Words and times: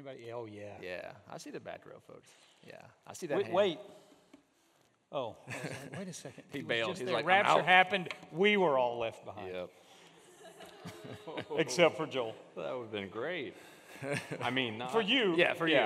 anybody? 0.00 0.32
Oh, 0.32 0.46
yeah. 0.46 0.62
Yeah, 0.82 1.12
I 1.30 1.38
see 1.38 1.50
the 1.50 1.60
back 1.60 1.82
row, 1.86 1.98
folks. 2.06 2.28
Yeah, 2.66 2.74
I 3.06 3.12
see 3.12 3.26
that. 3.26 3.36
Wait, 3.36 3.46
hand. 3.46 3.54
wait. 3.54 3.78
Oh, 5.12 5.36
like, 5.48 5.58
wait 5.98 6.08
a 6.08 6.12
second. 6.12 6.44
He 6.52 6.58
was 6.58 6.66
bailed. 6.68 6.90
just 6.90 7.00
He's 7.00 7.06
there. 7.06 7.16
like, 7.16 7.24
I'm 7.24 7.28
rapture 7.28 7.50
out. 7.60 7.64
happened. 7.64 8.08
We 8.32 8.56
were 8.56 8.78
all 8.78 8.98
left 8.98 9.24
behind, 9.24 9.52
Yep. 9.52 9.70
except 11.58 11.96
for 11.96 12.06
Joel. 12.06 12.34
That 12.56 12.74
would 12.76 12.84
have 12.84 12.92
been 12.92 13.08
great. 13.08 13.54
I 14.42 14.50
mean, 14.50 14.78
not 14.78 14.92
For 14.92 15.00
you. 15.02 15.34
Yeah, 15.36 15.54
for 15.54 15.66
you. 15.66 15.80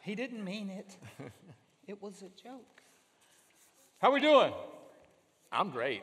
he 0.00 0.14
didn't 0.14 0.44
mean 0.44 0.70
it. 0.70 0.96
It 1.86 2.00
was 2.02 2.22
a 2.22 2.28
joke. 2.42 2.82
How 3.98 4.10
are 4.10 4.12
we 4.14 4.20
doing? 4.20 4.52
I'm 5.52 5.70
great. 5.70 6.02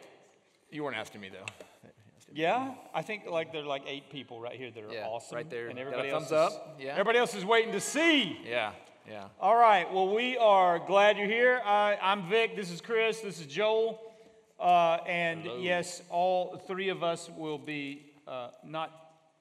You 0.72 0.84
weren't 0.84 0.96
asking 0.98 1.22
me 1.22 1.30
though. 1.30 1.46
Yeah, 2.34 2.74
I 2.94 3.02
think 3.02 3.24
like 3.30 3.52
there 3.52 3.64
are 3.64 3.66
like 3.66 3.84
eight 3.88 4.10
people 4.12 4.40
right 4.40 4.56
here 4.56 4.70
that 4.72 4.84
are 4.84 4.92
Yeah, 4.94 5.08
awesome. 5.08 5.36
right 5.36 5.50
there. 5.50 5.68
And 5.68 5.76
Got 5.76 5.82
a 5.82 5.86
everybody 5.88 6.10
thumbs 6.12 6.32
else 6.32 6.54
is, 6.54 6.58
up. 6.58 6.78
Yeah. 6.80 6.92
Everybody 6.92 7.18
else 7.20 7.34
is 7.36 7.44
waiting 7.46 7.72
to 7.74 7.82
see. 7.82 8.40
Yeah, 8.46 8.72
yeah. 9.08 9.26
All 9.40 9.56
right. 9.56 9.92
Well, 9.92 10.14
we 10.14 10.38
are 10.38 10.80
glad 10.80 11.18
you're 11.18 11.28
here. 11.28 11.62
Uh, 11.66 11.96
I'm 12.02 12.30
Vic. 12.30 12.56
This 12.56 12.70
is 12.70 12.82
Chris. 12.82 13.20
This 13.22 13.40
is 13.40 13.48
Joel. 13.48 14.00
Uh, 14.60 14.98
and 15.08 15.46
yes, 15.60 16.02
all 16.10 16.58
three 16.68 16.90
of 16.90 17.02
us 17.04 17.30
will 17.36 17.58
be 17.58 18.12
uh, 18.28 18.50
not 18.64 18.92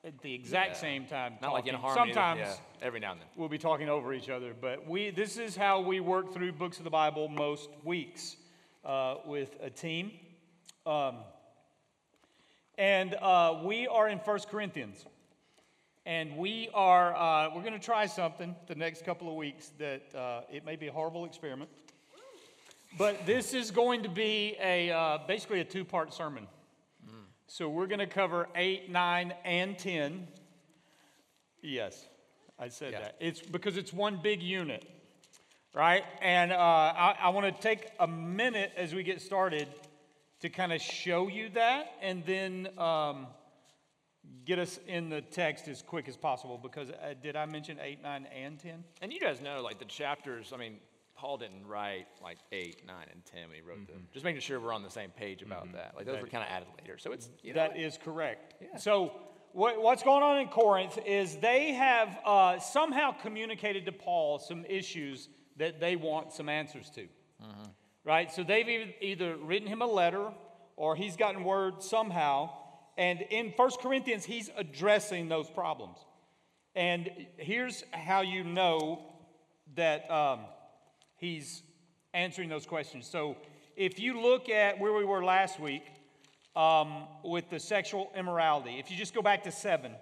at 0.05 0.19
the 0.23 0.33
exact 0.33 0.71
Yeah. 0.71 0.77
same 0.81 1.07
time. 1.07 1.35
Not 1.43 1.53
like 1.53 1.67
in 1.67 1.75
talking. 1.75 1.89
harmony. 1.91 2.13
Sometimes 2.15 2.41
yeah, 2.41 2.55
every 2.87 3.01
now 3.01 3.13
and 3.13 3.21
then. 3.21 3.29
we'll 3.37 3.49
be 3.49 3.59
talking 3.59 3.89
over 3.89 4.15
each 4.15 4.31
other, 4.31 4.55
but 4.59 4.87
we. 4.89 5.11
This 5.11 5.37
is 5.37 5.57
how 5.57 5.81
we 5.81 6.01
work 6.01 6.33
through 6.33 6.53
books 6.53 6.79
of 6.79 6.85
the 6.85 6.91
Bible 6.91 7.29
most 7.29 7.69
weeks 7.85 8.37
uh, 8.85 9.17
with 9.27 9.57
a 9.61 9.69
team. 9.71 10.13
Um, 10.87 11.17
and 12.79 13.15
uh, 13.15 13.61
we 13.65 13.87
are 13.89 14.09
in 14.09 14.21
First 14.21 14.49
Corinthians. 14.49 15.05
And 16.07 16.39
we 16.39 16.71
are, 16.73 17.15
uh, 17.15 17.55
we're 17.55 17.61
going 17.61 17.75
to 17.75 17.79
try 17.79 18.07
something 18.07 18.57
the 18.67 18.75
next 18.75 19.05
couple 19.05 19.29
of 19.29 19.35
weeks 19.35 19.73
that 19.79 20.15
uh, 20.15 20.41
it 20.51 20.65
may 20.65 20.77
be 20.77 20.87
a 20.87 20.93
horrible 20.93 21.27
experiment. 21.27 21.69
But 22.97 23.27
this 23.27 23.53
is 23.53 23.71
going 23.71 24.05
to 24.05 24.09
be 24.09 24.57
a, 24.63 24.91
uh, 24.91 25.19
basically 25.27 25.61
a 25.61 25.65
two 25.65 25.85
part 25.85 26.15
sermon. 26.15 26.47
So 27.51 27.69
we're 27.69 27.87
going 27.87 27.99
to 27.99 28.07
cover 28.07 28.47
8, 28.55 28.91
9, 28.91 29.35
and 29.45 29.79
10. 29.79 30.29
Yes, 31.63 32.07
I 32.59 32.69
said 32.69 32.93
Yeah. 32.93 33.01
that. 33.01 33.17
It's 33.21 33.41
because 33.41 33.79
it's 33.79 33.91
one 33.93 34.21
big 34.23 34.43
unit, 34.43 34.87
right? 35.75 36.05
And 36.21 36.53
uh, 36.53 36.57
I, 36.57 37.17
I 37.21 37.29
want 37.31 37.55
to 37.55 37.63
take 37.63 37.89
a 37.99 38.07
minute 38.07 38.73
as 38.77 38.95
we 38.95 39.03
get 39.03 39.23
started 39.23 39.67
to 40.41 40.49
kind 40.49 40.73
of 40.73 40.81
show 40.81 41.29
you 41.29 41.49
that 41.51 41.93
and 42.01 42.25
then 42.25 42.69
um, 42.79 43.27
get 44.45 44.59
us 44.59 44.79
in 44.87 45.09
the 45.09 45.21
text 45.21 45.69
as 45.69 45.83
quick 45.83 46.09
as 46.09 46.17
possible 46.17 46.59
because 46.59 46.91
uh, 46.91 47.15
did 47.23 47.37
I 47.37 47.47
mention 47.47 47.79
8, 47.83 48.03
9, 48.03 48.27
and 48.27 48.59
10? 48.59 48.85
And 49.03 49.13
you 49.13 49.21
guys 49.21 49.41
know, 49.41 49.63
like 49.63 49.79
the 49.79 49.85
chapters. 49.85 50.53
I 50.55 50.57
mean, 50.57 50.77
Paul 51.19 51.37
didn't 51.37 51.67
write 51.67 52.07
like 52.23 52.39
eight, 52.53 52.87
nine, 52.87 53.07
and 53.13 53.25
ten 53.25 53.49
when 53.49 53.57
he 53.57 53.61
wrote 53.61 53.89
them. 53.89 54.07
Just 54.13 54.25
making 54.25 54.41
sure 54.41 54.61
we're 54.61 54.73
on 54.73 54.85
the 54.85 54.91
same 54.91 55.11
page 55.11 55.43
about 55.43 55.73
that. 55.73 55.95
Like 55.97 56.07
those 56.07 56.15
That 56.15 56.23
were 56.23 56.29
kind 56.29 56.45
of 56.45 56.51
added 56.51 56.69
later. 56.81 56.97
So 56.97 57.11
it's 57.11 57.29
you 57.43 57.53
know, 57.53 57.61
That 57.61 57.77
is 57.77 57.99
correct. 57.99 58.55
So, 58.81 59.13
what, 59.53 59.83
what's 59.83 60.05
going 60.05 60.23
on 60.23 60.39
in 60.39 60.47
Corinth 60.47 60.97
is 61.05 61.37
they 61.39 61.73
have 61.73 62.17
uh, 62.25 62.61
somehow 62.61 63.11
communicated 63.11 63.85
to 63.87 63.93
Paul 63.93 64.39
some 64.39 64.65
issues 64.67 65.29
that 65.57 65.81
they 65.81 65.97
want 65.97 66.33
some 66.33 66.49
answers 66.49 66.89
to. 66.91 67.09
Right? 68.09 68.33
So, 68.33 68.43
they've 68.43 68.95
either, 69.03 69.37
written 69.37 69.69
him 69.69 69.83
a 69.83 69.87
letter 69.87 70.31
or 70.77 70.97
he's 70.97 71.17
gotten 71.17 71.45
word 71.45 71.83
somehow. 71.83 72.51
And 72.97 73.21
in 73.31 73.53
First 73.57 73.81
Corinthians, 73.81 74.25
he's 74.25 74.51
addressing 74.57 75.29
those 75.29 75.49
problems. 75.51 75.99
And 76.75 77.11
here's 77.37 77.85
how 77.93 78.23
you 78.23 78.43
know 78.43 79.03
that 79.77 80.11
um, 80.11 80.41
he's 81.19 81.63
answering 82.15 82.49
those 82.49 82.67
questions. 82.67 83.07
So, 83.07 83.37
if 83.77 84.01
you 84.01 84.21
look 84.21 84.49
at 84.49 84.81
where 84.81 84.95
we 84.95 85.05
were 85.05 85.23
last 85.23 85.61
week, 85.61 85.85
um, 86.59 87.05
with 87.23 87.49
the 87.51 87.61
sexual 87.61 88.11
immorality. 88.17 88.79
If 88.81 88.91
you 88.91 88.97
just 88.97 89.15
go 89.15 89.23
back 89.23 89.45
to 89.45 89.53
7, 89.53 89.93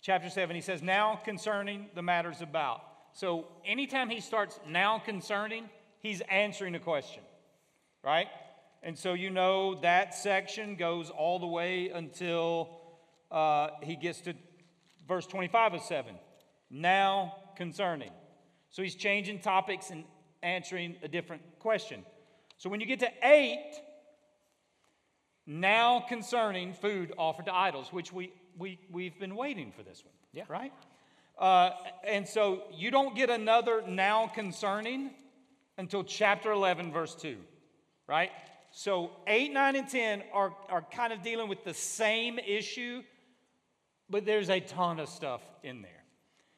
chapter 0.00 0.30
7, 0.30 0.54
he 0.54 0.62
says, 0.62 0.82
Now 0.82 1.20
concerning 1.24 1.86
the 1.96 2.02
matters 2.02 2.40
about. 2.40 2.82
So 3.12 3.48
anytime 3.66 4.08
he 4.08 4.20
starts 4.20 4.60
now 4.68 5.00
concerning, 5.00 5.68
he's 5.98 6.20
answering 6.30 6.76
a 6.76 6.78
question, 6.78 7.22
right? 8.02 8.28
And 8.82 8.98
so 8.98 9.12
you 9.14 9.30
know 9.30 9.74
that 9.76 10.14
section 10.14 10.76
goes 10.76 11.10
all 11.10 11.38
the 11.38 11.46
way 11.46 11.90
until 11.90 12.80
uh, 13.30 13.68
he 13.82 13.96
gets 13.96 14.20
to 14.22 14.34
verse 15.06 15.26
25 15.26 15.74
of 15.74 15.82
7. 15.82 16.14
Now 16.70 17.34
concerning. 17.56 18.10
So 18.70 18.82
he's 18.82 18.94
changing 18.94 19.40
topics 19.40 19.90
and 19.90 20.04
answering 20.42 20.96
a 21.02 21.08
different 21.08 21.42
question. 21.58 22.04
So 22.56 22.70
when 22.70 22.80
you 22.80 22.86
get 22.86 23.00
to 23.00 23.10
8, 23.22 23.58
now 25.46 26.04
concerning 26.08 26.72
food 26.72 27.12
offered 27.18 27.46
to 27.46 27.54
idols, 27.54 27.92
which 27.92 28.12
we, 28.12 28.32
we, 28.56 28.78
we've 28.90 29.18
been 29.18 29.34
waiting 29.34 29.72
for 29.72 29.82
this 29.82 30.04
one. 30.04 30.14
Yeah. 30.32 30.44
Right? 30.48 30.72
Uh, 31.38 31.70
and 32.06 32.28
so 32.28 32.62
you 32.72 32.90
don't 32.90 33.16
get 33.16 33.30
another 33.30 33.82
now 33.86 34.26
concerning 34.28 35.10
until 35.76 36.04
chapter 36.04 36.52
11, 36.52 36.92
verse 36.92 37.14
2. 37.14 37.36
Right? 38.10 38.32
So 38.72 39.12
8, 39.28 39.52
9, 39.52 39.76
and 39.76 39.88
10 39.88 40.24
are, 40.32 40.52
are 40.68 40.82
kind 40.82 41.12
of 41.12 41.22
dealing 41.22 41.48
with 41.48 41.62
the 41.62 41.72
same 41.72 42.40
issue, 42.40 43.04
but 44.08 44.26
there's 44.26 44.50
a 44.50 44.58
ton 44.58 44.98
of 44.98 45.08
stuff 45.08 45.40
in 45.62 45.80
there. 45.80 46.02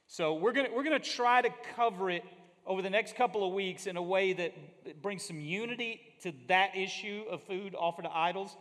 So 0.06 0.32
we're 0.32 0.52
going 0.52 0.74
we're 0.74 0.82
gonna 0.82 0.98
try 0.98 1.42
to 1.42 1.50
cover 1.76 2.08
it 2.08 2.24
over 2.64 2.80
the 2.80 2.88
next 2.88 3.16
couple 3.16 3.46
of 3.46 3.52
weeks 3.52 3.86
in 3.86 3.98
a 3.98 4.02
way 4.02 4.32
that 4.32 5.02
brings 5.02 5.24
some 5.24 5.40
unity 5.40 6.00
to 6.22 6.32
that 6.48 6.74
issue 6.74 7.24
of 7.30 7.42
food 7.42 7.74
offered 7.78 8.06
to 8.06 8.16
idols 8.16 8.56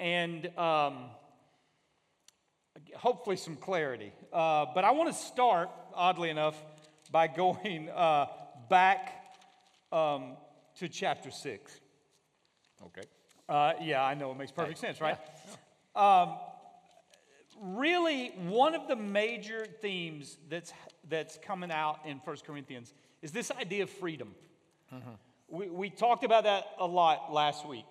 and 0.00 0.46
um, 0.58 1.10
hopefully 2.96 3.36
some 3.36 3.56
clarity. 3.56 4.14
Uh, 4.32 4.64
but 4.74 4.82
I 4.82 4.92
want 4.92 5.12
to 5.12 5.18
start, 5.18 5.68
oddly 5.94 6.30
enough, 6.30 6.56
by 7.10 7.26
going 7.36 7.90
uh, 7.90 8.28
back 8.70 9.36
um, 9.92 10.38
to 10.76 10.88
chapter 10.88 11.30
6. 11.30 11.80
Okay. 12.82 13.02
Uh, 13.48 13.74
yeah, 13.80 14.02
I 14.02 14.14
know 14.14 14.30
it 14.30 14.38
makes 14.38 14.52
perfect 14.52 14.78
sense, 14.78 15.00
right? 15.00 15.18
Um, 15.96 16.34
really, 17.60 18.32
one 18.48 18.74
of 18.74 18.88
the 18.88 18.96
major 18.96 19.64
themes 19.80 20.38
that's 20.50 20.72
that's 21.08 21.38
coming 21.38 21.70
out 21.70 22.00
in 22.04 22.18
1 22.18 22.36
Corinthians 22.44 22.92
is 23.22 23.30
this 23.30 23.52
idea 23.52 23.84
of 23.84 23.90
freedom. 23.90 24.34
We, 25.48 25.68
we 25.68 25.90
talked 25.90 26.24
about 26.24 26.44
that 26.44 26.64
a 26.78 26.86
lot 26.86 27.32
last 27.32 27.64
week, 27.64 27.86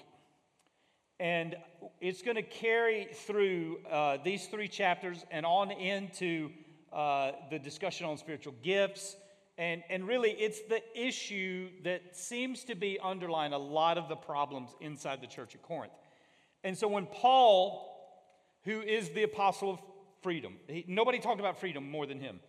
and 1.20 1.56
it's 2.02 2.22
going 2.22 2.36
to 2.36 2.42
carry 2.44 3.08
through 3.14 3.80
uh, 3.90 4.18
these 4.24 4.48
three 4.48 4.68
chapters 4.68 5.24
and 5.32 5.46
on 5.46 5.72
into 5.72 6.50
uh, 6.92 7.32
the 7.50 7.60
discussion 7.60 8.06
on 8.06 8.18
spiritual 8.18 8.54
gifts. 8.64 9.16
And, 9.63 9.81
and 9.90 10.06
really, 10.06 10.31
it's 10.31 10.59
the 10.63 10.81
issue 10.94 11.69
that 11.85 12.18
seems 12.18 12.66
to 12.66 12.75
be 12.75 13.00
underlying 13.01 13.53
a 13.53 13.57
lot 13.57 13.97
of 13.97 14.09
the 14.09 14.16
problems 14.18 14.72
inside 14.81 15.22
the 15.22 15.28
church 15.28 15.56
of 15.56 15.62
Corinth. 15.62 15.94
And 16.66 16.78
so 16.78 16.90
when 16.90 17.06
Paul, 17.06 17.90
who 18.66 18.81
is 18.81 19.12
the 19.12 19.24
apostle 19.24 19.72
of 19.72 19.79
freedom, 20.22 20.57
he, 20.68 20.84
nobody 20.90 21.18
talked 21.18 21.40
about 21.40 21.62
freedom 21.62 21.90
more 21.90 22.06
than 22.06 22.19
him. 22.19 22.41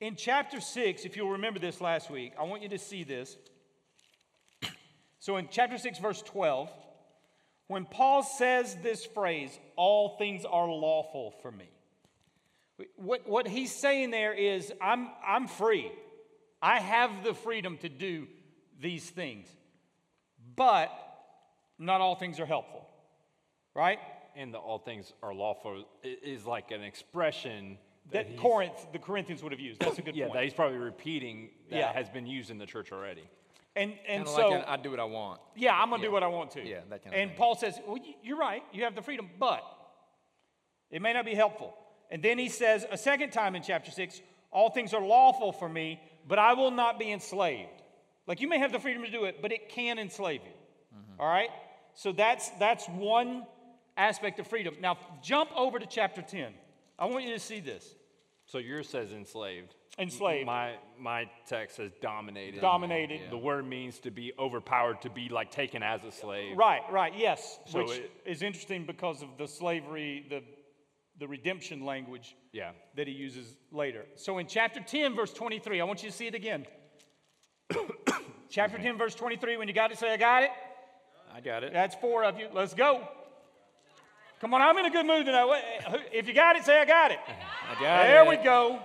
In 0.00 0.16
chapter 0.16 0.58
6, 0.58 1.04
if 1.04 1.18
you'll 1.18 1.32
remember 1.32 1.60
this 1.60 1.82
last 1.82 2.10
week, 2.10 2.32
I 2.40 2.44
want 2.44 2.62
you 2.62 2.70
to 2.70 2.78
see 2.78 3.04
this. 3.04 3.36
So 5.20 5.36
in 5.36 5.48
chapter 5.50 5.76
6, 5.76 5.98
verse 5.98 6.22
12, 6.22 6.70
when 7.66 7.84
Paul 7.84 8.22
says 8.22 8.74
this 8.82 9.04
phrase, 9.04 9.50
all 9.76 10.16
things 10.16 10.46
are 10.46 10.66
lawful 10.66 11.34
for 11.42 11.50
me, 11.50 11.68
what, 12.96 13.28
what 13.28 13.46
he's 13.46 13.74
saying 13.74 14.12
there 14.12 14.32
is, 14.32 14.72
I'm, 14.80 15.10
I'm 15.26 15.46
free. 15.46 15.90
I 16.60 16.80
have 16.80 17.24
the 17.24 17.34
freedom 17.34 17.76
to 17.78 17.88
do 17.88 18.26
these 18.80 19.08
things, 19.08 19.48
but 20.56 20.90
not 21.78 22.00
all 22.00 22.14
things 22.14 22.40
are 22.40 22.46
helpful, 22.46 22.86
right? 23.74 23.98
and 24.36 24.54
the 24.54 24.58
all 24.58 24.78
things 24.78 25.12
are 25.20 25.34
lawful 25.34 25.84
is 26.04 26.46
like 26.46 26.70
an 26.70 26.80
expression 26.82 27.76
That 28.12 28.26
he's- 28.28 28.38
Corinth, 28.40 28.86
the 28.92 28.98
Corinthians 29.00 29.42
would 29.42 29.50
have 29.50 29.60
used. 29.60 29.80
That's 29.80 29.98
a 29.98 30.02
good 30.02 30.12
point. 30.12 30.16
yeah, 30.16 30.24
point. 30.26 30.34
that 30.34 30.44
he's 30.44 30.54
probably 30.54 30.78
repeating 30.78 31.50
that 31.70 31.76
Yeah. 31.76 31.92
has 31.92 32.08
been 32.08 32.24
used 32.24 32.50
in 32.52 32.56
the 32.58 32.66
church 32.66 32.92
already. 32.92 33.28
and 33.74 33.92
and 34.06 34.24
Kinda 34.24 34.30
so 34.30 34.48
like 34.50 34.62
an, 34.62 34.64
I 34.68 34.76
do 34.76 34.90
what 34.92 35.00
I 35.00 35.04
want. 35.04 35.40
Yeah, 35.56 35.80
I'm 35.80 35.88
going 35.88 36.00
to 36.00 36.06
do 36.06 36.12
what 36.12 36.22
I 36.22 36.28
want 36.28 36.52
to. 36.52 36.64
Yeah, 36.64 36.80
that 36.88 37.02
kind 37.02 37.14
of 37.14 37.20
And 37.20 37.30
thing. 37.30 37.36
Paul 37.36 37.54
says, 37.56 37.80
well, 37.86 37.98
you're 38.22 38.36
right. 38.38 38.62
You 38.72 38.84
have 38.84 38.94
the 38.94 39.02
freedom, 39.02 39.28
but 39.40 39.62
it 40.90 41.02
may 41.02 41.12
not 41.12 41.24
be 41.24 41.34
helpful. 41.34 41.76
And 42.10 42.22
then 42.22 42.38
he 42.38 42.48
says 42.48 42.86
a 42.90 42.96
second 42.96 43.30
time 43.30 43.56
in 43.56 43.62
chapter 43.62 43.90
6, 43.90 44.20
all 44.52 44.70
things 44.70 44.94
are 44.94 45.00
lawful 45.04 45.52
for 45.52 45.68
me, 45.68 46.00
but 46.28 46.38
I 46.38 46.52
will 46.52 46.70
not 46.70 46.98
be 46.98 47.10
enslaved. 47.10 47.70
Like 48.26 48.40
you 48.40 48.48
may 48.48 48.58
have 48.58 48.70
the 48.72 48.78
freedom 48.78 49.02
to 49.02 49.10
do 49.10 49.24
it, 49.24 49.40
but 49.40 49.50
it 49.50 49.70
can 49.70 49.98
enslave 49.98 50.42
you. 50.44 50.98
Mm-hmm. 50.98 51.20
All 51.20 51.28
right? 51.28 51.50
So 51.94 52.12
that's 52.12 52.50
that's 52.60 52.86
one 52.88 53.44
aspect 53.96 54.38
of 54.38 54.46
freedom. 54.46 54.76
Now 54.80 54.98
jump 55.22 55.50
over 55.56 55.78
to 55.78 55.86
chapter 55.86 56.22
10. 56.22 56.52
I 56.98 57.06
want 57.06 57.24
you 57.24 57.32
to 57.32 57.40
see 57.40 57.60
this. 57.60 57.94
So 58.46 58.58
yours 58.58 58.88
says 58.88 59.12
enslaved. 59.12 59.74
Enslaved. 59.98 60.46
My 60.46 60.74
my 60.98 61.28
text 61.46 61.76
says 61.76 61.90
dominated. 62.00 62.60
Dominated. 62.60 63.30
The 63.30 63.38
word 63.38 63.66
means 63.66 63.98
to 64.00 64.10
be 64.10 64.32
overpowered, 64.38 65.02
to 65.02 65.10
be 65.10 65.28
like 65.28 65.50
taken 65.50 65.82
as 65.82 66.04
a 66.04 66.12
slave. 66.12 66.56
Right, 66.56 66.82
right, 66.90 67.12
yes. 67.16 67.58
So 67.66 67.80
which 67.80 67.98
it- 67.98 68.10
is 68.24 68.42
interesting 68.42 68.84
because 68.84 69.22
of 69.22 69.28
the 69.38 69.48
slavery, 69.48 70.26
the, 70.28 70.42
the 71.18 71.26
redemption 71.26 71.84
language 71.84 72.36
Yeah. 72.52 72.72
that 72.94 73.06
he 73.06 73.12
uses 73.12 73.56
later. 73.72 74.06
So 74.14 74.38
in 74.38 74.46
chapter 74.46 74.80
10, 74.80 75.14
verse 75.14 75.32
23, 75.32 75.80
I 75.80 75.84
want 75.84 76.02
you 76.02 76.10
to 76.10 76.16
see 76.16 76.26
it 76.26 76.34
again. 76.34 76.66
chapter 78.48 78.78
10, 78.78 78.96
verse 78.96 79.14
23, 79.14 79.56
when 79.56 79.68
you 79.68 79.74
got 79.74 79.90
it, 79.90 79.98
say, 79.98 80.12
I 80.12 80.16
got 80.16 80.44
it. 80.44 80.50
I 81.34 81.40
got 81.40 81.64
it. 81.64 81.72
That's 81.72 81.94
four 81.96 82.24
of 82.24 82.38
you. 82.38 82.48
Let's 82.52 82.74
go. 82.74 83.06
Come 84.40 84.54
on, 84.54 84.62
I'm 84.62 84.76
in 84.78 84.86
a 84.86 84.90
good 84.90 85.04
mood 85.06 85.26
tonight. 85.26 85.62
If 86.12 86.28
you 86.28 86.34
got 86.34 86.56
it, 86.56 86.64
say, 86.64 86.80
I 86.80 86.84
got 86.84 87.10
it. 87.10 87.18
I 87.70 87.74
got 87.74 88.02
There 88.04 88.22
it. 88.22 88.28
we 88.28 88.36
go. 88.36 88.80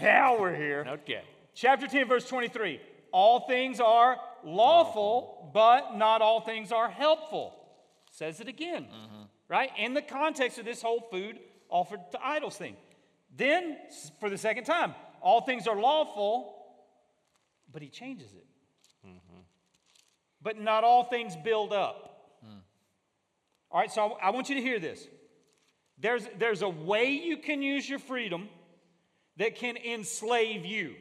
Now 0.00 0.40
we're 0.40 0.54
here. 0.54 0.86
Okay. 0.88 1.22
Chapter 1.54 1.86
10, 1.86 2.08
verse 2.08 2.26
23. 2.26 2.80
All 3.12 3.40
things 3.40 3.78
are 3.78 4.16
lawful, 4.42 5.50
but 5.52 5.96
not 5.96 6.22
all 6.22 6.40
things 6.40 6.72
are 6.72 6.88
helpful. 6.88 7.54
Says 8.10 8.40
it 8.40 8.48
again, 8.48 8.84
mm-hmm. 8.84 9.11
Right? 9.52 9.70
In 9.76 9.92
the 9.92 10.00
context 10.00 10.58
of 10.58 10.64
this 10.64 10.80
whole 10.80 11.06
food 11.10 11.38
offered 11.68 12.00
to 12.12 12.26
idols 12.26 12.56
thing. 12.56 12.74
Then, 13.36 13.76
for 14.18 14.30
the 14.30 14.38
second 14.38 14.64
time, 14.64 14.94
all 15.20 15.42
things 15.42 15.66
are 15.66 15.78
lawful, 15.78 16.54
but 17.70 17.82
he 17.82 17.88
changes 17.88 18.32
it. 18.32 18.46
But 20.40 20.58
not 20.58 20.84
all 20.84 21.04
things 21.04 21.36
build 21.36 21.72
up. 21.72 22.08
All 23.70 23.78
right, 23.78 23.92
so 23.92 24.18
I 24.22 24.28
I 24.28 24.30
want 24.30 24.48
you 24.48 24.54
to 24.54 24.62
hear 24.62 24.78
this. 24.80 25.06
There's, 25.98 26.26
there's 26.38 26.62
a 26.62 26.68
way 26.68 27.10
you 27.10 27.36
can 27.36 27.62
use 27.62 27.88
your 27.88 27.98
freedom 27.98 28.48
that 29.36 29.54
can 29.56 29.76
enslave 29.76 30.64
you, 30.64 30.94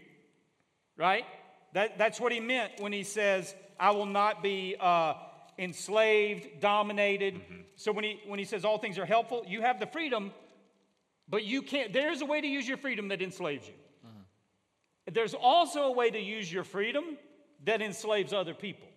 right? 0.97 1.25
That, 1.73 1.97
that's 1.97 2.19
what 2.19 2.31
he 2.33 2.39
meant 2.41 2.73
when 2.79 2.91
he 2.91 3.03
says, 3.03 3.55
I 3.79 3.91
will 3.91 4.05
not 4.05 4.43
be 4.43 4.75
uh, 4.79 5.13
enslaved, 5.57 6.59
dominated. 6.59 7.35
Mm-hmm. 7.35 7.61
So 7.75 7.91
when 7.91 8.03
he, 8.03 8.19
when 8.25 8.39
he 8.39 8.45
says 8.45 8.65
all 8.65 8.77
things 8.77 8.97
are 8.97 9.05
helpful, 9.05 9.43
you 9.47 9.61
have 9.61 9.79
the 9.79 9.87
freedom, 9.87 10.31
but 11.29 11.43
you 11.43 11.61
can't, 11.61 11.93
there's 11.93 12.21
a 12.21 12.25
way 12.25 12.41
to 12.41 12.47
use 12.47 12.67
your 12.67 12.77
freedom 12.77 13.09
that 13.09 13.21
enslaves 13.21 13.67
you. 13.67 13.73
Mm-hmm. 14.05 15.13
There's 15.13 15.33
also 15.33 15.83
a 15.83 15.91
way 15.91 16.09
to 16.09 16.19
use 16.19 16.51
your 16.51 16.63
freedom 16.63 17.17
that 17.65 17.81
enslaves 17.81 18.33
other 18.33 18.53
people. 18.53 18.87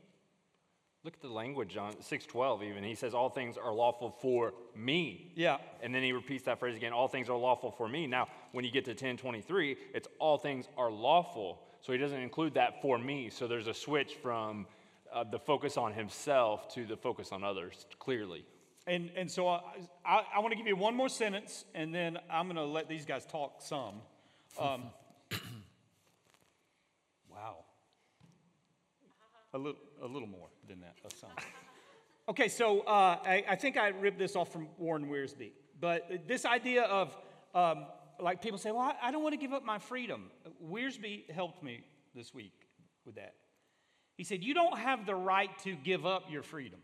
Look 1.04 1.14
at 1.14 1.20
the 1.20 1.28
language 1.28 1.76
on 1.76 1.92
612 1.92 2.62
even. 2.62 2.82
He 2.82 2.94
says 2.94 3.12
all 3.12 3.28
things 3.28 3.58
are 3.58 3.74
lawful 3.74 4.10
for 4.22 4.54
me. 4.74 5.32
Yeah. 5.34 5.58
And 5.82 5.94
then 5.94 6.02
he 6.02 6.12
repeats 6.12 6.44
that 6.44 6.58
phrase 6.58 6.76
again, 6.76 6.94
all 6.94 7.08
things 7.08 7.28
are 7.28 7.36
lawful 7.36 7.70
for 7.70 7.86
me. 7.86 8.06
Now, 8.06 8.28
when 8.52 8.64
you 8.64 8.70
get 8.70 8.86
to 8.86 8.92
1023, 8.92 9.76
it's 9.92 10.08
all 10.18 10.38
things 10.38 10.66
are 10.78 10.90
lawful. 10.90 11.60
So 11.82 11.92
he 11.92 11.98
doesn't 11.98 12.20
include 12.20 12.54
that 12.54 12.80
for 12.80 12.98
me. 12.98 13.28
So 13.28 13.46
there's 13.46 13.66
a 13.66 13.74
switch 13.74 14.14
from 14.14 14.66
uh, 15.14 15.24
the 15.24 15.38
focus 15.38 15.76
on 15.76 15.92
himself 15.92 16.68
to 16.74 16.84
the 16.84 16.96
focus 16.96 17.30
on 17.30 17.44
others, 17.44 17.86
clearly. 17.98 18.44
And, 18.86 19.10
and 19.16 19.30
so 19.30 19.48
I, 19.48 19.60
I, 20.04 20.24
I 20.36 20.38
want 20.40 20.50
to 20.52 20.56
give 20.56 20.66
you 20.66 20.76
one 20.76 20.94
more 20.94 21.08
sentence, 21.08 21.64
and 21.74 21.94
then 21.94 22.18
I'm 22.28 22.46
going 22.46 22.56
to 22.56 22.64
let 22.64 22.88
these 22.88 23.06
guys 23.06 23.24
talk 23.24 23.62
some. 23.62 24.02
Um, 24.58 24.82
wow. 27.30 27.64
A 29.54 29.58
little, 29.58 29.80
a 30.02 30.06
little 30.06 30.28
more 30.28 30.48
than 30.68 30.80
that, 30.80 30.96
a 31.06 31.14
some. 31.14 31.30
Okay, 32.28 32.48
so 32.48 32.80
uh, 32.80 33.18
I, 33.24 33.44
I 33.50 33.56
think 33.56 33.76
I 33.76 33.88
ripped 33.88 34.18
this 34.18 34.34
off 34.34 34.52
from 34.52 34.66
Warren 34.78 35.06
Wiersbe. 35.06 35.52
But 35.80 36.26
this 36.26 36.44
idea 36.44 36.82
of, 36.82 37.16
um, 37.54 37.86
like 38.20 38.42
people 38.42 38.58
say, 38.58 38.72
well, 38.72 38.80
I, 38.80 39.08
I 39.08 39.10
don't 39.12 39.22
want 39.22 39.34
to 39.34 39.38
give 39.38 39.52
up 39.52 39.64
my 39.64 39.78
freedom. 39.78 40.30
Wiersbe 40.62 41.30
helped 41.30 41.62
me 41.62 41.84
this 42.14 42.34
week 42.34 42.52
with 43.04 43.14
that. 43.14 43.34
He 44.16 44.24
said, 44.24 44.42
You 44.44 44.54
don't 44.54 44.78
have 44.78 45.06
the 45.06 45.14
right 45.14 45.56
to 45.60 45.74
give 45.74 46.06
up 46.06 46.30
your 46.30 46.42
freedom 46.42 46.80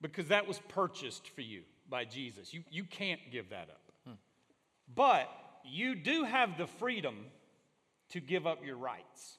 because 0.00 0.28
that 0.28 0.46
was 0.46 0.60
purchased 0.68 1.28
for 1.28 1.40
you 1.40 1.62
by 1.88 2.04
Jesus. 2.04 2.54
You, 2.54 2.62
you 2.70 2.84
can't 2.84 3.20
give 3.30 3.50
that 3.50 3.68
up. 3.70 3.82
Hmm. 4.06 4.12
But 4.94 5.28
you 5.64 5.94
do 5.94 6.24
have 6.24 6.56
the 6.56 6.66
freedom 6.66 7.16
to 8.10 8.20
give 8.20 8.46
up 8.46 8.64
your 8.64 8.76
rights. 8.76 9.38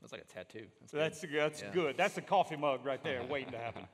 That's 0.00 0.12
like 0.12 0.22
a 0.22 0.32
tattoo. 0.32 0.66
That's 0.80 0.92
good. 0.92 1.00
that's, 1.00 1.20
that's 1.22 1.62
Yeah. 1.62 1.70
good. 1.72 1.96
That's 1.96 2.18
a 2.18 2.22
coffee 2.22 2.56
mug 2.56 2.84
right 2.84 3.02
there 3.02 3.22
waiting 3.28 3.52
to 3.52 3.58
happen. 3.58 3.86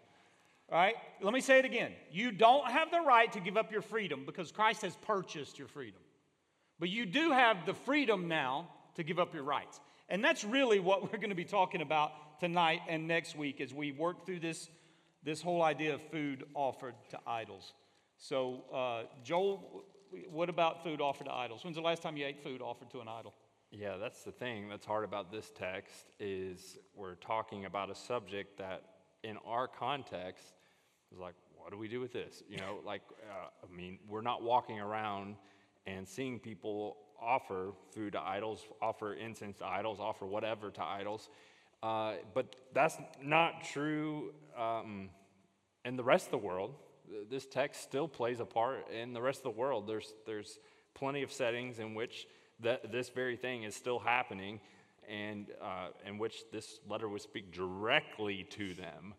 All 0.73 0.79
right, 0.79 0.95
let 1.21 1.35
me 1.35 1.41
say 1.41 1.59
it 1.59 1.65
again. 1.65 1.93
You 2.13 2.31
don't 2.31 2.71
have 2.71 2.93
the 2.93 3.01
right 3.01 3.33
to 3.33 3.41
give 3.41 3.57
up 3.57 3.73
your 3.73 3.83
freedom 3.83 4.23
because 4.25 4.53
Christ 4.53 4.83
has 4.83 4.95
purchased 4.97 5.59
your 5.59 5.67
freedom. 5.67 6.01
But 6.79 6.91
you 6.91 7.07
do 7.07 7.33
have 7.33 7.67
the 7.67 7.75
freedom 7.75 8.29
now 8.29 8.69
to 8.95 9.03
give 9.03 9.19
up 9.19 9.35
your 9.35 9.43
rights. 9.43 9.81
And 10.11 10.25
that's 10.25 10.43
really 10.43 10.81
what 10.81 11.05
we're 11.05 11.19
going 11.19 11.31
to 11.31 11.37
be 11.37 11.45
talking 11.45 11.83
about 11.83 12.41
tonight 12.41 12.81
and 12.89 13.07
next 13.07 13.37
week 13.37 13.61
as 13.61 13.73
we 13.73 13.93
work 13.93 14.27
through 14.27 14.41
this, 14.41 14.69
this 15.23 15.41
whole 15.41 15.63
idea 15.63 15.95
of 15.95 16.03
food 16.11 16.45
offered 16.55 16.95
to 17.11 17.19
idols. 17.29 17.75
So, 18.19 18.65
uh, 18.75 19.03
Joel, 19.23 19.85
what 20.29 20.49
about 20.49 20.83
food 20.83 21.01
offered 21.01 21.27
to 21.27 21.33
idols? 21.33 21.63
When's 21.63 21.77
the 21.77 21.83
last 21.83 22.03
time 22.03 22.17
you 22.17 22.27
ate 22.27 22.43
food 22.43 22.61
offered 22.61 22.91
to 22.91 23.01
an 23.01 23.07
idol? 23.07 23.35
Yeah, 23.71 23.99
that's 23.99 24.25
the 24.25 24.33
thing 24.33 24.69
that's 24.69 24.85
hard 24.85 25.05
about 25.05 25.31
this 25.31 25.53
text 25.57 26.07
is 26.19 26.77
we're 26.97 27.15
talking 27.15 27.67
about 27.67 27.89
a 27.89 27.95
subject 27.95 28.59
that 28.59 28.83
in 29.23 29.37
our 29.47 29.69
context 29.69 30.55
is 31.13 31.21
like, 31.21 31.35
what 31.57 31.71
do 31.71 31.79
we 31.79 31.87
do 31.87 32.01
with 32.01 32.13
this? 32.13 32.43
You 32.49 32.57
know, 32.57 32.81
like, 32.85 33.03
uh, 33.31 33.47
I 33.63 33.77
mean, 33.77 34.01
we're 34.09 34.23
not 34.23 34.43
walking 34.43 34.81
around 34.81 35.37
and 35.87 36.09
seeing 36.09 36.41
people 36.41 36.97
offer 37.23 37.73
food 37.95 38.13
to 38.13 38.21
idols, 38.21 38.67
offer 38.81 39.15
incense 39.15 39.59
to 39.59 39.67
idols, 39.67 39.99
offer 40.01 40.27
whatever 40.27 40.71
to 40.71 40.83
idols. 40.83 41.29
Uh, 41.83 42.15
but 42.35 42.57
that's 42.75 42.99
not 43.23 43.65
true 43.65 44.33
um, 44.59 45.09
in 45.85 45.97
the 45.97 46.05
rest 46.05 46.27
of 46.27 46.31
the 46.33 46.39
world. 46.39 46.75
This 47.31 47.47
text 47.47 47.83
still 47.83 48.07
plays 48.07 48.41
a 48.41 48.45
part 48.45 48.91
in 48.91 49.13
the 49.13 49.21
rest 49.21 49.41
of 49.41 49.55
the 49.55 49.59
world. 49.59 49.87
There's, 49.87 50.13
there's 50.27 50.59
plenty 50.95 51.23
of 51.23 51.33
settings 51.33 51.79
in 51.79 51.95
which 51.95 52.27
that 52.61 52.93
this 52.93 53.09
very 53.09 53.37
thing 53.37 53.63
is 53.63 53.75
still 53.75 53.99
happening 53.99 54.61
and 55.09 55.47
uh, 55.61 55.89
in 56.07 56.19
which 56.19 56.45
this 56.53 56.79
letter 56.89 57.09
would 57.09 57.23
speak 57.23 57.53
directly 57.53 58.47
to 58.51 58.75
them. 58.75 59.15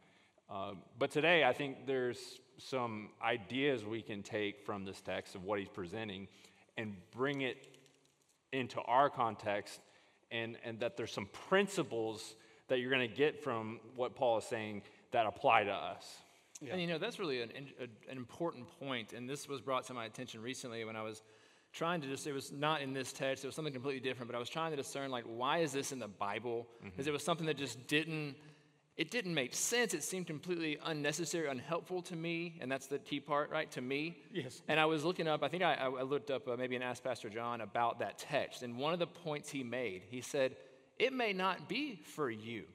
Uh, 0.50 0.74
but 1.00 1.12
today, 1.12 1.44
I 1.44 1.53
think 1.53 1.88
there's 1.88 2.39
some 2.57 3.09
ideas 3.24 3.83
we 3.83 4.01
can 4.01 4.21
take 4.21 4.65
from 4.65 4.86
this 4.86 5.01
text 5.01 5.36
of 5.36 5.44
what 5.44 5.59
he's 5.59 5.69
presenting 5.69 6.27
and 6.77 6.95
bring 7.12 7.42
it 7.42 7.68
into 8.51 8.81
our 8.81 9.10
context, 9.10 9.79
and, 10.31 10.58
and 10.63 10.79
that 10.79 10.98
there's 10.98 11.12
some 11.12 11.27
principles 11.50 12.36
that 12.67 12.79
you're 12.79 12.91
going 12.91 13.08
to 13.08 13.15
get 13.15 13.43
from 13.43 13.79
what 13.96 14.15
Paul 14.15 14.38
is 14.38 14.46
saying 14.46 14.84
that 15.12 15.25
apply 15.25 15.65
to 15.65 15.72
us. 15.72 16.05
And 16.72 16.79
you 16.79 16.88
know, 16.88 17.00
that's 17.00 17.17
really 17.17 17.41
an, 17.41 17.51
an 17.79 18.17
important 18.17 18.67
point, 18.79 19.13
and 19.13 19.27
this 19.29 19.50
was 19.50 19.62
brought 19.62 19.86
to 19.88 19.93
my 19.93 20.05
attention 20.05 20.41
recently 20.41 20.86
when 20.86 20.96
I 20.96 21.01
was 21.01 21.24
trying 21.74 22.01
to 22.01 22.08
just, 22.08 22.27
it 22.27 22.34
was 22.34 22.51
not 22.51 22.81
in 22.81 22.93
this 22.93 23.12
text, 23.13 23.43
it 23.43 23.48
was 23.48 23.55
something 23.55 23.74
completely 23.74 24.01
different, 24.01 24.31
but 24.31 24.36
I 24.36 24.39
was 24.39 24.50
trying 24.50 24.72
to 24.72 24.77
discern, 24.77 25.10
like, 25.10 25.24
why 25.25 25.60
is 25.60 25.72
this 25.72 25.91
in 25.91 26.00
the 26.00 26.08
Bible? 26.08 26.67
Mm-hmm. 26.77 26.89
Because 26.89 27.08
it 27.08 27.13
was 27.13 27.24
something 27.24 27.48
that 27.48 27.58
just 27.58 27.88
didn't, 27.88 28.36
it 28.98 29.10
didn't 29.10 29.33
make 29.33 29.53
sense. 29.53 29.93
It 29.93 30.03
seemed 30.03 30.27
completely 30.27 30.77
unnecessary, 30.86 31.48
unhelpful 31.48 32.01
to 32.03 32.15
me, 32.15 32.57
and 32.62 32.71
that's 32.71 32.88
the 32.88 33.00
key 33.00 33.19
part, 33.19 33.50
right? 33.50 33.71
To 33.71 33.81
me. 33.81 34.17
Yes. 34.33 34.62
And 34.67 34.79
I 34.79 34.86
was 34.86 35.03
looking 35.03 35.27
up, 35.27 35.43
I 35.43 35.48
think 35.48 35.63
I, 35.63 35.74
I 35.74 36.03
looked 36.03 36.29
up 36.29 36.48
uh, 36.48 36.55
maybe 36.57 36.75
and 36.75 36.83
asked 36.83 37.03
Pastor 37.03 37.29
John 37.29 37.62
about 37.62 38.00
that 38.00 38.19
text, 38.19 38.63
and 38.63 38.77
one 38.77 38.93
of 38.93 39.00
the 39.00 39.07
points 39.07 39.50
he 39.50 39.63
made, 39.63 40.03
he 40.10 40.21
said, 40.21 40.55
it 41.00 41.13
may 41.13 41.33
not 41.33 41.67
be 41.67 41.95
for 41.95 42.29
you. 42.29 42.65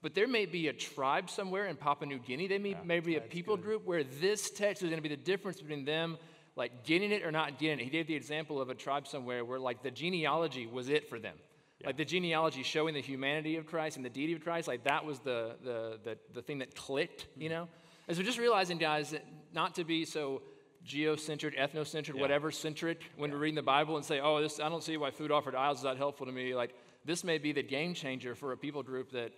But 0.00 0.14
there 0.14 0.28
may 0.28 0.46
be 0.46 0.68
a 0.68 0.72
tribe 0.72 1.28
somewhere 1.28 1.66
in 1.66 1.76
Papua 1.76 2.08
New 2.08 2.18
Guinea. 2.18 2.46
They 2.46 2.58
may, 2.58 2.76
may 2.84 3.00
be 3.00 3.16
a 3.16 3.20
people 3.20 3.56
group 3.56 3.84
where 3.84 4.04
this 4.04 4.50
text 4.50 4.82
is 4.82 4.88
going 4.88 5.02
to 5.02 5.08
be 5.08 5.14
the 5.14 5.20
difference 5.20 5.60
between 5.60 5.84
them 5.84 6.18
like 6.56 6.84
getting 6.84 7.12
it 7.12 7.24
or 7.24 7.30
not 7.30 7.58
getting 7.58 7.78
it. 7.78 7.84
He 7.84 7.90
gave 7.90 8.06
the 8.06 8.14
example 8.14 8.60
of 8.60 8.68
a 8.68 8.74
tribe 8.74 9.06
somewhere 9.06 9.44
where 9.44 9.60
like 9.60 9.82
the 9.82 9.92
genealogy 9.92 10.66
was 10.66 10.88
it 10.88 11.08
for 11.08 11.18
them. 11.18 11.36
Like 11.84 11.96
the 11.96 12.04
genealogy 12.04 12.62
showing 12.64 12.94
the 12.94 13.00
humanity 13.00 13.56
of 13.56 13.66
Christ 13.66 13.96
and 13.96 14.04
the 14.04 14.10
deity 14.10 14.32
of 14.32 14.42
Christ, 14.42 14.66
like 14.66 14.84
that 14.84 15.04
was 15.04 15.20
the, 15.20 15.56
the, 15.62 15.98
the, 16.02 16.18
the 16.34 16.42
thing 16.42 16.58
that 16.58 16.74
clicked, 16.74 17.28
you 17.36 17.48
mm-hmm. 17.48 17.54
know? 17.54 17.68
And 18.08 18.16
so 18.16 18.22
just 18.22 18.38
realizing, 18.38 18.78
guys, 18.78 19.10
that 19.10 19.24
not 19.52 19.74
to 19.76 19.84
be 19.84 20.04
so 20.04 20.42
geocentric, 20.84 21.56
ethnocentric, 21.56 22.18
whatever 22.18 22.50
centric 22.50 23.02
when 23.16 23.30
we're 23.30 23.38
reading 23.38 23.54
the 23.54 23.62
Bible 23.62 23.96
and 23.96 24.04
say, 24.04 24.20
oh, 24.20 24.40
this, 24.40 24.58
I 24.58 24.68
don't 24.68 24.82
see 24.82 24.96
why 24.96 25.10
food 25.10 25.30
offered 25.30 25.54
idols 25.54 25.78
is 25.78 25.84
that 25.84 25.98
helpful 25.98 26.26
to 26.26 26.32
me. 26.32 26.54
Like 26.54 26.74
this 27.04 27.22
may 27.22 27.38
be 27.38 27.52
the 27.52 27.62
game 27.62 27.94
changer 27.94 28.34
for 28.34 28.52
a 28.52 28.56
people 28.56 28.82
group 28.82 29.12
that 29.12 29.32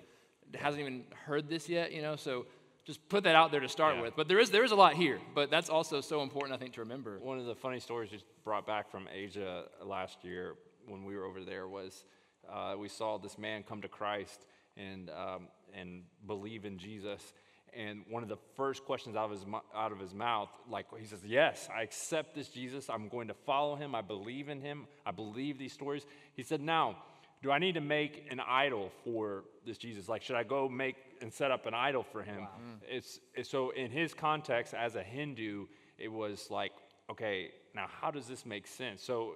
hasn't 0.55 0.81
even 0.81 1.05
heard 1.27 1.49
this 1.49 1.69
yet, 1.69 1.93
you 1.93 2.01
know? 2.01 2.17
So 2.17 2.47
just 2.85 3.07
put 3.09 3.25
that 3.25 3.35
out 3.35 3.51
there 3.51 3.61
to 3.61 3.69
start 3.69 3.97
Yeah. 3.97 4.03
with. 4.03 4.17
But 4.17 4.29
there 4.29 4.39
is, 4.39 4.51
there 4.51 4.65
is 4.65 4.73
a 4.73 4.77
lot 4.77 4.95
here, 4.95 5.21
but 5.35 5.51
that's 5.51 5.69
also 5.69 6.01
so 6.01 6.23
important, 6.23 6.55
I 6.55 6.59
think, 6.59 6.73
to 6.75 6.81
remember. 6.81 7.19
One 7.19 7.39
of 7.39 7.47
the 7.47 7.55
funny 7.55 7.81
stories 7.81 8.11
just 8.11 8.25
brought 8.45 8.67
back 8.67 8.91
from 8.91 9.09
Asia 9.13 9.65
last 9.85 10.25
year 10.25 10.55
when 10.87 11.05
we 11.05 11.17
were 11.17 11.25
over 11.25 11.45
there 11.45 11.69
was 11.69 12.05
uh, 12.53 12.77
we 12.77 12.89
saw 12.89 13.19
this 13.19 13.39
man 13.39 13.63
come 13.63 13.83
to 13.83 13.89
Christ 13.89 14.47
and, 14.77 15.11
um, 15.11 15.49
and 15.75 16.03
believe 16.27 16.65
in 16.65 16.79
Jesus. 16.79 17.33
And 17.73 18.03
one 18.09 18.23
of 18.23 18.29
the 18.29 18.39
first 18.57 18.85
questions 18.85 19.15
out 19.15 19.27
of 19.27 19.31
his, 19.31 19.47
out 19.75 19.93
of 19.93 20.01
his 20.01 20.13
mouth, 20.13 20.49
like 20.69 20.87
he 20.99 21.07
says, 21.07 21.21
Yes, 21.25 21.69
I 21.75 21.83
accept 21.83 22.35
this 22.35 22.49
Jesus. 22.49 22.91
I'm 22.91 23.09
going 23.09 23.29
to 23.29 23.35
follow 23.35 23.77
him. 23.77 23.95
I 23.95 24.01
believe 24.03 24.49
in 24.49 24.61
him. 24.61 24.87
I 25.07 25.13
believe 25.13 25.59
these 25.59 25.73
stories. 25.73 26.05
He 26.35 26.43
said, 26.43 26.61
Now, 26.61 26.97
do 27.43 27.51
I 27.51 27.59
need 27.59 27.75
to 27.75 27.81
make 27.81 28.27
an 28.31 28.41
idol 28.41 28.91
for 29.05 29.45
this 29.65 29.79
Jesus? 29.79 30.09
Like, 30.09 30.23
should 30.23 30.37
I 30.37 30.43
go 30.43 30.69
make 30.69 30.97
and 31.23 31.33
set 31.33 31.51
up 31.51 31.67
an 31.67 31.75
idol 31.75 32.03
for 32.03 32.23
him? 32.23 32.49
It's, 32.89 33.21
it's 33.35 33.49
so 33.49 33.71
in 33.71 33.91
his 33.91 34.13
context 34.13 34.75
as 34.75 34.97
a 34.97 35.03
Hindu, 35.03 35.67
it 35.97 36.09
was 36.09 36.49
like, 36.51 36.73
okay, 37.11 37.51
now 37.75 37.87
how 38.01 38.11
does 38.11 38.27
this 38.27 38.45
make 38.45 38.67
sense? 38.67 39.03
So 39.03 39.35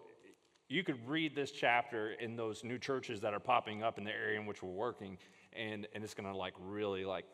you 0.68 0.83
could 0.83 1.06
read 1.09 1.35
this 1.35 1.50
chapter 1.50 2.12
in 2.12 2.37
those 2.37 2.64
new 2.64 2.78
churches 2.78 3.21
that 3.21 3.35
are 3.35 3.40
popping 3.40 3.83
up 3.83 3.99
in 3.99 4.04
the 4.04 4.12
area 4.12 4.38
in 4.38 4.47
which 4.47 4.62
we're 4.62 4.71
working, 4.71 5.18
and, 5.52 5.87
and 5.94 6.02
it's 6.02 6.14
gonna 6.14 6.37
like 6.37 6.54
really 6.59 7.04
like 7.04 7.26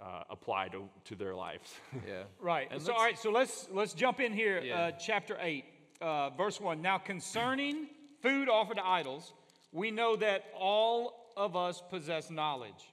uh, 0.00 0.22
apply 0.30 0.68
to, 0.68 0.88
to 1.04 1.14
their 1.14 1.34
lives. 1.34 1.74
Yeah. 2.08 2.22
Right. 2.40 2.68
And 2.70 2.80
so, 2.80 2.92
all 2.92 3.04
right. 3.04 3.18
So 3.18 3.30
let's 3.30 3.68
let's 3.72 3.92
jump 3.92 4.20
in 4.20 4.32
here. 4.32 4.62
Yeah. 4.62 4.80
Uh, 4.80 4.90
chapter 4.92 5.36
eight, 5.40 5.64
uh, 6.00 6.30
verse 6.30 6.60
one. 6.60 6.80
Now, 6.80 6.98
concerning 6.98 7.88
food 8.22 8.48
offered 8.48 8.76
to 8.76 8.86
idols, 8.86 9.34
we 9.72 9.90
know 9.90 10.16
that 10.16 10.44
all 10.58 11.32
of 11.36 11.56
us 11.56 11.82
possess 11.90 12.30
knowledge. 12.30 12.92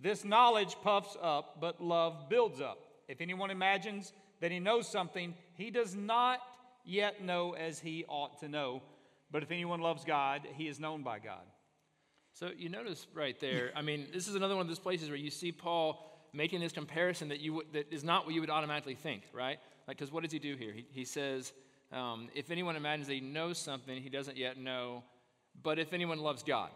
This 0.00 0.24
knowledge 0.24 0.76
puffs 0.82 1.16
up, 1.20 1.60
but 1.60 1.82
love 1.82 2.28
builds 2.28 2.60
up. 2.60 2.78
If 3.08 3.20
anyone 3.20 3.50
imagines 3.50 4.12
that 4.40 4.52
he 4.52 4.60
knows 4.60 4.88
something, 4.88 5.34
he 5.54 5.70
does 5.70 5.94
not 5.94 6.40
yet 6.84 7.22
know 7.22 7.52
as 7.52 7.78
he 7.78 8.04
ought 8.08 8.40
to 8.40 8.48
know. 8.48 8.82
But 9.30 9.42
if 9.42 9.50
anyone 9.50 9.80
loves 9.80 10.04
God, 10.04 10.42
he 10.54 10.68
is 10.68 10.80
known 10.80 11.02
by 11.02 11.18
God. 11.18 11.44
So 12.32 12.50
you 12.56 12.68
notice 12.68 13.06
right 13.14 13.38
there, 13.40 13.72
I 13.74 13.82
mean, 13.82 14.06
this 14.12 14.28
is 14.28 14.34
another 14.34 14.54
one 14.54 14.62
of 14.62 14.68
those 14.68 14.78
places 14.78 15.08
where 15.08 15.18
you 15.18 15.30
see 15.30 15.52
Paul 15.52 16.04
making 16.32 16.60
this 16.60 16.72
comparison 16.72 17.28
that, 17.28 17.40
you, 17.40 17.54
would- 17.54 17.72
that 17.72 17.92
is 17.92 18.04
not 18.04 18.24
what 18.24 18.34
you 18.34 18.40
would 18.40 18.50
automatically 18.50 18.94
think, 18.94 19.22
right? 19.32 19.58
Like, 19.86 19.96
because 19.98 20.12
what 20.12 20.22
does 20.22 20.32
he 20.32 20.38
do 20.38 20.54
here? 20.56 20.72
He, 20.72 20.86
he 20.90 21.04
says, 21.04 21.52
um, 21.92 22.28
if 22.34 22.50
anyone 22.50 22.76
imagines 22.76 23.08
that 23.08 23.14
he 23.14 23.20
knows 23.20 23.58
something 23.58 24.00
he 24.00 24.10
doesn't 24.10 24.36
yet 24.36 24.58
know, 24.58 25.02
but 25.62 25.78
if 25.78 25.92
anyone 25.92 26.18
loves 26.18 26.42
God. 26.42 26.70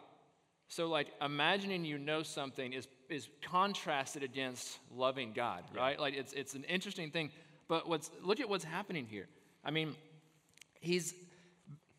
So, 0.69 0.89
like, 0.89 1.09
imagining 1.21 1.85
you 1.85 1.99
know 1.99 2.23
something 2.23 2.73
is, 2.73 2.89
is 3.11 3.29
contrasted 3.43 4.23
against 4.23 4.79
loving 4.91 5.33
God, 5.35 5.65
right? 5.77 6.01
Like, 6.01 6.15
it's, 6.15 6.33
it's 6.33 6.55
an 6.55 6.65
interesting 6.65 7.11
thing. 7.11 7.31
But 7.69 7.89
what's, 7.89 8.11
look 8.23 8.41
at 8.41 8.49
what's 8.49 8.65
happening 8.65 9.07
here. 9.07 9.29
I 9.65 9.71
mean, 9.71 9.95
he's 10.81 11.15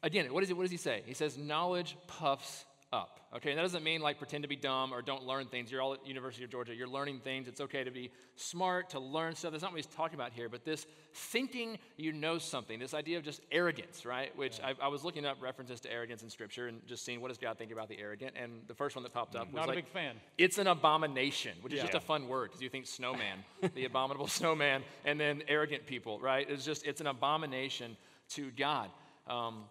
again, 0.01 0.32
what, 0.34 0.43
is 0.43 0.53
what 0.53 0.63
does 0.63 0.72
he 0.72 0.77
say? 0.77 1.01
He 1.05 1.13
says, 1.13 1.38
knowledge 1.38 1.98
puffs 2.08 2.65
up. 2.93 3.19
Okay, 3.35 3.50
and 3.50 3.57
that 3.57 3.63
doesn't 3.63 3.83
mean 3.83 4.01
like 4.01 4.19
pretend 4.19 4.43
to 4.43 4.47
be 4.47 4.55
dumb 4.55 4.93
or 4.93 5.01
don't 5.01 5.23
learn 5.23 5.47
things. 5.47 5.71
You're 5.71 5.81
all 5.81 5.93
at 5.93 6.05
University 6.05 6.43
of 6.43 6.51
Georgia. 6.51 6.75
You're 6.75 6.88
learning 6.88 7.21
things. 7.23 7.47
It's 7.47 7.62
okay 7.62 7.83
to 7.83 7.89
be 7.89 8.12
smart, 8.35 8.91
to 8.91 9.00
learn 9.00 9.35
stuff. 9.35 9.51
That's 9.51 9.63
not 9.63 9.71
what 9.71 9.77
he's 9.77 9.88
talking 9.88 10.13
about 10.13 10.33
here. 10.33 10.50
But 10.50 10.63
this 10.63 10.85
thinking 11.15 11.79
you 11.97 12.13
know 12.13 12.38
something, 12.38 12.77
this 12.77 12.93
idea 12.93 13.17
of 13.17 13.23
just 13.23 13.41
arrogance, 13.51 14.05
right? 14.05 14.35
Which 14.38 14.59
I, 14.62 14.75
I 14.79 14.88
was 14.89 15.03
looking 15.03 15.25
up 15.25 15.41
references 15.41 15.81
to 15.81 15.91
arrogance 15.91 16.21
in 16.21 16.29
Scripture 16.29 16.67
and 16.67 16.85
just 16.85 17.03
seeing 17.03 17.21
what 17.21 17.29
does 17.29 17.39
God 17.39 17.57
think 17.57 17.71
about 17.71 17.89
the 17.89 17.97
arrogant. 18.00 18.35
And 18.39 18.62
the 18.67 18.75
first 18.75 18.95
one 18.95 19.01
that 19.01 19.13
popped 19.13 19.35
up 19.35 19.47
was 19.47 19.55
Not 19.55 19.65
a 19.65 19.69
like, 19.69 19.77
big 19.77 19.88
fan. 19.88 20.15
It's 20.38 20.59
an 20.59 20.67
abomination, 20.67 21.57
which 21.62 21.73
is 21.73 21.81
just 21.81 21.95
a 21.95 22.00
fun 22.00 22.27
word 22.27 22.50
because 22.50 22.62
you 22.62 22.69
think 22.69 22.85
snowman, 22.85 23.39
the 23.73 23.85
abominable 23.85 24.27
snowman, 24.39 24.83
and 25.05 25.19
then 25.19 25.41
arrogant 25.47 25.88
people, 25.88 26.19
right? 26.19 26.47
It's 26.47 26.65
just, 26.65 26.85
it's 26.85 27.01
an 27.01 27.07
abomination 27.07 27.97
to 28.29 28.51
God. 28.51 28.91
Um, 29.27 29.63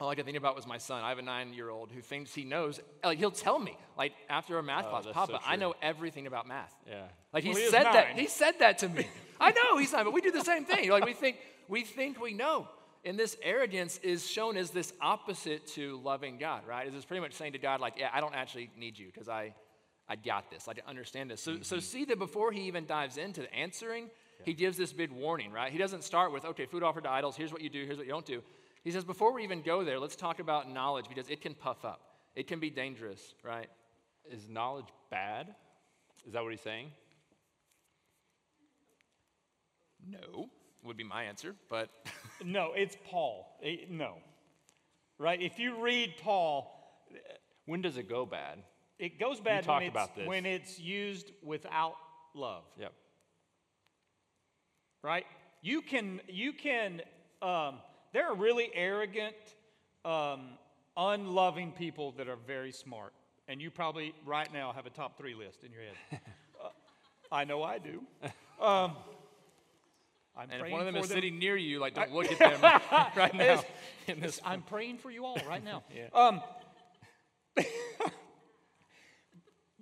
all 0.00 0.08
I 0.08 0.14
could 0.14 0.24
think 0.24 0.36
about 0.36 0.56
was 0.56 0.66
my 0.66 0.78
son. 0.78 1.02
I 1.04 1.10
have 1.10 1.18
a 1.18 1.22
nine-year-old 1.22 1.90
who 1.90 2.00
thinks 2.00 2.34
he 2.34 2.44
knows. 2.44 2.80
Like 3.04 3.18
he'll 3.18 3.30
tell 3.30 3.58
me, 3.58 3.76
like 3.98 4.12
after 4.28 4.58
a 4.58 4.62
math 4.62 4.86
oh, 4.86 4.90
class, 4.90 5.06
Papa, 5.12 5.32
so 5.32 5.38
I 5.46 5.56
know 5.56 5.74
everything 5.82 6.26
about 6.26 6.48
math. 6.48 6.74
Yeah. 6.88 7.02
Like 7.32 7.44
he 7.44 7.50
Well, 7.50 7.58
he 7.58 7.64
is 7.64 7.70
said 7.70 7.84
that. 7.84 8.18
He 8.18 8.26
said 8.26 8.54
that 8.60 8.78
to 8.78 8.88
me. 8.88 9.06
I 9.40 9.50
know 9.50 9.78
he's 9.78 9.92
not, 9.92 10.04
but 10.04 10.12
we 10.12 10.20
do 10.20 10.30
the 10.30 10.44
same 10.44 10.64
thing. 10.64 10.90
Like 10.90 11.04
we 11.04 11.12
think 11.12 11.36
we 11.68 11.82
think 11.82 12.20
we 12.20 12.32
know. 12.32 12.68
And 13.04 13.18
this 13.18 13.36
arrogance 13.42 13.98
is 14.02 14.28
shown 14.28 14.58
as 14.58 14.70
this 14.70 14.92
opposite 15.00 15.66
to 15.68 15.98
loving 16.04 16.36
God, 16.36 16.66
right? 16.68 16.86
It's 16.92 17.04
pretty 17.06 17.22
much 17.22 17.32
saying 17.32 17.52
to 17.52 17.58
God, 17.58 17.80
like, 17.80 17.94
yeah, 17.96 18.10
I 18.12 18.20
don't 18.20 18.34
actually 18.34 18.70
need 18.76 18.98
you 18.98 19.06
because 19.06 19.26
I, 19.26 19.54
I 20.06 20.16
got 20.16 20.50
this. 20.50 20.66
Like, 20.66 20.82
I 20.86 20.90
understand 20.90 21.30
this. 21.30 21.40
So, 21.40 21.62
so 21.62 21.76
mm-hmm. 21.76 21.82
see 21.82 22.04
that 22.04 22.18
before 22.18 22.52
he 22.52 22.62
even 22.62 22.84
dives 22.84 23.16
into 23.16 23.50
answering, 23.54 24.10
he 24.44 24.52
gives 24.52 24.76
this 24.76 24.92
big 24.92 25.10
warning, 25.10 25.50
right? 25.50 25.72
He 25.72 25.78
doesn't 25.78 26.04
start 26.04 26.30
with, 26.30 26.44
okay, 26.44 26.66
food 26.66 26.82
offered 26.82 27.04
to 27.04 27.10
idols, 27.10 27.36
here's 27.36 27.52
what 27.52 27.62
you 27.62 27.70
do, 27.70 27.86
here's 27.86 27.96
what 27.96 28.06
you 28.06 28.12
don't 28.12 28.26
do. 28.26 28.42
He 28.82 28.90
says, 28.90 29.04
before 29.04 29.32
we 29.32 29.44
even 29.44 29.62
go 29.62 29.84
there, 29.84 29.98
let's 29.98 30.16
talk 30.16 30.40
about 30.40 30.70
knowledge 30.70 31.06
because 31.08 31.28
it 31.28 31.40
can 31.40 31.54
puff 31.54 31.84
up. 31.84 32.00
It 32.34 32.46
can 32.46 32.60
be 32.60 32.70
dangerous, 32.70 33.34
right? 33.44 33.68
Is 34.30 34.48
knowledge 34.48 34.86
bad? 35.10 35.54
Is 36.26 36.32
that 36.32 36.42
what 36.42 36.52
he's 36.52 36.60
saying? 36.60 36.90
No, 40.08 40.48
would 40.82 40.96
be 40.96 41.04
my 41.04 41.24
answer, 41.24 41.54
but 41.68 41.90
No, 42.44 42.72
it's 42.74 42.96
Paul. 43.04 43.58
Eh, 43.62 43.76
no. 43.88 44.16
Right? 45.18 45.40
If 45.40 45.58
you 45.58 45.82
read 45.82 46.14
Paul, 46.22 46.74
When 47.66 47.82
does 47.82 47.96
it 47.96 48.08
go 48.08 48.24
bad? 48.24 48.58
it 48.98 49.18
goes 49.18 49.40
bad 49.40 49.66
when 49.66 49.82
it's, 49.82 50.10
when 50.26 50.46
it's 50.46 50.78
used 50.78 51.32
without 51.42 51.94
love. 52.34 52.64
Yep. 52.78 52.92
Right? 55.02 55.24
You 55.62 55.80
can, 55.82 56.20
you 56.28 56.52
can, 56.52 57.02
um, 57.40 57.78
there 58.12 58.30
are 58.30 58.34
really 58.34 58.70
arrogant, 58.74 59.36
um, 60.04 60.50
unloving 60.96 61.72
people 61.72 62.12
that 62.12 62.28
are 62.28 62.38
very 62.46 62.72
smart. 62.72 63.12
And 63.48 63.60
you 63.60 63.70
probably 63.70 64.14
right 64.24 64.52
now 64.52 64.72
have 64.72 64.86
a 64.86 64.90
top 64.90 65.16
three 65.18 65.34
list 65.34 65.64
in 65.64 65.72
your 65.72 65.82
head. 65.82 66.20
Uh, 66.62 66.68
I 67.32 67.44
know 67.44 67.62
I 67.62 67.78
do. 67.78 68.02
Um, 68.60 68.94
I'm 70.36 70.50
and 70.50 70.66
if 70.66 70.70
one 70.70 70.80
of 70.80 70.86
them 70.86 70.96
is 70.96 71.08
them. 71.08 71.16
sitting 71.16 71.38
near 71.38 71.56
you, 71.56 71.78
like 71.78 71.94
don't 71.94 72.12
look 72.12 72.30
at 72.30 72.38
them 72.38 72.60
right 73.16 73.34
now. 73.34 73.64
In 74.06 74.20
this, 74.20 74.38
I'm 74.44 74.60
praying 74.60 74.98
for 74.98 75.10
you 75.10 75.24
all 75.24 75.38
right 75.48 75.64
now. 75.64 75.82
Yeah. 75.96 76.08
um, 76.12 76.42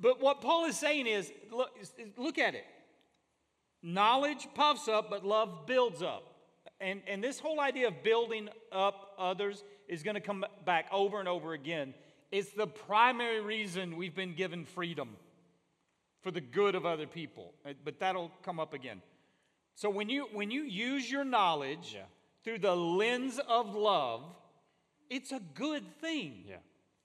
but 0.00 0.20
what 0.20 0.40
Paul 0.40 0.66
is 0.66 0.76
saying 0.76 1.08
is 1.08 1.32
look, 1.50 1.70
look 2.16 2.38
at 2.38 2.54
it. 2.54 2.64
Knowledge 3.82 4.47
puffs 4.54 4.87
up, 4.87 5.11
but 5.11 5.26
love 5.26 5.66
builds 5.66 6.00
up. 6.00 6.38
And, 6.80 7.02
and 7.06 7.22
this 7.22 7.40
whole 7.40 7.60
idea 7.60 7.88
of 7.88 8.02
building 8.02 8.48
up 8.72 9.14
others 9.18 9.64
is 9.88 10.02
going 10.02 10.14
to 10.14 10.20
come 10.20 10.44
back 10.64 10.87
over 10.92 11.18
and 11.18 11.28
over 11.28 11.52
again. 11.52 11.94
It's 12.30 12.50
the 12.50 12.66
primary 12.66 13.40
reason 13.40 13.96
we've 13.96 14.14
been 14.14 14.34
given 14.34 14.64
freedom 14.64 15.16
for 16.22 16.30
the 16.30 16.40
good 16.40 16.75
of 16.75 16.84
other 16.84 17.06
people. 17.06 17.54
Uh, 17.66 17.72
But 17.84 17.98
that'll 18.00 18.30
come 18.42 18.60
up 18.60 18.75
again. 18.75 19.02
So 19.75 19.88
when 19.90 20.08
you 20.08 20.26
when 20.32 20.50
you 20.50 20.62
use 20.62 21.10
your 21.10 21.25
knowledge 21.25 21.94
Yeah. 21.94 22.04
through 22.44 22.58
the 22.58 22.75
lens 22.75 23.38
of 23.38 23.75
love, 23.75 24.25
it's 25.08 25.32
a 25.32 25.40
good 25.54 25.84
thing. 26.00 26.44
Yeah. 26.48 26.56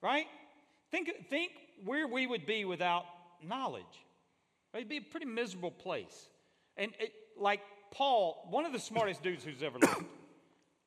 Right? 0.02 0.26
Think 0.90 1.10
think 1.30 1.52
where 1.84 2.06
we 2.06 2.26
would 2.26 2.46
be 2.46 2.64
without 2.64 3.04
knowledge. 3.42 4.04
It'd 4.74 4.88
be 4.88 4.96
a 4.96 5.00
pretty 5.02 5.26
miserable 5.26 5.70
place. 5.70 6.28
And 6.76 6.92
it, 6.98 7.12
like 7.38 7.60
Paul, 7.94 8.46
one 8.50 8.66
of 8.66 8.72
the 8.72 8.78
smartest 8.78 9.22
dudes 9.22 9.44
who's 9.44 9.62
ever 9.62 9.78
lived. 9.78 10.04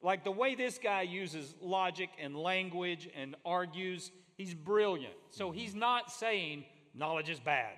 Like 0.01 0.23
the 0.23 0.31
way 0.31 0.55
this 0.55 0.77
guy 0.77 1.01
uses 1.01 1.55
logic 1.61 2.09
and 2.21 2.35
language 2.35 3.09
and 3.15 3.35
argues, 3.43 4.11
he's 4.35 4.53
brilliant. 4.53 5.15
So 5.31 5.51
he's 5.51 5.73
not 5.73 6.11
saying 6.11 6.65
knowledge 6.93 7.29
is 7.29 7.39
bad. 7.39 7.73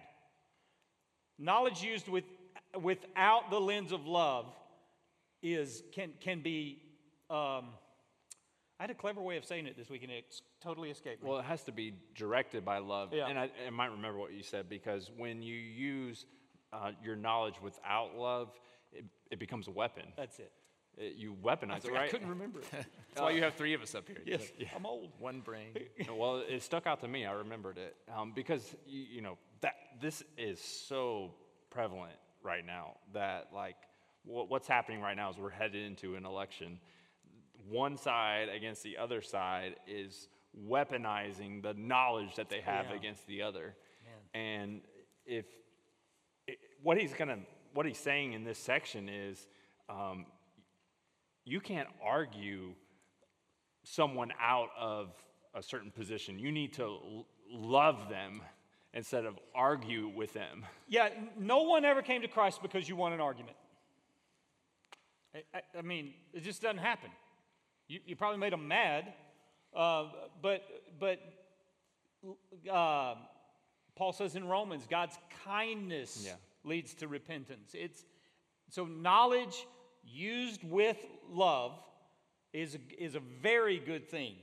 Knowledge 1.38 1.81
used 1.81 2.09
with, 2.09 2.25
without 2.81 3.50
the 3.50 3.59
lens 3.59 3.91
of 3.91 4.05
love 4.05 4.45
is 5.41 5.83
can 5.93 6.12
can 6.19 6.41
be. 6.41 6.81
Um, 7.29 7.69
I 8.79 8.83
had 8.83 8.89
a 8.89 8.95
clever 8.95 9.21
way 9.21 9.38
of 9.38 9.45
saying 9.45 9.67
it 9.67 9.77
this 9.77 9.89
week, 9.89 10.03
and 10.03 10.12
it's 10.12 10.41
totally 10.62 10.89
escaped 10.89 11.21
me. 11.21 11.29
Well, 11.29 11.39
it 11.39 11.45
has 11.45 11.63
to 11.63 11.71
be 11.71 11.93
directed 12.15 12.63
by 12.63 12.77
love. 12.77 13.09
Yeah. 13.13 13.27
And 13.27 13.38
I, 13.38 13.50
I 13.65 13.69
might 13.69 13.91
remember 13.91 14.17
what 14.17 14.33
you 14.33 14.41
said 14.41 14.69
because 14.69 15.12
when 15.17 15.41
you 15.41 15.55
use 15.55 16.25
uh, 16.71 16.91
your 17.03 17.17
knowledge 17.17 17.55
without 17.62 18.15
love, 18.17 18.50
it, 18.91 19.05
it 19.31 19.39
becomes 19.39 19.67
a 19.67 19.72
weapon. 19.72 20.03
That's 20.17 20.39
it. 20.39 20.51
It- 20.98 21.15
you 21.15 21.36
weaponize 21.41 21.86
it, 21.86 21.91
right? 21.93 22.03
I 22.03 22.08
couldn't 22.10 22.27
remember 22.29 22.60
it. 22.60 22.65
that's 22.72 23.22
why 23.22 23.31
you 23.31 23.41
have 23.43 23.53
three 23.53 23.74
of 23.74 23.81
us 23.81 23.96
up 23.96 24.08
here. 24.08 24.22
yes, 24.25 24.51
I'm 24.75 24.86
old. 24.86 25.12
One 25.19 25.39
brain. 25.39 25.74
well, 26.17 26.43
it 26.48 26.62
stuck 26.62 26.88
out 26.88 27.00
to 27.01 27.08
me. 27.08 27.25
I 27.25 27.31
remembered 27.31 27.77
it 27.77 27.96
um, 28.15 28.34
because 28.36 28.75
you, 28.86 29.05
you 29.15 29.22
know 29.22 29.38
that 29.62 29.75
this 30.01 30.24
is 30.38 30.60
so 30.60 31.31
prevalent 31.69 32.15
right 32.43 32.65
now 32.65 32.96
that 33.13 33.50
like 33.53 33.75
what, 34.25 34.50
what's 34.50 34.67
happening 34.67 35.00
right 35.01 35.15
now 35.15 35.29
is 35.29 35.38
we're 35.38 35.50
headed 35.50 35.86
into 35.86 36.15
an 36.15 36.25
election. 36.25 36.79
One 37.69 37.98
side 37.98 38.50
against 38.50 38.84
the 38.84 38.98
other 38.98 39.22
side 39.22 39.75
is 39.88 40.27
weaponizing 40.67 41.62
the 41.62 41.74
knowledge 41.75 42.36
that 42.36 42.50
they 42.50 42.62
have 42.62 42.88
Yeah. 42.89 42.96
against 42.96 43.27
the 43.27 43.43
other, 43.43 43.75
and 44.34 44.81
if 45.25 45.46
it, 46.48 46.58
what 46.81 46.98
he's 46.98 47.13
gonna 47.13 47.38
what 47.73 47.85
he's 47.85 47.97
saying 47.97 48.33
in 48.33 48.43
this 48.43 48.57
section 48.57 49.09
is 49.09 49.47
um, 49.89 50.25
you 51.45 51.59
can't 51.59 51.88
argue 52.03 52.73
someone 53.83 54.31
out 54.39 54.69
of 54.79 55.09
a 55.55 55.63
certain 55.63 55.91
position. 55.91 56.38
You 56.39 56.51
need 56.51 56.73
to 56.73 56.83
l- 56.83 57.25
love 57.51 58.09
them 58.09 58.41
instead 58.93 59.25
of 59.25 59.38
argue 59.55 60.07
with 60.07 60.33
them. 60.33 60.65
Yeah, 60.88 61.09
no 61.38 61.63
one 61.63 61.85
ever 61.85 62.01
came 62.01 62.21
to 62.21 62.27
Christ 62.27 62.61
because 62.61 62.88
you 62.88 62.95
won 62.95 63.13
an 63.13 63.19
argument. 63.19 63.55
I, 65.33 65.43
I, 65.53 65.61
I 65.79 65.81
mean, 65.81 66.13
it 66.33 66.43
just 66.43 66.61
doesn't 66.61 66.79
happen. 66.79 67.09
You, 67.88 67.99
you 68.05 68.15
probably 68.15 68.39
made 68.39 68.53
them 68.53 68.67
mad, 68.67 69.13
uh, 69.75 70.05
but, 70.41 70.63
but 70.99 71.19
uh, 72.71 73.15
Paul 73.95 74.13
says 74.13 74.35
in 74.35 74.45
Romans, 74.45 74.88
God's 74.89 75.17
kindness 75.45 76.23
Yeah. 76.25 76.33
Leads 76.63 76.93
to 76.95 77.07
repentance. 77.07 77.71
It's, 77.73 78.05
so 78.69 78.85
knowledge 78.85 79.65
used 80.03 80.63
with 80.63 80.97
love 81.29 81.73
is, 82.53 82.75
a- 82.75 83.03
is 83.03 83.15
a 83.15 83.21
very 83.41 83.79
good 83.79 84.09
thing. 84.09 84.35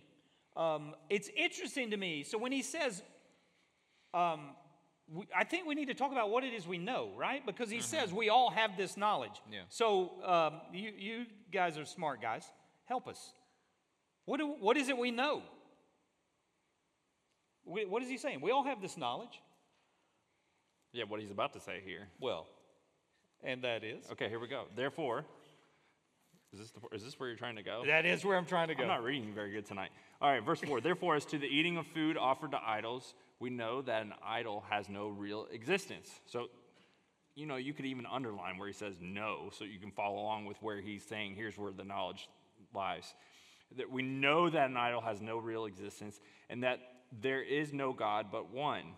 Um, 0.56 0.94
it's 1.10 1.28
interesting 1.36 1.90
to 1.90 1.96
me. 1.96 2.22
So 2.22 2.38
when 2.38 2.52
he 2.52 2.62
says, 2.62 3.02
um, 4.14 4.50
we, 5.12 5.26
I 5.36 5.44
think 5.44 5.66
we 5.66 5.74
need 5.74 5.88
to 5.88 5.94
talk 5.94 6.12
about 6.12 6.30
what 6.30 6.44
it 6.44 6.54
is 6.54 6.66
we 6.66 6.78
know, 6.78 7.10
right? 7.16 7.44
Because 7.44 7.70
he 7.70 7.80
says 7.80 8.12
we 8.12 8.28
all 8.28 8.50
have 8.50 8.76
this 8.76 8.96
knowledge. 8.96 9.40
Yeah. 9.52 9.60
So 9.68 10.12
um, 10.24 10.60
you, 10.72 10.92
you 10.96 11.26
guys 11.52 11.78
are 11.78 11.84
smart 11.84 12.22
guys. 12.22 12.44
Help 12.86 13.06
us. 13.06 13.34
What, 14.24 14.38
do, 14.38 14.46
what 14.46 14.76
is 14.76 14.88
it 14.88 14.96
we 14.96 15.10
know? 15.10 15.42
We, 17.64 17.84
what 17.84 18.02
is 18.02 18.08
he 18.08 18.16
saying? 18.16 18.40
We 18.40 18.50
all 18.50 18.64
have 18.64 18.80
this 18.80 18.96
knowledge. 18.96 19.40
Yeah, 20.96 21.04
what 21.04 21.20
he's 21.20 21.30
about 21.30 21.52
to 21.52 21.60
say 21.60 21.82
here. 21.84 22.08
Well, 22.20 22.46
and 23.44 23.62
that 23.64 23.84
is? 23.84 24.10
Okay, 24.12 24.30
here 24.30 24.40
we 24.40 24.48
go. 24.48 24.64
Therefore, 24.74 25.26
is 26.54 26.60
this, 26.60 26.70
the, 26.70 26.96
is 26.96 27.04
this 27.04 27.20
where 27.20 27.28
you're 27.28 27.36
trying 27.36 27.56
to 27.56 27.62
go? 27.62 27.82
That 27.86 28.06
is 28.06 28.24
where 28.24 28.34
I'm 28.34 28.46
trying 28.46 28.68
to 28.68 28.74
go. 28.74 28.84
I'm 28.84 28.88
not 28.88 29.04
reading 29.04 29.34
very 29.34 29.52
good 29.52 29.66
tonight. 29.66 29.90
All 30.22 30.30
right, 30.30 30.42
verse 30.42 30.60
4. 30.60 30.80
Therefore, 30.80 31.14
as 31.14 31.26
to 31.26 31.38
the 31.38 31.46
eating 31.46 31.76
of 31.76 31.86
food 31.88 32.16
offered 32.16 32.52
to 32.52 32.60
idols, 32.66 33.12
we 33.40 33.50
know 33.50 33.82
that 33.82 34.00
an 34.00 34.14
idol 34.26 34.64
has 34.70 34.88
no 34.88 35.08
real 35.08 35.46
existence. 35.52 36.08
So, 36.24 36.46
you 37.34 37.44
know, 37.44 37.56
you 37.56 37.74
could 37.74 37.84
even 37.84 38.06
underline 38.06 38.56
where 38.56 38.66
he 38.66 38.72
says 38.72 38.94
no, 38.98 39.50
so 39.52 39.64
you 39.64 39.78
can 39.78 39.90
follow 39.90 40.18
along 40.18 40.46
with 40.46 40.56
where 40.62 40.80
he's 40.80 41.04
saying, 41.04 41.34
here's 41.34 41.58
where 41.58 41.72
the 41.72 41.84
knowledge 41.84 42.26
lies. 42.74 43.14
That 43.76 43.90
we 43.90 44.00
know 44.00 44.48
that 44.48 44.70
an 44.70 44.78
idol 44.78 45.02
has 45.02 45.20
no 45.20 45.36
real 45.36 45.66
existence, 45.66 46.18
and 46.48 46.62
that 46.62 46.78
there 47.20 47.42
is 47.42 47.74
no 47.74 47.92
God 47.92 48.28
but 48.32 48.50
one. 48.50 48.94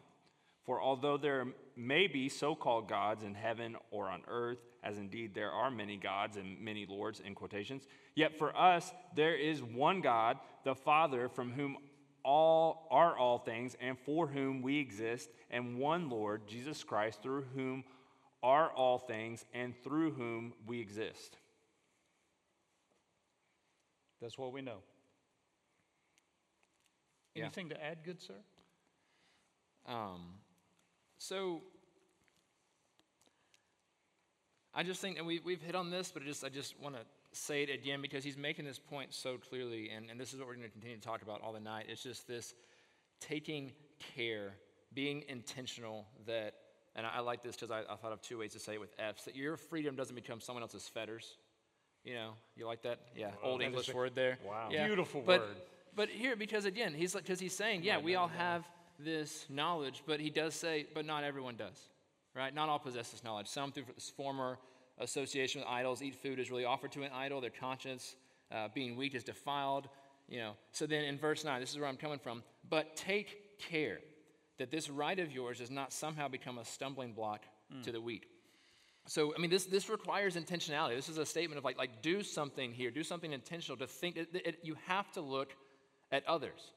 For 0.69 0.83
although 0.83 1.17
there 1.17 1.47
may 1.77 2.09
be 2.09 2.29
so 2.29 2.55
called 2.55 2.91
gods 2.91 3.25
in 3.25 3.35
heaven 3.35 3.75
or 3.91 4.11
on 4.11 4.21
earth, 4.29 4.59
as 4.85 4.99
indeed 4.99 5.35
there 5.35 5.51
are 5.51 5.71
many 5.71 5.97
gods 5.97 6.37
and 6.37 6.61
many 6.61 6.85
lords, 6.85 7.21
in 7.21 7.35
quotations, 7.35 7.87
yet 8.15 8.37
for 8.37 8.55
us 8.55 8.93
there 9.17 9.35
is 9.35 9.63
one 9.63 10.03
God, 10.03 10.37
the 10.65 10.75
Father, 10.75 11.31
from 11.31 11.53
whom 11.53 11.79
all 12.23 12.87
are 12.91 13.17
all 13.17 13.39
things, 13.39 13.79
and 13.81 13.99
for 13.99 14.27
whom 14.27 14.61
we 14.61 14.79
exist, 14.79 15.31
and 15.51 15.79
one 15.79 16.11
Lord, 16.11 16.47
Jesus 16.47 16.85
Christ, 16.85 17.23
through 17.23 17.47
whom 17.55 17.83
are 18.43 18.71
all 18.71 18.99
things, 18.99 19.47
and 19.55 19.73
through 19.83 20.11
whom 20.11 20.53
we 20.67 20.83
exist. 20.83 21.39
That's 24.21 24.37
what 24.37 24.53
we 24.53 24.61
know. 24.61 24.81
Yeah. 27.35 27.45
Anything 27.45 27.71
to 27.71 27.83
add, 27.83 28.05
good 28.05 28.21
sir? 28.21 28.35
Um, 29.87 30.35
so 31.19 31.63
I 34.75 34.83
just 34.85 35.01
think, 35.01 35.19
and 35.19 35.27
we, 35.27 35.41
we've 35.45 35.61
hit 35.61 35.75
on 35.75 35.91
this, 35.91 36.11
but 36.13 36.23
I 36.23 36.27
just, 36.27 36.45
I 36.45 36.49
just 36.49 36.79
want 36.81 36.95
to 36.95 37.01
say 37.33 37.63
it 37.65 37.71
again 37.71 38.01
because 38.01 38.23
he's 38.23 38.37
making 38.37 38.65
this 38.65 38.79
point 38.79 39.13
so 39.13 39.37
clearly, 39.37 39.91
and, 39.91 40.11
and 40.11 40.21
this 40.21 40.33
is 40.33 40.39
what 40.39 40.47
we're 40.47 40.55
going 40.55 40.67
to 40.67 40.73
continue 40.73 40.97
to 40.97 41.03
talk 41.03 41.23
about 41.23 41.43
all 41.43 41.53
the 41.53 41.61
night. 41.61 41.87
It's 41.89 42.03
just 42.03 42.29
this 42.29 42.55
taking 43.21 43.73
care, 44.15 44.53
being 44.95 45.25
intentional 45.29 46.07
that, 46.27 46.55
and 46.95 47.05
I, 47.05 47.17
I 47.17 47.21
like 47.21 47.43
this 47.43 47.57
because 47.57 47.71
I, 47.71 47.81
I 47.93 47.97
thought 47.97 48.13
of 48.13 48.23
two 48.23 48.39
ways 48.39 48.53
to 48.53 48.61
say 48.61 48.75
it 48.75 48.81
with 48.81 48.95
F's, 48.99 49.25
that 49.25 49.35
your 49.35 49.57
freedom 49.57 49.97
doesn't 49.97 50.15
become 50.15 50.41
someone 50.41 50.63
else's 50.63 50.87
fetters. 50.87 51.37
You 52.05 52.15
know, 52.15 52.31
you 52.57 52.65
like 52.65 52.83
that? 52.83 53.01
Yeah, 53.17 53.31
old 53.43 53.61
English 53.61 53.93
word 53.93 54.15
there. 54.15 54.39
Wow. 54.47 54.69
Yeah. 54.71 54.87
Beautiful 54.87 55.23
but, 55.27 55.41
word. 55.41 55.57
But 55.97 56.09
here, 56.09 56.37
because 56.37 56.65
again, 56.65 56.95
he's 56.95 57.15
like, 57.15 57.25
because 57.25 57.41
he's 57.41 57.57
saying, 57.57 57.83
yeah, 57.83 57.99
we 57.99 58.15
all 58.15 58.29
have 58.29 58.65
this 58.99 59.47
knowledge, 59.49 60.03
but 60.07 60.21
he 60.21 60.31
does 60.31 60.55
say, 60.55 60.87
but 60.95 61.05
not 61.07 61.25
everyone 61.25 61.57
does, 61.57 61.79
right? 62.35 62.55
Not 62.55 62.69
all 62.69 62.79
possess 62.79 63.11
this 63.11 63.23
knowledge. 63.23 63.47
Some 63.47 63.73
through 63.73 63.85
this 63.95 64.11
former 64.11 64.59
association 64.99 65.61
with 65.61 65.69
idols, 65.69 66.03
eat 66.03 66.15
food 66.15 66.39
is 66.39 66.51
really 66.51 66.65
offered 66.65 66.93
to 66.93 67.03
an 67.03 67.11
idol. 67.15 67.41
Their 67.41 67.51
conscience, 67.51 68.17
uh, 68.51 68.69
being 68.75 68.97
weak, 68.97 69.15
is 69.15 69.25
defiled. 69.25 69.89
You 70.29 70.39
know. 70.39 70.53
So 70.73 70.87
then 70.87 71.05
in 71.05 71.19
verse 71.19 71.45
nine, 71.45 71.61
this 71.61 71.71
is 71.71 71.79
where 71.79 71.89
I'm 71.89 71.97
coming 71.97 72.19
from. 72.19 72.43
But 72.69 72.97
take 72.97 73.59
care 73.59 73.99
that 74.59 74.71
this 74.71 74.91
right 74.91 75.19
of 75.19 75.31
yours 75.33 75.59
does 75.59 75.71
not 75.71 75.93
somehow 75.93 76.29
become 76.29 76.59
a 76.59 76.65
stumbling 76.65 77.13
block 77.13 77.45
to 77.85 77.93
the 77.93 78.01
weak. 78.01 78.27
So, 79.07 79.35
I 79.35 79.39
mean, 79.39 79.51
this, 79.51 79.65
this 79.65 79.89
requires 79.89 80.37
intentionality. 80.37 80.97
This 80.97 81.09
is 81.09 81.19
a 81.19 81.25
statement 81.25 81.59
of 81.59 81.65
like, 81.65 81.79
like 81.79 82.03
do 82.03 82.23
something 82.23 82.73
here, 82.73 82.91
do 82.91 83.03
something 83.03 83.33
intentional 83.33 83.77
to 83.79 83.87
think. 83.87 84.17
It, 84.17 84.29
it, 84.35 84.59
you 84.63 84.77
have 84.87 85.11
to 85.13 85.21
look 85.21 85.55
at 86.11 86.27
others. 86.27 86.73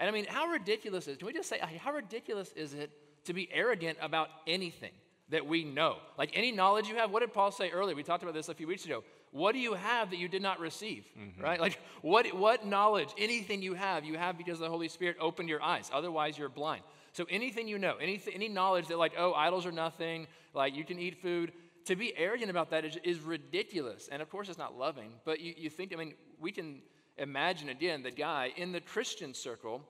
And 0.00 0.08
I 0.08 0.12
mean, 0.12 0.26
how 0.28 0.46
ridiculous 0.46 1.06
is, 1.06 1.16
can 1.18 1.26
we 1.26 1.32
just 1.32 1.48
say, 1.48 1.58
how 1.58 1.92
ridiculous 1.92 2.52
is 2.52 2.74
it 2.74 2.90
to 3.24 3.32
be 3.32 3.48
arrogant 3.52 3.98
about 4.02 4.28
anything 4.46 4.92
that 5.28 5.46
we 5.46 5.64
know? 5.64 5.96
Like 6.18 6.30
any 6.34 6.52
knowledge 6.52 6.88
you 6.88 6.96
have, 6.96 7.10
what 7.10 7.20
did 7.20 7.32
Paul 7.32 7.52
say 7.52 7.70
earlier? 7.70 7.94
We 7.94 8.02
talked 8.02 8.22
about 8.22 8.34
this 8.34 8.48
a 8.48 8.54
few 8.54 8.66
weeks 8.66 8.84
ago. 8.84 9.04
What 9.30 9.52
do 9.52 9.58
you 9.58 9.74
have 9.74 10.10
that 10.10 10.18
you 10.18 10.28
did 10.28 10.42
not 10.42 10.60
receive? 10.60 11.06
Mm-hmm. 11.18 11.42
Right? 11.42 11.60
Like, 11.60 11.80
what, 12.02 12.26
what 12.36 12.66
knowledge, 12.66 13.08
anything 13.18 13.62
you 13.62 13.74
have, 13.74 14.04
you 14.04 14.16
have 14.16 14.38
because 14.38 14.58
the 14.58 14.68
Holy 14.68 14.88
Spirit 14.88 15.16
opened 15.20 15.48
your 15.48 15.62
eyes. 15.62 15.90
Otherwise, 15.92 16.38
you're 16.38 16.48
blind. 16.48 16.82
So 17.12 17.26
anything 17.30 17.68
you 17.68 17.78
know, 17.78 17.96
anything, 17.96 18.34
any 18.34 18.48
knowledge 18.48 18.88
that, 18.88 18.98
like, 18.98 19.14
oh, 19.16 19.32
idols 19.34 19.66
are 19.66 19.72
nothing, 19.72 20.26
like 20.52 20.74
you 20.74 20.84
can 20.84 20.98
eat 20.98 21.20
food, 21.22 21.52
to 21.86 21.96
be 21.96 22.16
arrogant 22.16 22.50
about 22.50 22.70
that 22.70 22.84
is, 22.84 22.96
is 23.04 23.20
ridiculous. 23.20 24.08
And 24.10 24.22
of 24.22 24.30
course, 24.30 24.48
it's 24.48 24.58
not 24.58 24.76
loving, 24.76 25.12
but 25.24 25.40
you, 25.40 25.54
you 25.56 25.70
think, 25.70 25.92
I 25.92 25.96
mean, 25.96 26.14
we 26.40 26.50
can 26.50 26.80
imagine 27.18 27.68
again 27.68 28.02
the 28.02 28.10
guy 28.10 28.52
in 28.56 28.72
the 28.72 28.80
Christian 28.80 29.34
circle 29.34 29.82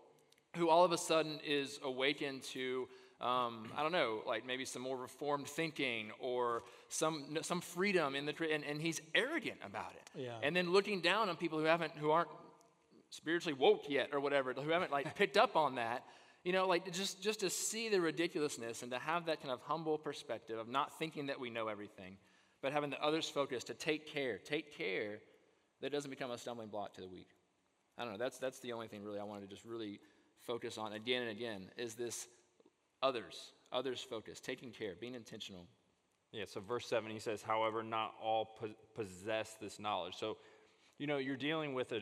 who 0.56 0.68
all 0.68 0.84
of 0.84 0.92
a 0.92 0.98
sudden 0.98 1.40
is 1.44 1.80
awakened 1.82 2.42
to, 2.42 2.88
um, 3.20 3.70
I 3.76 3.82
don't 3.82 3.92
know, 3.92 4.22
like 4.26 4.46
maybe 4.46 4.64
some 4.64 4.82
more 4.82 4.96
reformed 4.96 5.48
thinking 5.48 6.10
or 6.20 6.62
some, 6.88 7.38
some 7.42 7.60
freedom 7.60 8.14
in 8.14 8.26
the, 8.26 8.34
and, 8.52 8.64
and 8.64 8.80
he's 8.80 9.00
arrogant 9.14 9.58
about 9.66 9.92
it. 9.94 10.22
Yeah. 10.22 10.36
And 10.42 10.54
then 10.54 10.72
looking 10.72 11.00
down 11.00 11.28
on 11.28 11.36
people 11.36 11.58
who 11.58 11.64
haven't, 11.64 11.92
who 11.96 12.10
aren't 12.10 12.28
spiritually 13.10 13.54
woke 13.58 13.88
yet 13.88 14.10
or 14.12 14.20
whatever, 14.20 14.52
who 14.52 14.70
haven't 14.70 14.92
like 14.92 15.14
picked 15.16 15.36
up 15.36 15.56
on 15.56 15.76
that. 15.76 16.04
You 16.44 16.52
know, 16.52 16.68
like 16.68 16.92
just, 16.92 17.22
just 17.22 17.40
to 17.40 17.48
see 17.48 17.88
the 17.88 18.00
ridiculousness 18.00 18.82
and 18.82 18.92
to 18.92 18.98
have 18.98 19.26
that 19.26 19.40
kind 19.40 19.50
of 19.50 19.60
humble 19.62 19.96
perspective 19.96 20.58
of 20.58 20.68
not 20.68 20.98
thinking 20.98 21.26
that 21.26 21.40
we 21.40 21.48
know 21.48 21.68
everything, 21.68 22.18
but 22.60 22.72
having 22.72 22.90
the 22.90 23.02
others 23.02 23.28
focus 23.28 23.64
to 23.64 23.74
take 23.74 24.06
care, 24.06 24.38
take 24.38 24.76
care 24.76 25.20
that 25.84 25.92
doesn't 25.92 26.10
become 26.10 26.30
a 26.30 26.38
stumbling 26.38 26.68
block 26.68 26.94
to 26.94 27.02
the 27.02 27.06
weak. 27.06 27.28
I 27.98 28.04
don't 28.04 28.12
know, 28.12 28.18
that's, 28.18 28.38
that's 28.38 28.58
the 28.60 28.72
only 28.72 28.88
thing 28.88 29.04
really 29.04 29.20
I 29.20 29.24
wanted 29.24 29.42
to 29.42 29.54
just 29.54 29.66
really 29.66 30.00
focus 30.40 30.78
on 30.78 30.94
again 30.94 31.20
and 31.20 31.30
again 31.30 31.66
is 31.76 31.94
this 31.94 32.26
others, 33.02 33.52
others 33.70 34.00
focus, 34.00 34.40
taking 34.40 34.70
care, 34.70 34.94
being 34.98 35.14
intentional. 35.14 35.66
Yeah, 36.32 36.44
so 36.46 36.62
verse 36.62 36.86
7, 36.86 37.10
he 37.10 37.18
says, 37.18 37.42
however, 37.42 37.82
not 37.82 38.14
all 38.22 38.56
po- 38.58 38.74
possess 38.94 39.56
this 39.60 39.78
knowledge. 39.78 40.14
So, 40.18 40.38
you 40.98 41.06
know, 41.06 41.18
you're 41.18 41.36
dealing 41.36 41.74
with 41.74 41.92
a, 41.92 42.00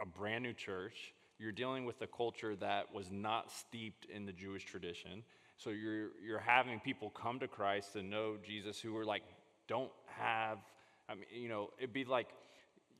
a 0.00 0.06
brand 0.06 0.42
new 0.42 0.54
church. 0.54 1.12
You're 1.38 1.52
dealing 1.52 1.84
with 1.84 2.00
a 2.00 2.06
culture 2.06 2.56
that 2.56 2.94
was 2.94 3.10
not 3.10 3.50
steeped 3.50 4.06
in 4.06 4.24
the 4.24 4.32
Jewish 4.32 4.64
tradition. 4.64 5.22
So 5.58 5.68
you're, 5.68 6.12
you're 6.26 6.38
having 6.38 6.80
people 6.80 7.10
come 7.10 7.40
to 7.40 7.46
Christ 7.46 7.94
and 7.94 8.08
know 8.08 8.36
Jesus 8.42 8.80
who 8.80 8.96
are 8.96 9.04
like, 9.04 9.22
don't 9.68 9.90
have, 10.16 10.56
I 11.10 11.14
mean, 11.14 11.24
you 11.30 11.50
know, 11.50 11.68
it'd 11.78 11.92
be 11.92 12.06
like, 12.06 12.28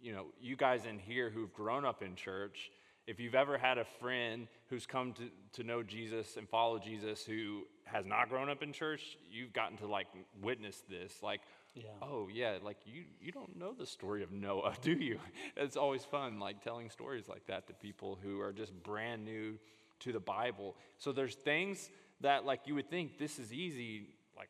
you 0.01 0.13
know, 0.13 0.27
you 0.41 0.57
guys 0.57 0.85
in 0.87 0.99
here 0.99 1.31
who've 1.31 1.53
grown 1.53 1.85
up 1.85 2.03
in 2.03 2.15
church, 2.15 2.71
if 3.07 3.19
you've 3.19 3.35
ever 3.35 3.57
had 3.59 3.79
a 3.79 3.85
friend 4.01 4.49
who's 4.69 4.87
come 4.87 5.13
to, 5.15 5.23
to 5.55 5.65
know 5.65 5.83
Jesus 5.83 6.37
and 6.37 6.49
follow 6.49 6.79
Jesus 6.79 7.25
who 7.25 7.63
has 7.85 8.05
not 8.05 8.29
grown 8.29 8.51
up 8.51 8.63
in 8.63 8.73
church, 8.73 9.17
you've 9.31 9.53
gotten 9.53 9.79
to 9.79 9.87
like 9.87 10.07
witness 10.43 10.83
this. 10.91 11.23
Like, 11.23 11.41
Yeah. 11.75 11.85
oh, 12.03 12.29
yeah, 12.33 12.59
like 12.63 12.77
you, 12.85 13.05
you 13.21 13.33
don't 13.33 13.57
know 13.57 13.73
the 13.73 13.87
story 13.87 14.23
of 14.23 14.31
Noah, 14.31 14.75
do 14.83 14.93
you? 14.93 15.19
It's 15.57 15.77
always 15.77 16.05
fun, 16.05 16.39
like 16.39 16.63
telling 16.63 16.91
stories 16.91 17.29
like 17.29 17.47
that 17.47 17.67
to 17.69 17.73
people 17.75 18.19
who 18.23 18.41
are 18.41 18.53
just 18.53 18.73
brand 18.83 19.25
new 19.25 19.59
to 20.01 20.13
the 20.13 20.21
Bible. 20.21 20.77
So 20.99 21.11
there's 21.13 21.35
things 21.35 21.91
that, 22.21 22.45
like, 22.45 22.61
you 22.67 22.75
would 22.75 22.91
think 22.91 23.19
this 23.19 23.39
is 23.39 23.53
easy, 23.53 24.09
like, 24.37 24.49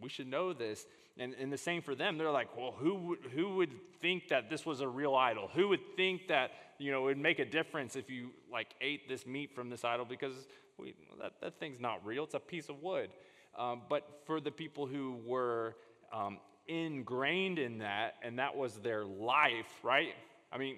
we 0.00 0.08
should 0.08 0.26
know 0.26 0.52
this. 0.52 0.86
And, 1.18 1.34
and 1.34 1.52
the 1.52 1.58
same 1.58 1.82
for 1.82 1.94
them. 1.94 2.16
They're 2.16 2.30
like, 2.30 2.56
well, 2.56 2.72
who 2.78 2.94
would, 2.94 3.18
who 3.34 3.56
would 3.56 3.72
think 4.00 4.28
that 4.28 4.48
this 4.48 4.64
was 4.64 4.80
a 4.80 4.88
real 4.88 5.14
idol? 5.16 5.48
Who 5.52 5.68
would 5.68 5.96
think 5.96 6.28
that, 6.28 6.52
you 6.78 6.92
know, 6.92 7.00
it 7.02 7.04
would 7.06 7.18
make 7.18 7.40
a 7.40 7.44
difference 7.44 7.96
if 7.96 8.08
you, 8.08 8.30
like, 8.52 8.68
ate 8.80 9.08
this 9.08 9.26
meat 9.26 9.52
from 9.54 9.68
this 9.68 9.84
idol? 9.84 10.04
Because 10.06 10.46
we, 10.78 10.94
that, 11.20 11.32
that 11.40 11.58
thing's 11.58 11.80
not 11.80 12.06
real. 12.06 12.22
It's 12.24 12.34
a 12.34 12.38
piece 12.40 12.68
of 12.68 12.80
wood. 12.82 13.10
Um, 13.58 13.82
but 13.88 14.22
for 14.26 14.40
the 14.40 14.52
people 14.52 14.86
who 14.86 15.18
were 15.26 15.74
um, 16.12 16.38
ingrained 16.68 17.58
in 17.58 17.78
that, 17.78 18.14
and 18.22 18.38
that 18.38 18.56
was 18.56 18.74
their 18.78 19.04
life, 19.04 19.66
right? 19.82 20.14
I 20.52 20.58
mean, 20.58 20.76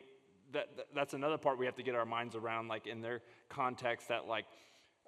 that, 0.53 0.75
that- 0.79 0.87
that's 0.95 1.13
another 1.13 1.37
part 1.37 1.59
we 1.59 1.67
have 1.67 1.77
to 1.77 1.83
get 1.83 1.95
our 1.95 2.07
minds 2.07 2.35
around, 2.35 2.69
like, 2.69 2.87
in 2.87 3.03
their 3.03 3.21
context, 3.51 4.09
that, 4.09 4.27
like, 4.27 4.47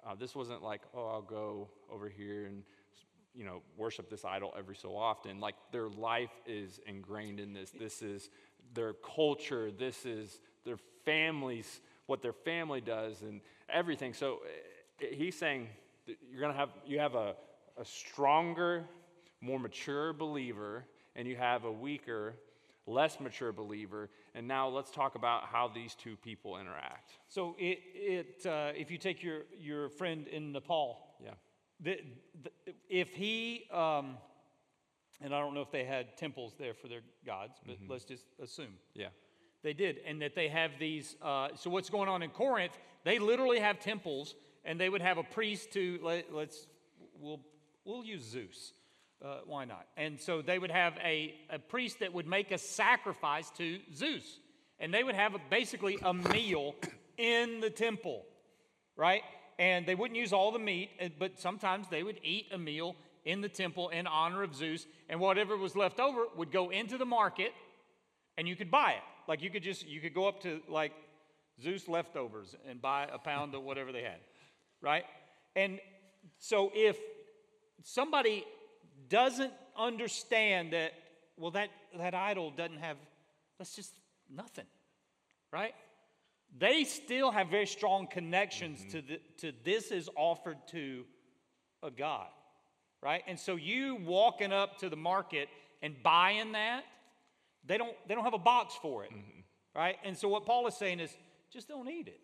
Uh, 0.05 0.13
this 0.15 0.35
wasn't 0.35 0.61
like, 0.61 0.81
oh, 0.93 1.07
I'll 1.07 1.21
go 1.21 1.69
over 1.89 2.09
here 2.09 2.45
and 2.45 2.63
you 3.35 3.45
know 3.45 3.61
worship 3.77 4.09
this 4.09 4.25
idol 4.25 4.53
every 4.57 4.75
so 4.75 4.95
often. 4.95 5.39
Like 5.39 5.55
their 5.71 5.89
life 5.89 6.31
is 6.45 6.79
ingrained 6.85 7.39
in 7.39 7.53
this. 7.53 7.71
This 7.71 8.01
is 8.01 8.29
their 8.73 8.93
culture. 8.93 9.71
This 9.71 10.05
is 10.05 10.39
their 10.65 10.77
families, 11.05 11.81
what 12.05 12.21
their 12.21 12.33
family 12.33 12.81
does, 12.81 13.21
and 13.21 13.41
everything. 13.69 14.13
So 14.13 14.39
uh, 15.01 15.05
he's 15.11 15.37
saying 15.37 15.67
you're 16.05 16.41
gonna 16.41 16.53
have 16.53 16.69
you 16.85 16.99
have 16.99 17.15
a, 17.15 17.35
a 17.77 17.85
stronger, 17.85 18.85
more 19.41 19.59
mature 19.59 20.13
believer, 20.13 20.85
and 21.15 21.27
you 21.27 21.35
have 21.35 21.65
a 21.65 21.71
weaker, 21.71 22.35
less 22.85 23.19
mature 23.19 23.51
believer. 23.51 24.09
And 24.35 24.47
now 24.47 24.67
let's 24.67 24.91
talk 24.91 25.15
about 25.15 25.45
how 25.45 25.67
these 25.73 25.95
two 25.95 26.15
people 26.17 26.57
interact. 26.57 27.11
So 27.29 27.55
it, 27.59 27.79
it 27.93 28.45
uh, 28.45 28.71
if 28.75 28.91
you 28.91 28.97
take 28.97 29.23
your, 29.23 29.41
your 29.59 29.89
friend 29.89 30.27
in 30.27 30.51
Nepal, 30.51 31.15
Yeah. 31.23 31.31
The, 31.83 31.99
the, 32.43 32.51
if 32.89 33.09
he, 33.13 33.65
um, 33.71 34.17
and 35.21 35.33
I 35.33 35.39
don't 35.39 35.53
know 35.53 35.61
if 35.61 35.71
they 35.71 35.83
had 35.83 36.17
temples 36.17 36.53
there 36.57 36.73
for 36.73 36.87
their 36.87 37.01
gods, 37.25 37.59
but 37.65 37.77
let's 37.87 38.05
just 38.05 38.25
assume 38.41 38.73
Yeah. 38.93 39.07
they 39.63 39.73
did, 39.73 39.99
and 40.05 40.21
that 40.21 40.35
they 40.35 40.47
have 40.47 40.71
these. 40.79 41.15
Uh, 41.21 41.49
so 41.55 41.69
what's 41.69 41.89
going 41.89 42.09
on 42.09 42.23
in 42.23 42.29
Corinth? 42.29 42.77
They 43.03 43.19
literally 43.19 43.59
have 43.59 43.79
temples, 43.79 44.35
and 44.65 44.79
they 44.79 44.89
would 44.89 45.01
have 45.01 45.17
a 45.17 45.23
priest 45.23 45.71
to 45.73 45.99
let, 46.01 46.33
let's 46.33 46.67
we'll 47.19 47.41
we'll 47.85 48.03
use 48.05 48.23
Zeus. 48.23 48.73
Uh, 49.23 49.37
why 49.45 49.63
not? 49.63 49.85
And 49.95 50.19
so 50.19 50.41
they 50.41 50.59
would 50.59 50.71
have 50.71 50.97
a, 51.01 51.33
a 51.49 51.57
priest 51.57 51.99
that 51.99 52.11
would 52.13 52.27
make 52.27 52.51
a 52.51 52.57
sacrifice 52.57 53.49
to 53.51 53.79
Zeus, 53.93 54.39
and 54.79 54.93
they 54.93 55.03
would 55.03 55.15
have 55.15 55.33
a, 55.35 55.39
basically 55.49 55.97
a 56.03 56.13
meal 56.13 56.75
in 57.17 57.61
the 57.61 57.69
temple, 57.69 58.25
right? 58.97 59.21
And 59.59 59.85
they 59.85 59.95
wouldn't 59.95 60.17
use 60.17 60.33
all 60.33 60.51
the 60.51 60.59
meat, 60.59 60.89
uh, 61.01 61.09
but 61.19 61.39
sometimes 61.39 61.87
they 61.89 62.03
would 62.03 62.19
eat 62.23 62.47
a 62.51 62.57
meal 62.57 62.95
in 63.25 63.41
the 63.41 63.49
temple 63.49 63.89
in 63.89 64.07
honor 64.07 64.43
of 64.43 64.55
Zeus, 64.55 64.85
and 65.09 65.19
whatever 65.19 65.55
was 65.57 65.75
left 65.75 65.99
over 65.99 66.25
would 66.35 66.51
go 66.51 66.69
into 66.69 66.97
the 66.97 67.05
market 67.05 67.53
and 68.37 68.47
you 68.47 68.55
could 68.55 68.71
buy 68.71 68.91
it. 68.91 69.03
Like 69.27 69.41
you 69.41 69.49
could 69.49 69.63
just 69.63 69.87
you 69.87 70.01
could 70.01 70.13
go 70.13 70.27
up 70.27 70.41
to 70.43 70.61
like 70.67 70.91
Zeus 71.61 71.87
leftovers 71.87 72.55
and 72.69 72.81
buy 72.81 73.07
a 73.11 73.17
pound 73.17 73.55
of 73.55 73.63
whatever 73.63 73.91
they 73.91 74.03
had, 74.03 74.19
right? 74.81 75.05
And 75.55 75.79
so 76.39 76.71
if 76.73 76.97
somebody 77.83 78.43
doesn't 79.09 79.53
understand 79.77 80.73
that, 80.73 80.93
well, 81.37 81.51
that 81.51 81.69
that 81.97 82.13
idol 82.13 82.51
doesn't 82.51 82.79
have 82.79 82.97
that's 83.57 83.75
just 83.75 83.93
nothing, 84.29 84.65
right? 85.51 85.73
They 86.57 86.83
still 86.83 87.31
have 87.31 87.47
very 87.49 87.65
strong 87.65 88.07
connections 88.07 88.79
mm-hmm. 88.79 88.89
to 88.89 89.01
the 89.01 89.19
to 89.37 89.53
this 89.63 89.91
is 89.91 90.09
offered 90.15 90.57
to 90.67 91.03
a 91.81 91.89
God, 91.89 92.27
right? 93.01 93.23
And 93.27 93.39
so 93.39 93.55
you 93.55 93.95
walking 93.95 94.53
up 94.53 94.77
to 94.79 94.89
the 94.89 94.95
market 94.95 95.49
and 95.81 95.95
buying 96.03 96.51
that, 96.51 96.83
they 97.65 97.77
don't 97.77 97.95
they 98.07 98.13
don't 98.13 98.23
have 98.23 98.35
a 98.35 98.39
box 98.39 98.75
for 98.81 99.03
it, 99.03 99.11
mm-hmm. 99.11 99.41
right? 99.75 99.97
And 100.03 100.17
so 100.17 100.27
what 100.27 100.45
Paul 100.45 100.67
is 100.67 100.75
saying 100.75 100.99
is 100.99 101.15
just 101.51 101.67
don't 101.67 101.89
eat 101.89 102.07
it. 102.07 102.19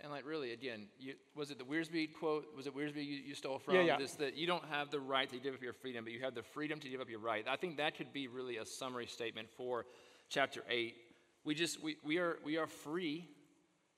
And 0.00 0.10
like 0.10 0.26
really, 0.26 0.52
again, 0.52 0.86
you, 0.98 1.14
was 1.34 1.50
it 1.50 1.58
the 1.58 1.64
Wiersbe 1.64 2.12
quote? 2.12 2.46
Was 2.56 2.66
it 2.66 2.76
Wiersbe 2.76 2.96
you, 2.96 3.20
you 3.24 3.34
stole 3.34 3.58
from? 3.58 3.74
Yeah, 3.74 3.82
yeah. 3.82 3.98
This 3.98 4.12
that 4.14 4.36
you 4.36 4.46
don't 4.46 4.64
have 4.66 4.90
the 4.90 5.00
right 5.00 5.30
to 5.30 5.38
give 5.38 5.54
up 5.54 5.62
your 5.62 5.72
freedom, 5.72 6.04
but 6.04 6.12
you 6.12 6.20
have 6.20 6.34
the 6.34 6.42
freedom 6.42 6.80
to 6.80 6.88
give 6.88 7.00
up 7.00 7.08
your 7.08 7.20
right. 7.20 7.44
I 7.48 7.56
think 7.56 7.76
that 7.76 7.96
could 7.96 8.12
be 8.12 8.28
really 8.28 8.56
a 8.56 8.66
summary 8.66 9.06
statement 9.06 9.48
for 9.56 9.86
chapter 10.28 10.62
eight. 10.68 10.96
We 11.44 11.54
just 11.54 11.82
we, 11.82 11.96
we 12.02 12.18
are 12.18 12.38
we 12.44 12.56
are 12.56 12.66
free 12.66 13.28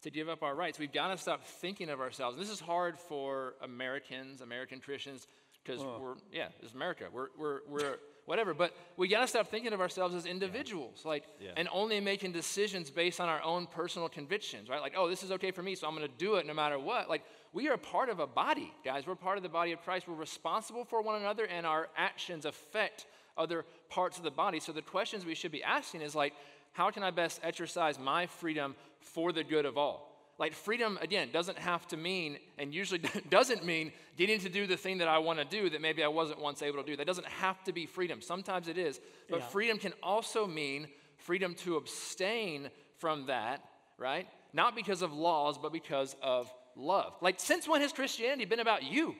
to 0.02 0.10
give 0.10 0.28
up 0.28 0.42
our 0.42 0.54
rights. 0.54 0.78
We've 0.78 0.92
got 0.92 1.08
to 1.08 1.18
stop 1.18 1.44
thinking 1.44 1.88
of 1.90 2.00
ourselves. 2.00 2.36
And 2.36 2.44
this 2.44 2.52
is 2.52 2.60
hard 2.60 2.98
for 2.98 3.54
Americans, 3.62 4.40
American 4.40 4.80
Christians, 4.80 5.26
because 5.64 5.80
we're 5.82 6.14
yeah, 6.32 6.48
it's 6.62 6.74
America. 6.74 7.04
We're 7.12 7.28
we're 7.38 7.60
we're 7.68 7.96
whatever. 8.26 8.54
But 8.54 8.74
we 8.96 9.08
got 9.08 9.20
to 9.22 9.26
stop 9.26 9.48
thinking 9.48 9.72
of 9.72 9.80
ourselves 9.80 10.14
as 10.14 10.26
individuals, 10.26 11.02
like 11.04 11.24
Yeah. 11.40 11.52
and 11.56 11.68
only 11.72 12.00
making 12.00 12.32
decisions 12.32 12.90
based 12.90 13.20
on 13.20 13.28
our 13.28 13.42
own 13.42 13.66
personal 13.66 14.08
convictions, 14.08 14.68
right? 14.68 14.80
Like, 14.80 14.94
oh, 14.96 15.08
this 15.08 15.22
is 15.22 15.32
okay 15.32 15.50
for 15.50 15.62
me, 15.62 15.74
so 15.74 15.86
I'm 15.88 15.94
going 15.96 16.08
to 16.08 16.18
do 16.18 16.34
it 16.36 16.46
no 16.46 16.54
matter 16.54 16.78
what. 16.78 17.08
Like, 17.08 17.22
we 17.52 17.68
are 17.68 17.76
part 17.76 18.08
of 18.08 18.18
a 18.20 18.26
body, 18.26 18.72
guys. 18.84 19.06
We're 19.06 19.14
part 19.14 19.36
of 19.38 19.42
the 19.42 19.48
body 19.48 19.72
of 19.72 19.80
Christ. 19.82 20.08
We're 20.08 20.14
responsible 20.14 20.84
for 20.84 21.00
one 21.02 21.20
another, 21.20 21.44
and 21.46 21.64
our 21.64 21.88
actions 21.96 22.44
affect 22.44 23.06
other 23.38 23.64
parts 23.90 24.18
of 24.18 24.24
the 24.24 24.30
body. 24.30 24.60
So 24.60 24.72
the 24.72 24.82
questions 24.82 25.24
we 25.24 25.34
should 25.34 25.52
be 25.52 25.62
asking 25.62 26.00
is 26.02 26.14
like, 26.14 26.32
how 26.76 26.90
can 26.90 27.02
I 27.02 27.10
best 27.10 27.40
exercise 27.42 27.98
my 27.98 28.26
freedom 28.26 28.74
for 29.00 29.32
the 29.32 29.42
good 29.42 29.64
of 29.64 29.78
all? 29.78 30.12
Like 30.38 30.52
freedom, 30.52 30.98
again, 31.00 31.30
doesn't 31.32 31.58
have 31.58 31.88
to 31.88 31.96
mean, 31.96 32.38
and 32.58 32.74
usually 32.74 33.00
doesn't 33.30 33.64
mean 33.64 33.92
getting 34.18 34.38
to 34.40 34.50
do 34.50 34.66
the 34.66 34.76
thing 34.76 34.98
that 34.98 35.08
I 35.08 35.18
want 35.18 35.38
to 35.38 35.44
do 35.46 35.70
that 35.70 35.80
maybe 35.80 36.04
I 36.04 36.08
wasn't 36.08 36.40
once 36.40 36.60
able 36.60 36.82
to 36.82 36.86
do. 36.86 36.94
That 36.96 37.06
doesn't 37.06 37.26
have 37.26 37.64
to 37.64 37.72
be 37.72 37.86
freedom. 37.86 38.20
Sometimes 38.20 38.68
it 38.68 38.76
is. 38.76 39.00
But 39.30 39.38
Yeah. 39.40 39.46
freedom 39.46 39.78
can 39.78 39.94
also 40.02 40.46
mean 40.46 40.88
freedom 41.16 41.54
to 41.54 41.76
abstain 41.76 42.68
from 42.98 43.26
that, 43.26 43.64
right? 43.96 44.28
Not 44.52 44.76
because 44.76 45.00
of 45.00 45.14
laws, 45.14 45.56
but 45.56 45.72
because 45.72 46.14
of 46.22 46.52
love. 46.76 47.14
Like, 47.22 47.40
since 47.40 47.66
when 47.66 47.80
has 47.80 47.92
Christianity 47.92 48.44
been 48.44 48.60
about 48.60 48.82
you? 48.82 49.16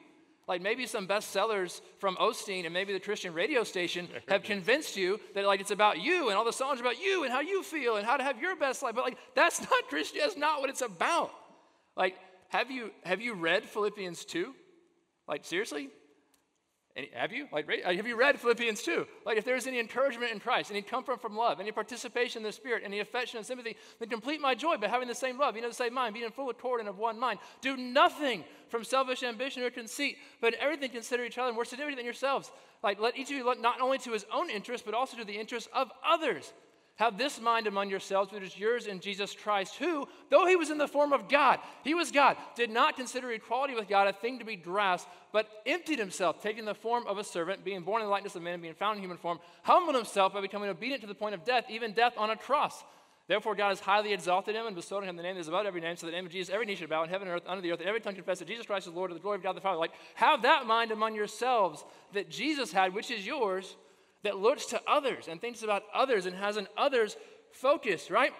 Like 0.48 0.62
maybe 0.62 0.86
some 0.86 1.08
bestsellers 1.08 1.80
from 1.98 2.16
Osteen 2.16 2.64
and 2.64 2.72
maybe 2.72 2.92
the 2.92 3.00
Christian 3.00 3.34
radio 3.34 3.64
station 3.64 4.08
have 4.28 4.44
convinced 4.44 4.96
you 4.96 5.18
that 5.34 5.44
like 5.44 5.60
it's 5.60 5.72
about 5.72 6.00
you 6.00 6.28
and 6.28 6.38
all 6.38 6.44
the 6.44 6.52
songs 6.52 6.78
are 6.78 6.84
about 6.84 7.00
you 7.02 7.24
and 7.24 7.32
how 7.32 7.40
you 7.40 7.62
feel 7.62 7.96
and 7.96 8.06
how 8.06 8.16
to 8.16 8.22
have 8.22 8.40
your 8.40 8.54
best 8.54 8.82
life. 8.82 8.94
But 8.94 9.04
like 9.04 9.18
that's 9.34 9.60
not 9.60 9.70
Christian. 9.88 10.20
That's 10.20 10.36
not 10.36 10.60
what 10.60 10.70
it's 10.70 10.82
about. 10.82 11.32
Like 11.96 12.16
have 12.48 12.70
you 12.70 12.92
have 13.04 13.20
you 13.20 13.34
read 13.34 13.64
Philippians 13.64 14.24
two? 14.24 14.54
Like 15.26 15.44
seriously? 15.44 15.88
Any, 16.96 17.10
have 17.12 17.30
you? 17.30 17.46
Like, 17.52 17.68
have 17.84 18.06
you 18.06 18.16
read 18.16 18.40
Philippians 18.40 18.82
2? 18.82 19.06
Like, 19.26 19.36
if 19.36 19.44
there's 19.44 19.66
any 19.66 19.78
encouragement 19.78 20.32
in 20.32 20.40
Christ, 20.40 20.70
any 20.70 20.80
comfort 20.80 21.20
from 21.20 21.36
love, 21.36 21.60
any 21.60 21.70
participation 21.70 22.40
in 22.40 22.42
the 22.42 22.52
Spirit, 22.52 22.82
any 22.86 23.00
affection 23.00 23.36
and 23.36 23.46
sympathy, 23.46 23.76
then 23.98 24.08
complete 24.08 24.40
my 24.40 24.54
joy 24.54 24.78
by 24.78 24.88
having 24.88 25.06
the 25.06 25.14
same 25.14 25.38
love, 25.38 25.54
being 25.54 25.64
of 25.64 25.70
the 25.70 25.76
same 25.76 25.92
mind, 25.92 26.14
being 26.14 26.24
in 26.24 26.32
full 26.32 26.48
accord 26.48 26.80
and 26.80 26.88
of 26.88 26.96
one 26.96 27.20
mind. 27.20 27.38
Do 27.60 27.76
nothing 27.76 28.44
from 28.68 28.82
selfish 28.82 29.22
ambition 29.22 29.62
or 29.62 29.70
conceit, 29.70 30.16
but 30.40 30.54
in 30.54 30.60
everything 30.60 30.90
consider 30.90 31.24
each 31.24 31.36
other 31.36 31.52
more 31.52 31.66
significant 31.66 31.98
than 31.98 32.06
yourselves. 32.06 32.50
Like, 32.82 32.98
let 32.98 33.18
each 33.18 33.30
of 33.30 33.36
you 33.36 33.44
look 33.44 33.60
not 33.60 33.80
only 33.82 33.98
to 33.98 34.12
his 34.12 34.24
own 34.32 34.48
interest, 34.48 34.86
but 34.86 34.94
also 34.94 35.18
to 35.18 35.24
the 35.24 35.36
interest 35.36 35.68
of 35.74 35.90
others. 36.06 36.54
Have 36.96 37.18
this 37.18 37.38
mind 37.40 37.66
among 37.66 37.90
yourselves, 37.90 38.32
which 38.32 38.42
is 38.42 38.58
yours 38.58 38.86
in 38.86 39.00
Jesus 39.00 39.34
Christ, 39.34 39.76
who, 39.76 40.08
though 40.30 40.46
he 40.46 40.56
was 40.56 40.70
in 40.70 40.78
the 40.78 40.88
form 40.88 41.12
of 41.12 41.28
God, 41.28 41.60
he 41.84 41.94
was 41.94 42.10
God, 42.10 42.38
did 42.54 42.70
not 42.70 42.96
consider 42.96 43.30
equality 43.32 43.74
with 43.74 43.86
God 43.86 44.08
a 44.08 44.14
thing 44.14 44.38
to 44.38 44.46
be 44.46 44.56
grasped, 44.56 45.10
but 45.30 45.46
emptied 45.66 45.98
himself, 45.98 46.42
taking 46.42 46.64
the 46.64 46.74
form 46.74 47.06
of 47.06 47.18
a 47.18 47.24
servant, 47.24 47.64
being 47.64 47.82
born 47.82 48.00
in 48.00 48.06
the 48.06 48.10
likeness 48.10 48.34
of 48.34 48.42
man, 48.42 48.62
being 48.62 48.72
found 48.72 48.96
in 48.96 49.02
human 49.02 49.18
form, 49.18 49.38
humbled 49.62 49.94
himself 49.94 50.32
by 50.32 50.40
becoming 50.40 50.70
obedient 50.70 51.02
to 51.02 51.06
the 51.06 51.14
point 51.14 51.34
of 51.34 51.44
death, 51.44 51.66
even 51.68 51.92
death 51.92 52.14
on 52.16 52.30
a 52.30 52.36
cross. 52.36 52.82
Therefore, 53.28 53.54
God 53.54 53.70
has 53.70 53.80
highly 53.80 54.12
exalted 54.12 54.54
him 54.54 54.66
and 54.66 54.74
bestowed 54.74 55.02
on 55.02 55.08
him 55.08 55.16
the 55.16 55.22
name 55.22 55.34
that 55.34 55.40
is 55.40 55.48
above 55.48 55.66
every 55.66 55.80
name, 55.80 55.96
so 55.96 56.06
that 56.06 56.12
the 56.12 56.16
name 56.16 56.26
of 56.26 56.32
Jesus, 56.32 56.52
every 56.52 56.64
knee 56.64 56.76
should 56.76 56.88
bow 56.88 57.02
in 57.02 57.10
heaven 57.10 57.28
and 57.28 57.36
earth, 57.36 57.42
under 57.46 57.60
the 57.60 57.72
earth, 57.72 57.80
and 57.80 57.88
every 57.88 58.00
tongue 58.00 58.14
confess 58.14 58.38
that 58.38 58.48
Jesus 58.48 58.64
Christ 58.64 58.86
is 58.86 58.94
Lord 58.94 59.10
to 59.10 59.14
the 59.14 59.20
glory 59.20 59.36
of 59.36 59.42
God 59.42 59.56
the 59.56 59.60
Father. 59.60 59.78
Like, 59.78 59.92
have 60.14 60.42
that 60.42 60.64
mind 60.64 60.92
among 60.92 61.14
yourselves 61.14 61.84
that 62.14 62.30
Jesus 62.30 62.72
had, 62.72 62.94
which 62.94 63.10
is 63.10 63.26
yours, 63.26 63.76
that 64.26 64.36
looks 64.36 64.66
to 64.66 64.80
others 64.86 65.28
and 65.28 65.40
thinks 65.40 65.62
about 65.62 65.82
others 65.94 66.26
and 66.26 66.36
has 66.36 66.56
an 66.56 66.68
others 66.76 67.16
focus, 67.52 68.10
right? 68.10 68.32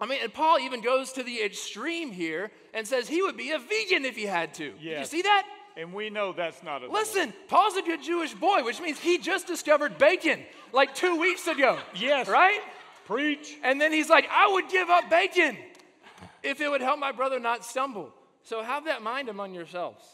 I 0.00 0.06
mean, 0.06 0.20
and 0.22 0.32
Paul 0.32 0.58
even 0.58 0.80
goes 0.80 1.12
to 1.12 1.22
the 1.22 1.42
extreme 1.42 2.10
here 2.10 2.50
and 2.74 2.86
says 2.86 3.08
he 3.08 3.22
would 3.22 3.36
be 3.36 3.50
a 3.52 3.58
vegan 3.58 4.04
if 4.04 4.16
he 4.16 4.24
had 4.26 4.54
to. 4.54 4.72
Did 4.72 4.98
you 4.98 5.04
see 5.04 5.22
that? 5.22 5.46
And 5.76 5.92
we 5.92 6.10
know 6.10 6.32
that's 6.32 6.62
not 6.62 6.82
a 6.82 6.90
Listen, 6.90 7.32
Paul's 7.48 7.76
a 7.76 7.82
good 7.82 8.02
Jewish 8.02 8.34
boy, 8.34 8.64
which 8.64 8.80
means 8.80 8.98
he 8.98 9.18
just 9.18 9.46
discovered 9.46 9.96
bacon 9.96 10.40
like 10.72 10.94
two 10.94 11.20
weeks 11.20 11.46
ago. 11.46 11.78
Yes. 11.94 12.28
Right? 12.28 12.60
preach. 13.08 13.56
And 13.64 13.80
then 13.80 13.90
he's 13.90 14.10
like, 14.10 14.28
I 14.30 14.52
would 14.52 14.68
give 14.68 14.90
up 14.90 15.08
bacon 15.08 15.56
if 16.42 16.60
it 16.60 16.68
would 16.68 16.82
help 16.82 17.00
my 17.00 17.10
brother 17.10 17.40
not 17.40 17.64
stumble. 17.64 18.12
So 18.42 18.62
have 18.62 18.84
that 18.84 19.02
mind 19.02 19.30
among 19.30 19.54
yourselves. 19.54 20.04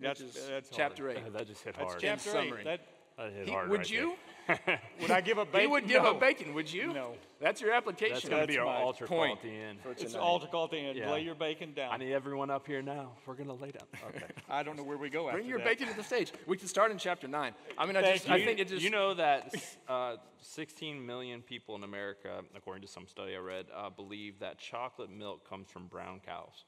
That's, 0.00 0.20
Which 0.20 0.30
is 0.36 0.46
that's 0.48 0.70
chapter 0.70 1.06
hard. 1.12 1.18
8. 1.26 1.32
that 1.34 1.46
just 1.46 1.62
hit 1.62 1.74
That's 1.76 1.90
hard. 1.90 2.00
chapter 2.02 2.30
summary. 2.30 2.60
eight. 2.60 2.64
That, 2.64 2.80
that 3.18 3.32
hit 3.32 3.46
He- 3.46 3.52
hard 3.52 3.68
would 3.70 3.78
right 3.80 3.90
you? 3.90 4.14
would 5.00 5.10
I 5.12 5.20
give 5.20 5.38
up 5.38 5.52
bacon? 5.52 5.60
He 5.60 5.66
would 5.68 5.86
give 5.86 6.02
No. 6.02 6.10
up 6.12 6.20
bacon, 6.20 6.54
would 6.54 6.72
you? 6.72 6.92
No. 6.92 7.12
That's 7.40 7.60
your 7.60 7.72
application. 7.72 8.14
That's 8.14 8.28
going 8.28 8.40
to 8.42 8.48
be 8.48 8.58
our 8.58 8.66
my 8.66 8.76
altar 8.80 9.06
call 9.06 9.18
point. 9.18 9.38
at 9.38 9.42
the 9.44 9.50
end. 9.50 9.78
It's 9.90 10.12
tonight. 10.12 10.18
altar 10.22 10.46
call 10.48 10.64
at 10.64 10.70
the 10.72 10.78
end. 10.78 10.98
Yeah. 10.98 11.12
Lay 11.12 11.20
your 11.22 11.34
bacon 11.36 11.72
down. 11.72 11.92
I 11.92 11.98
need 11.98 12.12
everyone 12.12 12.50
up 12.50 12.66
here 12.66 12.82
now. 12.82 13.12
We're 13.26 13.34
going 13.34 13.46
to 13.48 13.52
lay 13.54 13.70
down. 13.70 13.86
Okay. 14.08 14.24
I 14.48 14.62
don't 14.64 14.76
know 14.76 14.82
where 14.82 14.96
we 14.96 15.08
go 15.08 15.28
after 15.28 15.38
Bring 15.38 15.48
your 15.48 15.58
that. 15.58 15.66
bacon 15.66 15.88
to 15.88 15.94
the 15.96 16.02
stage. 16.02 16.32
We 16.46 16.56
can 16.56 16.66
start 16.66 16.90
in 16.90 16.98
chapter 16.98 17.28
9. 17.28 17.52
I 17.78 17.86
mean, 17.86 17.96
I, 17.96 18.02
just, 18.12 18.26
you. 18.28 18.34
I 18.34 18.44
think 18.44 18.58
it 18.58 18.68
just. 18.68 18.82
you 18.82 18.90
know 18.90 19.14
that 19.14 19.54
uh, 19.88 20.16
16 20.40 21.06
million 21.06 21.42
people 21.42 21.76
in 21.76 21.84
America, 21.84 22.40
according 22.56 22.82
to 22.82 22.88
some 22.88 23.06
study 23.06 23.36
I 23.36 23.38
read, 23.38 23.66
uh, 23.74 23.90
believe 23.90 24.40
that 24.40 24.58
chocolate 24.58 25.10
milk 25.10 25.48
comes 25.48 25.68
from 25.70 25.86
brown 25.86 26.20
cows. 26.26 26.64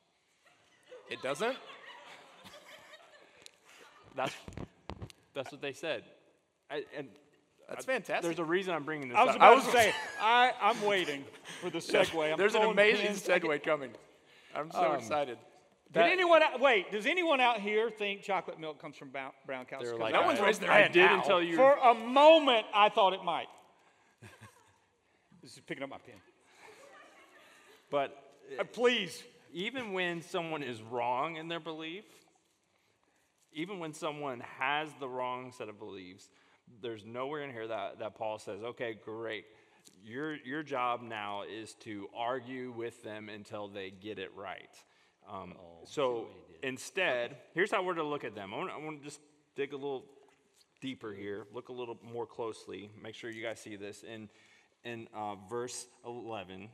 it 1.11 1.21
doesn't? 1.23 1.57
That's 4.14 4.35
that's 5.35 5.51
what 5.53 5.61
they 5.61 5.72
said. 5.72 6.05
I, 6.70 6.85
and 6.96 7.09
That's 7.68 7.85
I- 7.88 7.92
fantastic. 7.92 8.22
There's 8.22 8.38
a 8.38 8.44
reason 8.44 8.75
I'm 8.75 8.85
bringing 8.85 9.09
this 9.09 9.16
I 9.18 9.22
was 9.25 9.31
up. 9.31 9.37
about 9.37 9.64
to 9.64 9.70
say, 9.72 9.92
I, 10.20 10.53
I'm 10.61 10.81
waiting 10.83 11.25
for 11.61 11.70
the 11.70 11.79
segue. 11.79 12.33
I'm 12.33 12.38
There's 12.38 12.55
an 12.55 12.62
amazing 12.62 13.07
pins. 13.07 13.22
segue 13.27 13.62
coming. 13.62 13.90
I'm 14.55 14.70
so 14.70 14.90
Um, 14.92 14.96
excited. 14.96 15.38
Did 15.92 16.03
anyone 16.05 16.42
out, 16.42 16.59
wait? 16.61 16.90
Does 16.90 17.05
anyone 17.07 17.40
out 17.40 17.61
here 17.61 17.90
think 17.90 18.22
chocolate 18.22 18.59
milk 18.59 18.81
comes 18.81 18.96
from 18.96 19.11
brown, 19.11 19.33
brown 19.46 19.66
cows? 19.66 19.83
They're 19.83 19.92
'Cause 19.92 20.01
like, 20.01 20.14
I- 20.14 20.20
No 20.20 20.27
one's 20.27 20.40
I- 20.40 20.46
raising 20.46 20.62
their 20.62 20.72
I 20.72 20.81
hand 20.83 20.92
did 20.94 21.05
now. 21.05 21.18
until 21.20 21.42
you. 21.42 21.57
For 21.57 21.75
a 21.75 21.94
moment, 21.94 22.66
I 22.75 22.88
thought 22.88 23.12
it 23.12 23.22
might. 23.25 23.48
this 25.42 25.53
is 25.53 25.61
picking 25.61 25.83
up 25.83 25.90
my 25.90 25.98
pen. 25.98 26.14
But 27.90 28.16
Uh, 28.59 28.64
please. 28.64 29.22
even 29.53 29.92
when 29.92 30.22
someone 30.22 30.62
is 30.62 30.81
wrong 30.83 31.37
in 31.37 31.48
their 31.48 31.61
belief, 31.61 32.05
even 33.55 33.79
when 33.79 33.93
someone 33.93 34.43
has 34.59 34.88
the 35.01 35.09
wrong 35.09 35.53
set 35.53 35.69
of 35.69 35.79
beliefs, 35.79 36.29
there's 36.81 37.05
nowhere 37.05 37.43
in 37.43 37.51
here 37.51 37.67
that, 37.67 37.99
that 37.99 38.15
Paul 38.17 38.38
says, 38.38 38.62
okay, 38.62 38.97
great. 39.05 39.45
Your, 40.05 40.37
your 40.45 40.62
job 40.62 41.03
now 41.03 41.43
is 41.43 41.75
to 41.81 42.09
argue 42.17 42.73
with 42.73 43.03
them 43.03 43.29
until 43.29 43.69
they 43.69 43.91
get 43.91 44.19
it 44.19 44.31
right. 44.37 44.75
Um, 45.31 45.55
so 45.85 46.29
instead, 46.62 47.37
here's 47.55 47.71
how 47.71 47.83
we're 47.83 47.95
to 47.95 48.03
look 48.03 48.25
at 48.25 48.35
them. 48.35 48.53
I 48.55 48.59
want, 48.59 48.71
I 48.71 48.79
want 48.79 48.99
to 48.99 49.05
just 49.05 49.21
dig 49.55 49.73
a 49.73 49.77
little 49.77 50.05
deeper 50.81 51.12
here, 51.12 51.47
look 51.55 51.69
a 51.69 51.73
little 51.73 51.99
more 52.03 52.27
closely, 52.27 52.91
make 53.03 53.15
sure 53.15 53.31
you 53.31 53.43
guys 53.43 53.61
see 53.61 53.77
this. 53.77 54.03
In, 54.03 54.29
in 54.85 55.09
uh, 55.15 55.37
verse 55.49 55.87
11, 56.05 56.69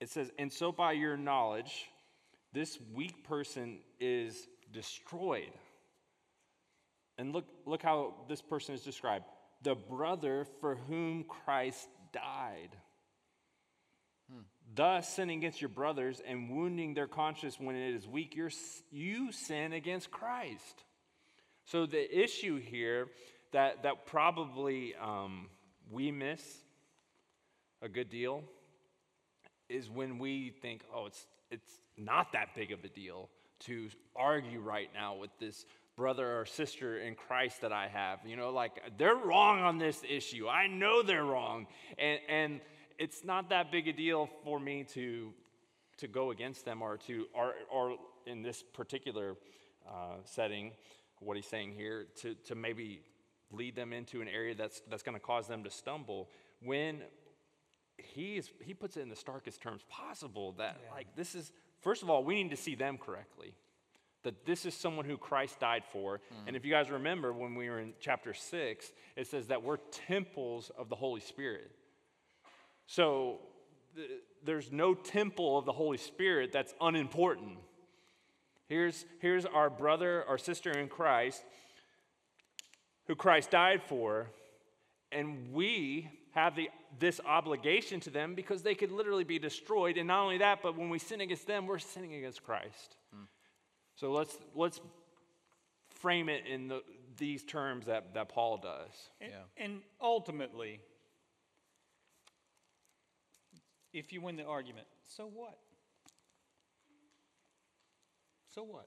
it 0.00 0.08
says, 0.08 0.30
And 0.38 0.52
so 0.52 0.72
by 0.72 0.92
your 0.92 1.16
knowledge, 1.16 1.90
this 2.52 2.78
weak 2.94 3.24
person 3.24 3.80
is 4.00 4.46
destroyed. 4.72 5.52
And 7.16 7.32
look, 7.32 7.46
look 7.66 7.82
how 7.82 8.14
this 8.28 8.40
person 8.40 8.74
is 8.74 8.82
described 8.82 9.24
the 9.62 9.74
brother 9.74 10.46
for 10.60 10.76
whom 10.76 11.24
Christ 11.24 11.88
died. 12.12 12.70
Thus, 14.74 15.08
sinning 15.08 15.38
against 15.38 15.60
your 15.60 15.70
brothers 15.70 16.20
and 16.24 16.50
wounding 16.50 16.94
their 16.94 17.06
conscience 17.06 17.58
when 17.58 17.74
it 17.74 17.94
is 17.94 18.06
weak, 18.06 18.36
you're, 18.36 18.50
you 18.90 19.32
sin 19.32 19.72
against 19.72 20.10
Christ. 20.10 20.84
So, 21.64 21.86
the 21.86 22.22
issue 22.22 22.60
here 22.60 23.06
that, 23.52 23.82
that 23.82 24.06
probably 24.06 24.94
um, 24.94 25.48
we 25.90 26.12
miss 26.12 26.42
a 27.82 27.88
good 27.88 28.10
deal 28.10 28.42
is 29.68 29.88
when 29.90 30.18
we 30.18 30.52
think, 30.62 30.82
oh, 30.94 31.06
it's, 31.06 31.26
it's 31.50 31.78
not 31.96 32.32
that 32.32 32.54
big 32.54 32.72
of 32.72 32.84
a 32.84 32.88
deal 32.88 33.30
to 33.60 33.88
argue 34.16 34.60
right 34.60 34.88
now 34.94 35.16
with 35.16 35.30
this 35.38 35.64
brother 35.96 36.40
or 36.40 36.46
sister 36.46 36.98
in 37.00 37.14
Christ 37.14 37.60
that 37.62 37.72
I 37.72 37.88
have. 37.88 38.20
You 38.24 38.36
know, 38.36 38.50
like 38.50 38.80
they're 38.96 39.16
wrong 39.16 39.60
on 39.60 39.78
this 39.78 40.02
issue. 40.08 40.48
I 40.48 40.68
know 40.68 41.02
they're 41.02 41.24
wrong. 41.24 41.66
And, 41.98 42.20
and 42.28 42.60
it's 42.98 43.24
not 43.24 43.50
that 43.50 43.72
big 43.72 43.88
a 43.88 43.92
deal 43.92 44.28
for 44.44 44.60
me 44.60 44.84
to, 44.94 45.32
to 45.98 46.08
go 46.08 46.30
against 46.30 46.64
them 46.64 46.82
or 46.82 46.96
to, 46.98 47.26
or, 47.34 47.54
or 47.70 47.96
in 48.26 48.42
this 48.42 48.62
particular 48.62 49.36
uh, 49.88 50.16
setting, 50.24 50.72
what 51.20 51.36
he's 51.36 51.46
saying 51.46 51.72
here, 51.72 52.06
to, 52.22 52.34
to 52.46 52.54
maybe 52.54 53.02
lead 53.50 53.74
them 53.74 53.92
into 53.92 54.20
an 54.20 54.28
area 54.28 54.54
that's, 54.54 54.80
that's 54.88 55.02
going 55.02 55.16
to 55.16 55.20
cause 55.24 55.48
them 55.48 55.64
to 55.64 55.70
stumble 55.70 56.28
when 56.62 57.00
he 57.96 58.36
is 58.36 58.50
he 58.62 58.74
puts 58.74 58.96
it 58.96 59.00
in 59.00 59.08
the 59.08 59.16
starkest 59.16 59.60
terms 59.60 59.82
possible 59.88 60.52
that 60.52 60.78
like 60.92 61.06
this 61.16 61.34
is 61.34 61.50
first 61.88 62.02
of 62.02 62.10
all 62.10 62.22
we 62.22 62.42
need 62.42 62.50
to 62.50 62.56
see 62.56 62.74
them 62.74 62.98
correctly 62.98 63.54
that 64.22 64.44
this 64.44 64.66
is 64.66 64.74
someone 64.74 65.06
who 65.06 65.16
christ 65.16 65.58
died 65.58 65.84
for. 65.90 66.20
Hmm. 66.28 66.48
And 66.48 66.54
if 66.54 66.62
you 66.62 66.70
guys 66.70 66.90
remember 66.90 67.32
when 67.32 67.54
we 67.54 67.70
were 67.70 67.80
in 67.80 67.94
chapter 67.98 68.34
6 68.34 68.92
it 69.16 69.26
says 69.26 69.46
that 69.46 69.62
we're 69.62 69.78
temples 69.78 70.70
of 70.76 70.90
the 70.90 70.96
holy 70.96 71.22
spirit. 71.22 71.70
So 72.86 73.38
th- 73.96 74.10
there's 74.44 74.70
no 74.70 74.92
temple 74.92 75.56
of 75.56 75.64
the 75.64 75.72
holy 75.72 75.96
spirit 75.96 76.52
that's 76.52 76.74
unimportant. 76.78 77.56
Here's 78.68 79.06
here's 79.20 79.46
our 79.46 79.70
brother 79.70 80.24
or 80.28 80.36
sister 80.36 80.70
in 80.72 80.88
christ 80.88 81.42
who 83.06 83.14
christ 83.14 83.50
died 83.50 83.80
for 83.82 84.28
and 85.10 85.54
we 85.54 86.10
have 86.32 86.54
the, 86.54 86.68
this 86.98 87.20
obligation 87.26 88.00
to 88.00 88.10
them 88.10 88.34
because 88.34 88.62
they 88.62 88.74
could 88.74 88.90
literally 88.90 89.24
be 89.24 89.38
destroyed. 89.38 89.98
And 89.98 90.08
not 90.08 90.22
only 90.22 90.38
that, 90.38 90.60
but 90.62 90.76
when 90.76 90.88
we 90.88 90.98
sin 90.98 91.20
against 91.20 91.46
them, 91.46 91.66
we're 91.66 91.78
sinning 91.78 92.14
against 92.14 92.42
Christ. 92.42 92.96
Hmm. 93.12 93.24
So 93.96 94.12
let's, 94.12 94.36
let's 94.54 94.80
frame 95.90 96.28
it 96.28 96.44
in 96.46 96.68
the, 96.68 96.82
these 97.16 97.42
terms 97.42 97.86
that, 97.86 98.14
that 98.14 98.28
Paul 98.28 98.58
does. 98.58 98.90
And, 99.20 99.32
and 99.56 99.80
ultimately, 100.00 100.80
if 103.92 104.12
you 104.12 104.20
win 104.20 104.36
the 104.36 104.44
argument, 104.44 104.86
so 105.06 105.24
what? 105.24 105.58
So 108.54 108.62
what? 108.62 108.86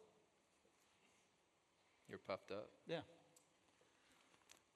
You're 2.10 2.20
puffed 2.20 2.52
up. 2.52 2.70
Yeah. 2.88 3.00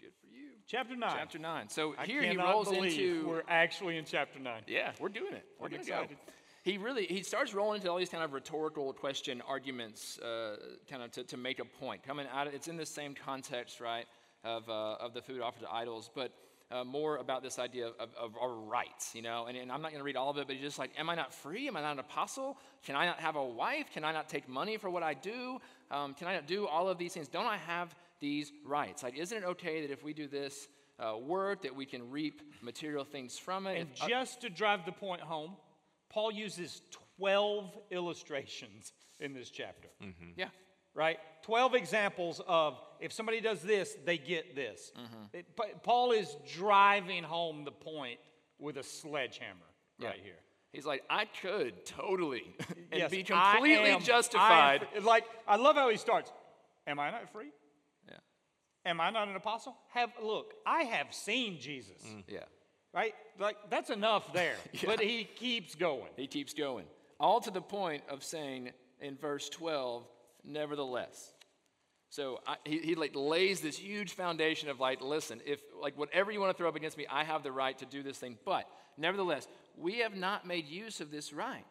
Good 0.05 0.13
for 0.21 0.27
you. 0.27 0.49
Chapter 0.67 0.95
9. 0.95 1.09
Chapter 1.15 1.39
9. 1.39 1.69
So 1.69 1.95
I 1.97 2.05
here 2.05 2.21
he 2.21 2.37
rolls 2.37 2.71
into. 2.71 3.27
we're 3.27 3.41
actually 3.47 3.97
in 3.97 4.05
chapter 4.05 4.39
9. 4.39 4.61
Yeah, 4.67 4.91
we're 4.99 5.09
doing 5.09 5.33
it. 5.33 5.45
We're 5.59 5.69
going 5.69 5.81
to 5.81 5.89
go. 5.89 6.05
He 6.61 6.77
really 6.77 7.05
he 7.05 7.23
starts 7.23 7.55
rolling 7.55 7.77
into 7.77 7.89
all 7.89 7.97
these 7.97 8.09
kind 8.09 8.23
of 8.23 8.33
rhetorical 8.33 8.93
question 8.93 9.41
arguments, 9.47 10.19
uh, 10.19 10.57
kind 10.87 11.01
of 11.01 11.11
to, 11.13 11.23
to 11.23 11.37
make 11.37 11.57
a 11.57 11.65
point. 11.65 12.03
Coming 12.03 12.27
out, 12.31 12.45
of, 12.45 12.53
it's 12.53 12.67
in 12.67 12.77
the 12.77 12.85
same 12.85 13.15
context, 13.15 13.79
right, 13.79 14.05
of 14.43 14.69
uh, 14.69 14.95
of 14.99 15.15
the 15.15 15.21
food 15.23 15.41
offered 15.41 15.61
to 15.61 15.71
idols, 15.71 16.09
but. 16.13 16.31
Uh, 16.71 16.83
more 16.83 17.17
about 17.17 17.43
this 17.43 17.59
idea 17.59 17.85
of, 17.85 18.09
of 18.19 18.35
our 18.41 18.55
rights, 18.55 19.13
you 19.13 19.21
know, 19.21 19.45
and, 19.45 19.55
and 19.55 19.71
I'm 19.71 19.83
not 19.83 19.91
going 19.91 19.99
to 19.99 20.03
read 20.03 20.15
all 20.15 20.31
of 20.31 20.37
it, 20.39 20.47
but 20.47 20.55
he's 20.55 20.65
just 20.65 20.79
like, 20.79 20.89
Am 20.97 21.11
I 21.11 21.15
not 21.15 21.31
free? 21.31 21.67
Am 21.67 21.77
I 21.77 21.81
not 21.81 21.91
an 21.91 21.99
apostle? 21.99 22.57
Can 22.83 22.95
I 22.95 23.05
not 23.05 23.19
have 23.19 23.35
a 23.35 23.45
wife? 23.45 23.85
Can 23.93 24.03
I 24.03 24.11
not 24.11 24.29
take 24.29 24.49
money 24.49 24.77
for 24.77 24.89
what 24.89 25.03
I 25.03 25.13
do? 25.13 25.59
Um, 25.91 26.15
can 26.15 26.27
I 26.27 26.33
not 26.33 26.47
do 26.47 26.65
all 26.65 26.89
of 26.89 26.97
these 26.97 27.13
things? 27.13 27.27
Don't 27.27 27.45
I 27.45 27.57
have 27.57 27.93
these 28.25 28.51
rights? 28.65 29.03
Like, 29.03 29.17
isn't 29.17 29.37
it 29.43 29.45
okay 29.53 29.81
that 29.81 29.91
if 29.91 30.03
we 30.03 30.13
do 30.13 30.27
this 30.27 30.67
uh, 30.99 31.15
work, 31.17 31.61
that 31.61 31.75
we 31.75 31.85
can 31.85 32.09
reap 32.09 32.41
material 32.61 33.03
things 33.05 33.37
from 33.37 33.67
it? 33.67 33.77
And 33.79 33.89
If- 33.93 34.01
uh, 34.03 34.07
just 34.09 34.41
to 34.41 34.49
drive 34.49 34.85
the 34.85 34.91
point 34.91 35.21
home, 35.21 35.51
Paul 36.09 36.31
uses 36.31 36.81
12 37.17 37.77
illustrations 37.91 38.93
in 39.19 39.33
this 39.33 39.49
chapter, 39.51 39.89
yeah, 40.35 40.49
right? 40.95 41.19
12 41.43 41.75
examples 41.75 42.41
of 42.47 42.79
if 42.99 43.11
somebody 43.13 43.39
does 43.41 43.61
this, 43.61 43.95
they 44.05 44.17
get 44.17 44.55
this. 44.55 44.91
Mm-hmm. 44.97 45.37
It- 45.37 45.55
Pa- 45.55 45.75
Paul 45.83 46.11
is 46.11 46.35
driving 46.57 47.23
home 47.23 47.63
the 47.63 47.71
point 47.71 48.19
with 48.59 48.77
a 48.77 48.83
sledgehammer 48.83 49.69
Yeah. 49.99 50.09
right 50.09 50.19
here. 50.23 50.39
He's 50.73 50.85
like, 50.85 51.03
I 51.09 51.25
could 51.41 51.85
totally 51.85 52.43
and 52.91 52.99
Yes, 53.01 53.11
be 53.11 53.23
completely 53.23 53.75
am- 53.75 53.85
I 53.85 53.97
am 53.99 54.01
justified. 54.01 54.87
like, 55.03 55.25
I 55.47 55.55
love 55.57 55.75
how 55.75 55.89
he 55.89 55.97
starts. 55.97 56.31
Am 56.87 56.99
I 56.99 57.09
not 57.11 57.29
free? 57.31 57.51
Yeah. 58.85 58.91
Am 58.91 59.01
I 59.01 59.09
not 59.09 59.27
an 59.27 59.35
apostle? 59.35 59.75
Have 59.93 60.11
look, 60.21 60.53
I 60.65 60.83
have 60.83 61.13
seen 61.13 61.59
Jesus. 61.59 62.01
Mm. 62.05 62.23
Yeah. 62.27 62.39
Right? 62.93 63.13
Like 63.39 63.57
that's 63.69 63.89
enough 63.89 64.31
there. 64.33 64.55
But 64.85 64.99
he 65.01 65.23
keeps 65.23 65.75
going. 65.75 66.11
He 66.15 66.27
keeps 66.27 66.53
going. 66.53 66.85
All 67.19 67.41
to 67.41 67.51
the 67.51 67.61
point 67.61 68.03
of 68.09 68.23
saying 68.23 68.71
in 68.99 69.15
verse 69.15 69.49
12, 69.49 70.05
nevertheless. 70.43 71.33
So 72.09 72.39
I, 72.47 72.55
he, 72.63 72.79
he 72.79 72.95
like 72.95 73.11
lays 73.13 73.61
this 73.61 73.77
huge 73.77 74.13
foundation 74.13 74.69
of 74.69 74.79
like, 74.79 75.01
listen, 75.01 75.41
if 75.45 75.59
like 75.81 75.97
whatever 75.97 76.31
you 76.31 76.39
want 76.39 76.51
to 76.51 76.57
throw 76.57 76.69
up 76.69 76.75
against 76.75 76.97
me, 76.97 77.05
I 77.11 77.23
have 77.23 77.43
the 77.43 77.51
right 77.51 77.77
to 77.79 77.85
do 77.85 78.03
this 78.03 78.17
thing. 78.17 78.37
But 78.45 78.69
nevertheless, 78.97 79.47
we 79.77 79.99
have 79.99 80.15
not 80.15 80.45
made 80.45 80.67
use 80.67 81.01
of 81.01 81.11
this 81.11 81.33
right, 81.33 81.65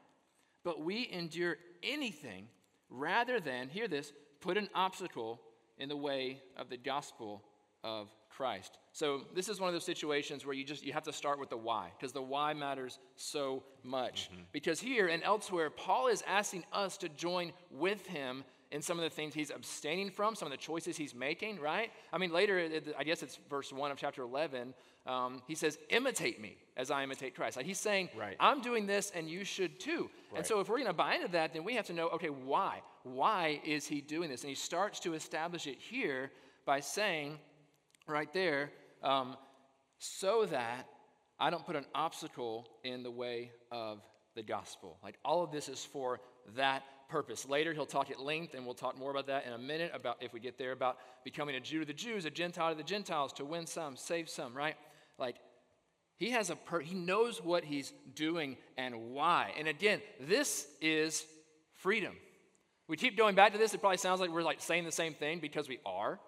but 0.62 0.82
we 0.82 1.08
endure 1.10 1.56
anything 1.82 2.48
rather 2.90 3.40
than, 3.40 3.68
hear 3.68 3.88
this, 3.88 4.12
put 4.40 4.56
an 4.58 4.68
obstacle 4.74 5.40
in 5.78 5.88
the 5.88 5.96
way 5.96 6.42
of 6.56 6.68
the 6.68 6.76
gospel 6.76 7.42
of 7.82 8.08
Christ. 8.30 8.78
So 8.92 9.22
this 9.34 9.48
is 9.48 9.60
one 9.60 9.68
of 9.68 9.74
those 9.74 9.84
situations 9.84 10.44
where 10.44 10.54
you 10.54 10.64
just 10.64 10.84
you 10.84 10.92
have 10.92 11.04
to 11.04 11.12
start 11.12 11.38
with 11.38 11.50
the 11.50 11.56
why 11.56 11.92
because 11.96 12.12
the 12.12 12.22
why 12.22 12.52
matters 12.54 12.98
so 13.16 13.62
much. 13.82 14.30
Mm-hmm. 14.32 14.42
Because 14.52 14.80
here 14.80 15.06
and 15.06 15.22
elsewhere 15.22 15.70
Paul 15.70 16.08
is 16.08 16.22
asking 16.26 16.64
us 16.72 16.96
to 16.98 17.08
join 17.08 17.52
with 17.70 18.06
him 18.06 18.44
in 18.74 18.82
some 18.82 18.98
of 18.98 19.04
the 19.04 19.10
things 19.10 19.32
he's 19.32 19.52
abstaining 19.52 20.10
from, 20.10 20.34
some 20.34 20.46
of 20.46 20.50
the 20.50 20.56
choices 20.58 20.96
he's 20.96 21.14
making, 21.14 21.60
right? 21.60 21.92
I 22.12 22.18
mean, 22.18 22.32
later, 22.32 22.58
it- 22.58 22.92
I 22.98 23.04
guess 23.04 23.22
it's 23.22 23.36
verse 23.48 23.72
1 23.72 23.92
of 23.92 23.96
chapter 23.96 24.22
11, 24.22 24.74
um, 25.06 25.42
he 25.46 25.54
says, 25.54 25.78
Imitate 25.90 26.40
me 26.40 26.56
as 26.76 26.90
I 26.90 27.04
imitate 27.04 27.36
Christ. 27.36 27.56
Like 27.56 27.66
he's 27.66 27.78
saying, 27.78 28.10
Right. 28.16 28.36
I'm 28.40 28.60
doing 28.60 28.84
this 28.86 29.12
and 29.14 29.30
you 29.30 29.44
should 29.44 29.78
too. 29.78 30.10
And 30.34 30.44
so 30.44 30.58
if 30.58 30.68
we're 30.68 30.78
going 30.78 30.88
to 30.88 30.92
buy 30.92 31.14
into 31.14 31.28
that, 31.28 31.52
then 31.52 31.62
we 31.62 31.74
have 31.76 31.86
to 31.86 31.92
know, 31.92 32.08
okay, 32.08 32.30
why? 32.30 32.82
Why 33.04 33.60
is 33.64 33.86
he 33.86 34.00
doing 34.00 34.28
this? 34.28 34.42
And 34.42 34.48
he 34.48 34.56
starts 34.56 34.98
to 35.00 35.14
establish 35.14 35.68
it 35.68 35.78
here 35.78 36.32
by 36.66 36.80
saying, 36.80 37.38
right 38.08 38.32
there, 38.32 38.72
um, 39.04 39.36
so 39.98 40.46
that 40.46 40.88
I 41.38 41.50
don't 41.50 41.64
put 41.64 41.76
an 41.76 41.86
obstacle 41.94 42.66
in 42.82 43.04
the 43.04 43.10
way 43.10 43.52
of 43.70 44.00
the 44.34 44.42
gospel. 44.42 44.98
Like 45.00 45.16
all 45.24 45.44
of 45.44 45.52
this 45.52 45.68
is 45.68 45.84
for 45.84 46.20
that 46.56 46.82
purpose. 47.14 47.48
Later, 47.48 47.72
he'll 47.72 47.86
talk 47.86 48.10
at 48.10 48.18
length, 48.18 48.54
and 48.54 48.64
we'll 48.64 48.74
talk 48.74 48.98
more 48.98 49.12
about 49.12 49.28
that 49.28 49.46
in 49.46 49.52
a 49.52 49.58
minute, 49.58 49.92
about 49.94 50.16
if 50.20 50.32
we 50.32 50.40
get 50.40 50.58
there, 50.58 50.72
about 50.72 50.98
becoming 51.22 51.54
a 51.54 51.60
Jew 51.60 51.78
to 51.78 51.84
the 51.84 51.92
Jews, 51.92 52.24
a 52.24 52.30
Gentile 52.30 52.72
to 52.72 52.76
the 52.76 52.82
Gentiles, 52.82 53.32
to 53.34 53.44
win 53.44 53.68
some, 53.68 53.96
save 53.96 54.28
some, 54.28 54.52
right? 54.52 54.74
Like 55.16 55.36
he 56.16 56.30
has 56.30 56.50
a 56.50 56.56
per- 56.56 56.80
he 56.80 56.96
knows 56.96 57.40
what 57.40 57.62
he's 57.62 57.92
doing 58.16 58.56
and 58.76 59.12
why. 59.12 59.52
And 59.56 59.68
again, 59.68 60.00
this 60.22 60.66
is 60.80 61.24
freedom. 61.74 62.16
We 62.88 62.96
keep 62.96 63.16
going 63.16 63.36
back 63.36 63.52
to 63.52 63.58
this. 63.58 63.72
It 63.74 63.78
probably 63.78 63.98
sounds 63.98 64.20
like 64.20 64.30
we're 64.30 64.42
like 64.42 64.60
saying 64.60 64.84
the 64.84 64.90
same 64.90 65.14
thing 65.14 65.38
because 65.38 65.68
we 65.68 65.78
are, 65.86 66.18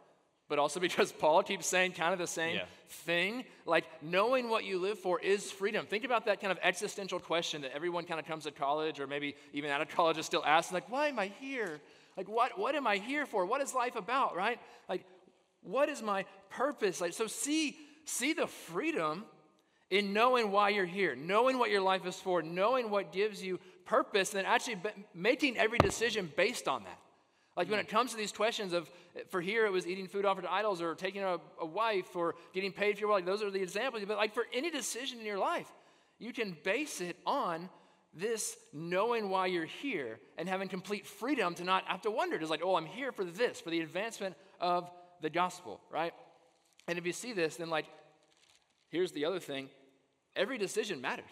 but 0.49 0.59
also 0.59 0.81
because 0.89 1.13
Paul 1.13 1.43
keeps 1.43 1.67
saying 1.67 1.93
kind 1.93 2.13
of 2.13 2.19
the 2.19 2.27
same 2.27 2.57
Yeah. 2.57 2.65
thing. 2.89 3.45
Like 3.65 3.85
knowing 4.03 4.49
what 4.49 4.65
you 4.65 4.79
live 4.79 4.99
for 4.99 5.21
is 5.21 5.51
freedom. 5.51 5.87
Think 5.87 6.05
about 6.05 6.27
that 6.27 6.41
kind 6.41 6.53
of 6.53 6.59
existential 6.63 7.19
question 7.21 7.63
that 7.63 7.73
everyone 7.75 8.05
kind 8.05 8.21
of 8.21 8.27
comes 8.27 8.45
to 8.45 8.51
college 8.51 9.01
or 9.01 9.07
maybe 9.07 9.35
even 9.53 9.71
out 9.71 9.81
of 9.81 9.89
college 9.89 10.19
is 10.19 10.27
still 10.27 10.45
asking, 10.45 10.75
like, 10.75 10.91
why 10.91 11.09
am 11.09 11.19
I 11.19 11.33
here? 11.41 11.81
Like, 12.17 12.29
what, 12.29 12.59
what 12.59 12.75
am 12.75 12.87
I 12.87 12.97
here 12.97 13.27
for? 13.27 13.45
What 13.45 13.61
is 13.61 13.75
life 13.75 13.97
about, 13.97 14.37
right? 14.37 14.59
Like, 14.89 15.05
what 15.63 15.89
is 15.89 16.03
my 16.03 16.25
purpose? 16.51 17.01
Like, 17.01 17.13
so 17.13 17.27
see, 17.27 17.77
see 18.05 18.33
the 18.33 18.47
freedom 18.47 19.25
in 19.91 20.13
knowing 20.13 20.51
why 20.51 20.71
you're 20.71 20.85
here, 20.87 21.15
knowing 21.15 21.59
what 21.59 21.71
your 21.71 21.81
life 21.81 22.07
is 22.07 22.17
for, 22.17 22.43
knowing 22.43 22.91
what 22.91 23.13
gives 23.13 23.43
you 23.43 23.61
purpose, 23.85 24.31
and 24.35 24.39
then 24.39 24.47
actually 24.47 24.77
making 25.15 25.57
every 25.57 25.79
decision 25.79 26.31
based 26.37 26.67
on 26.67 26.85
that. 26.85 26.99
Like 27.57 27.71
when 27.71 27.79
it 27.79 27.89
comes 27.89 28.11
to 28.11 28.17
these 28.17 28.33
questions 28.33 28.73
of, 28.75 28.91
for 29.29 29.41
here 29.41 29.65
it 29.65 29.73
was 29.73 29.87
eating 29.87 30.07
food 30.07 30.27
offered 30.27 30.43
to 30.43 30.53
idols 30.53 30.83
or 30.83 30.95
taking 30.95 31.23
a, 31.23 31.39
a 31.61 31.67
wife 31.67 32.15
or 32.15 32.35
getting 32.53 32.71
paid 32.71 32.97
for 32.97 33.01
your 33.01 33.09
work, 33.09 33.17
like 33.17 33.27
those 33.27 33.43
are 33.43 33.51
the 33.51 33.63
examples. 33.63 34.03
But 34.07 34.19
like 34.19 34.35
for 34.35 34.47
any 34.53 34.71
decision 34.71 35.19
in 35.19 35.25
your 35.25 35.39
life, 35.39 35.69
you 36.19 36.33
can 36.33 36.57
base 36.65 37.01
it 37.01 37.17
on 37.25 37.71
this 38.13 38.57
knowing 38.73 39.31
why 39.31 39.47
you're 39.47 39.67
here 39.67 40.19
and 40.39 40.49
having 40.49 40.69
complete 40.69 41.07
freedom 41.07 41.55
to 41.55 41.65
not 41.65 41.85
have 41.87 42.03
to 42.03 42.11
wonder. 42.11 42.39
Just 42.39 42.51
like, 42.51 42.63
oh, 42.63 42.77
I'm 42.77 42.87
here 42.87 43.13
for 43.13 43.25
this, 43.25 43.61
for 43.61 43.71
the 43.71 43.81
advancement 43.81 44.37
of 44.61 44.91
the 45.23 45.31
gospel, 45.31 45.81
right? 45.91 46.13
And 46.89 46.99
if 46.99 47.07
you 47.07 47.13
see 47.13 47.33
this, 47.33 47.57
then 47.57 47.71
like, 47.71 47.87
here's 48.91 49.13
the 49.13 49.25
other 49.25 49.41
thing 49.41 49.71
every 50.35 50.59
decision 50.59 51.01
matters. 51.01 51.25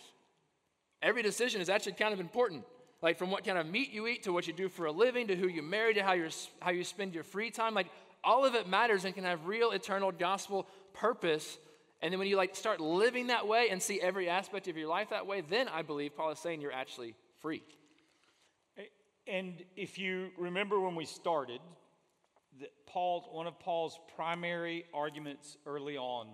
Every 1.03 1.23
decision 1.23 1.61
is 1.61 1.69
actually 1.69 1.93
kind 1.93 2.15
of 2.15 2.21
important. 2.21 2.65
Like 3.05 3.19
from 3.19 3.31
what 3.31 3.45
kind 3.45 3.59
of 3.59 3.67
meat 3.67 3.93
you 3.93 4.07
eat 4.07 4.23
to 4.23 4.33
what 4.33 4.47
you 4.47 4.55
do 4.55 4.71
for 4.71 4.87
a 4.87 4.91
living 4.91 5.27
to 5.27 5.37
who 5.37 5.47
you 5.47 5.63
marry 5.63 5.93
to 5.93 6.03
how, 6.03 6.15
you 6.15 6.31
how 6.61 6.71
you 6.71 6.83
spend 6.85 7.15
your 7.15 7.23
free 7.23 7.51
time. 7.51 7.75
Like 7.75 7.89
all 8.25 8.47
of 8.47 8.55
it 8.55 8.67
matters 8.67 9.05
and 9.05 9.15
can 9.15 9.25
have 9.25 9.45
real 9.45 9.73
eternal 9.73 10.11
gospel 10.11 10.67
purpose. 10.95 11.59
And 12.01 12.11
then 12.11 12.19
when 12.19 12.29
you 12.29 12.39
like 12.39 12.57
start 12.57 12.81
living 12.81 13.27
that 13.27 13.47
way 13.47 13.69
and 13.69 13.83
see 13.83 14.01
every 14.01 14.31
aspect 14.31 14.69
of 14.69 14.79
your 14.79 14.89
life 14.89 15.11
that 15.11 15.27
way, 15.27 15.43
then 15.43 15.69
I 15.69 15.83
believe 15.83 16.17
Paul 16.17 16.31
is 16.31 16.39
saying 16.39 16.63
you're 16.63 16.73
actually 16.73 17.15
free. 17.43 17.63
And 19.27 19.63
if 19.77 19.99
you 19.99 20.31
remember 20.39 20.81
when 20.81 20.95
we 20.95 21.05
started, 21.05 21.61
that 22.59 22.71
Paul, 22.87 23.29
one 23.33 23.47
of 23.47 23.59
Paul's 23.59 24.01
primary 24.17 24.87
arguments 24.95 25.59
early 25.67 25.99
on 25.99 26.29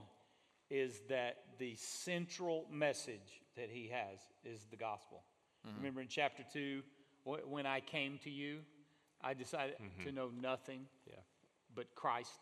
is 0.70 1.00
that 1.08 1.38
the 1.58 1.74
central 1.74 2.66
message 2.70 3.42
that 3.56 3.70
he 3.70 3.88
has 3.88 4.20
is 4.44 4.66
the 4.70 4.76
gospel. 4.76 5.24
Mm-hmm. 5.66 5.76
Remember 5.78 6.00
in 6.00 6.08
chapter 6.08 6.42
2, 6.52 6.82
when 7.24 7.66
I 7.66 7.80
came 7.80 8.18
to 8.24 8.30
you, 8.30 8.60
I 9.22 9.34
decided 9.34 9.74
mm-hmm. 9.76 10.08
to 10.08 10.12
know 10.12 10.30
nothing 10.40 10.86
Yeah. 11.06 11.16
but 11.74 11.94
Christ 11.94 12.38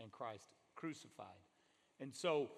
and 0.00 0.12
Christ 0.12 0.44
crucified. 0.74 1.26
And 2.00 2.14
so 2.14 2.50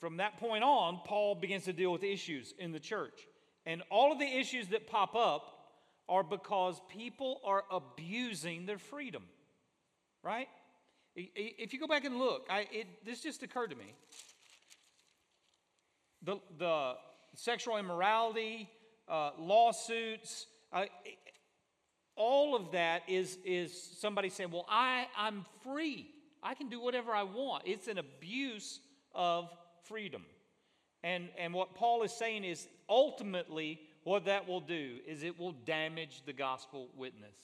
from 0.00 0.18
that 0.18 0.38
point 0.38 0.64
on, 0.64 1.00
Paul 1.04 1.34
begins 1.34 1.64
to 1.64 1.72
deal 1.72 1.92
with 1.92 2.02
issues 2.02 2.52
in 2.58 2.72
the 2.72 2.80
church. 2.80 3.26
And 3.64 3.82
all 3.90 4.12
of 4.12 4.18
the 4.18 4.26
issues 4.26 4.68
that 4.68 4.86
pop 4.86 5.14
up 5.14 5.52
are 6.08 6.22
because 6.22 6.80
people 6.88 7.40
are 7.44 7.64
abusing 7.70 8.66
their 8.66 8.78
freedom, 8.78 9.24
right? 10.22 10.48
If 11.16 11.72
you 11.72 11.80
go 11.80 11.86
back 11.86 12.04
and 12.04 12.18
look, 12.18 12.46
I, 12.50 12.68
it, 12.70 12.86
this 13.04 13.22
just 13.22 13.42
occurred 13.42 13.70
to 13.70 13.76
me. 13.76 13.94
The, 16.22 16.36
the 16.58 16.94
sexual 17.34 17.76
immorality, 17.78 18.68
uh, 19.08 19.30
lawsuits, 19.38 20.46
uh, 20.72 20.84
all 22.16 22.56
of 22.56 22.72
that 22.72 23.02
is, 23.08 23.38
is 23.44 23.72
somebody 23.98 24.30
saying, 24.30 24.50
Well, 24.50 24.66
I, 24.68 25.06
I'm 25.16 25.44
free. 25.62 26.08
I 26.42 26.54
can 26.54 26.68
do 26.68 26.80
whatever 26.80 27.12
I 27.12 27.24
want. 27.24 27.64
It's 27.66 27.88
an 27.88 27.98
abuse 27.98 28.80
of 29.14 29.50
freedom. 29.84 30.22
And, 31.02 31.28
and 31.38 31.52
what 31.52 31.74
Paul 31.74 32.02
is 32.02 32.12
saying 32.12 32.44
is 32.44 32.66
ultimately 32.88 33.80
what 34.04 34.24
that 34.26 34.46
will 34.46 34.60
do 34.60 34.98
is 35.06 35.22
it 35.22 35.38
will 35.38 35.52
damage 35.52 36.22
the 36.26 36.32
gospel 36.32 36.88
witness. 36.96 37.36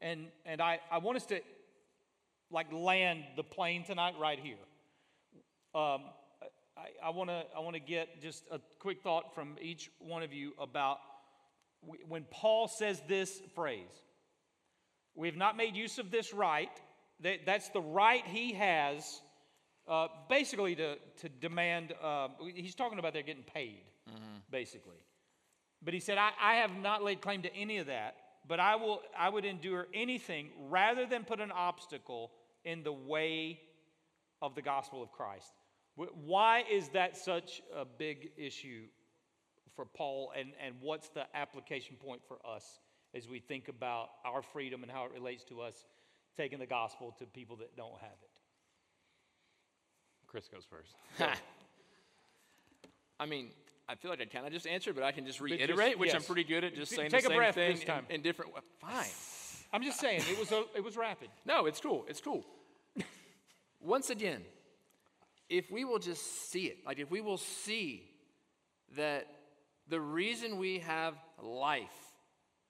And, 0.00 0.26
and 0.44 0.60
I, 0.60 0.80
I 0.90 0.98
want 0.98 1.16
us 1.16 1.26
to 1.26 1.40
like 2.50 2.70
land 2.72 3.24
the 3.36 3.42
plane 3.42 3.84
tonight 3.84 4.14
right 4.20 4.38
here. 4.38 4.56
Um, 5.74 6.02
I, 6.76 7.06
I 7.06 7.10
want 7.10 7.30
to 7.30 7.44
I 7.56 7.60
want 7.60 7.74
to 7.74 7.80
get 7.80 8.20
just 8.20 8.44
a 8.50 8.60
quick 8.78 9.02
thought 9.02 9.34
from 9.34 9.56
each 9.60 9.90
one 9.98 10.22
of 10.22 10.32
you 10.32 10.52
about 10.58 10.98
when 12.08 12.24
Paul 12.30 12.68
says 12.68 13.00
this 13.08 13.40
phrase. 13.54 13.86
We 15.14 15.28
have 15.28 15.36
not 15.36 15.56
made 15.56 15.74
use 15.76 15.98
of 15.98 16.10
this 16.10 16.34
right. 16.34 16.70
That, 17.20 17.46
that's 17.46 17.70
the 17.70 17.80
right 17.80 18.22
he 18.26 18.52
has, 18.52 19.22
uh, 19.88 20.08
basically 20.28 20.74
to 20.76 20.96
to 21.20 21.28
demand. 21.28 21.94
Uh, 22.02 22.28
he's 22.54 22.74
talking 22.74 22.98
about 22.98 23.14
they're 23.14 23.22
getting 23.22 23.42
paid, 23.42 23.80
basically. 24.50 24.98
But 25.82 25.94
he 25.94 26.00
said, 26.00 26.18
I, 26.18 26.30
I 26.40 26.54
have 26.56 26.76
not 26.76 27.02
laid 27.02 27.20
claim 27.20 27.42
to 27.42 27.54
any 27.54 27.78
of 27.78 27.86
that, 27.86 28.16
but 28.46 28.60
I 28.60 28.76
will 28.76 29.00
I 29.18 29.30
would 29.30 29.46
endure 29.46 29.86
anything 29.94 30.50
rather 30.68 31.06
than 31.06 31.24
put 31.24 31.40
an 31.40 31.52
obstacle 31.52 32.32
in 32.64 32.82
the 32.82 32.92
way 32.92 33.60
of 34.42 34.54
the 34.54 34.62
gospel 34.62 35.02
of 35.02 35.10
Christ. 35.12 35.52
Wh- 35.96 36.14
Why 36.24 36.64
is 36.70 36.88
that 36.90 37.16
such 37.16 37.62
a 37.74 37.84
big 37.84 38.30
issue 38.36 38.84
for 39.74 39.84
Paul, 39.84 40.32
and, 40.36 40.52
and 40.64 40.74
what's 40.80 41.08
the 41.10 41.24
application 41.34 41.96
point 41.96 42.22
for 42.26 42.38
us 42.46 42.80
as 43.14 43.28
we 43.28 43.40
think 43.40 43.68
about 43.68 44.08
our 44.24 44.40
freedom 44.42 44.82
and 44.82 44.90
how 44.90 45.04
it 45.04 45.12
relates 45.12 45.44
to 45.44 45.60
us 45.60 45.84
taking 46.36 46.58
the 46.58 46.66
gospel 46.66 47.14
to 47.18 47.26
people 47.26 47.56
that 47.56 47.76
don't 47.76 47.98
have 48.00 48.10
it? 48.22 48.40
Chris 50.26 50.48
goes 50.48 50.64
first. 50.68 50.94
I 53.20 53.26
mean, 53.26 53.50
I 53.88 53.94
feel 53.94 54.10
like 54.10 54.20
I 54.20 54.24
kind 54.24 54.46
of 54.46 54.52
just 54.52 54.66
answered, 54.66 54.94
but 54.94 55.04
I 55.04 55.12
can 55.12 55.24
just 55.24 55.38
just- 55.38 55.40
reiterate, 55.40 55.98
which 55.98 56.14
I'm 56.14 56.22
pretty 56.22 56.44
good 56.44 56.64
at 56.64 56.74
just 56.74 56.92
saying 56.92 57.10
take 57.10 57.22
the 57.22 57.28
a 57.28 57.30
same 57.30 57.38
breath 57.38 57.54
thing 57.54 57.74
this 57.76 57.84
time. 57.84 58.04
In, 58.08 58.16
in 58.16 58.22
different 58.22 58.52
ways. 58.54 58.62
Fine. 58.80 59.06
I'm 59.72 59.82
just 59.82 60.00
saying, 60.00 60.22
it 60.30 60.38
was, 60.38 60.52
a, 60.52 60.64
it 60.74 60.82
was 60.84 60.96
rapid. 60.96 61.28
No, 61.44 61.66
it's 61.66 61.80
cool. 61.80 62.04
It's 62.08 62.20
cool. 62.20 62.44
Once 63.80 64.10
again, 64.16 64.42
if 65.48 65.70
we 65.70 65.84
will 65.84 65.98
just 65.98 66.50
see 66.50 66.66
it, 66.66 66.78
like 66.84 66.98
if 66.98 67.10
we 67.10 67.20
will 67.20 67.38
see 67.38 68.08
that 68.96 69.26
the 69.88 70.00
reason 70.00 70.58
we 70.58 70.80
have 70.80 71.14
life, 71.42 71.84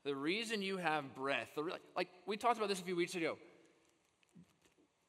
the 0.05 0.15
reason 0.15 0.63
you 0.63 0.77
have 0.77 1.15
breath, 1.15 1.49
the, 1.57 1.63
like 1.97 2.09
we 2.27 2.37
talked 2.37 2.59
about 2.59 2.69
this 2.69 2.81
a 2.81 2.85
few 2.85 2.97
weeks 2.97 3.15
ago. 3.15 3.37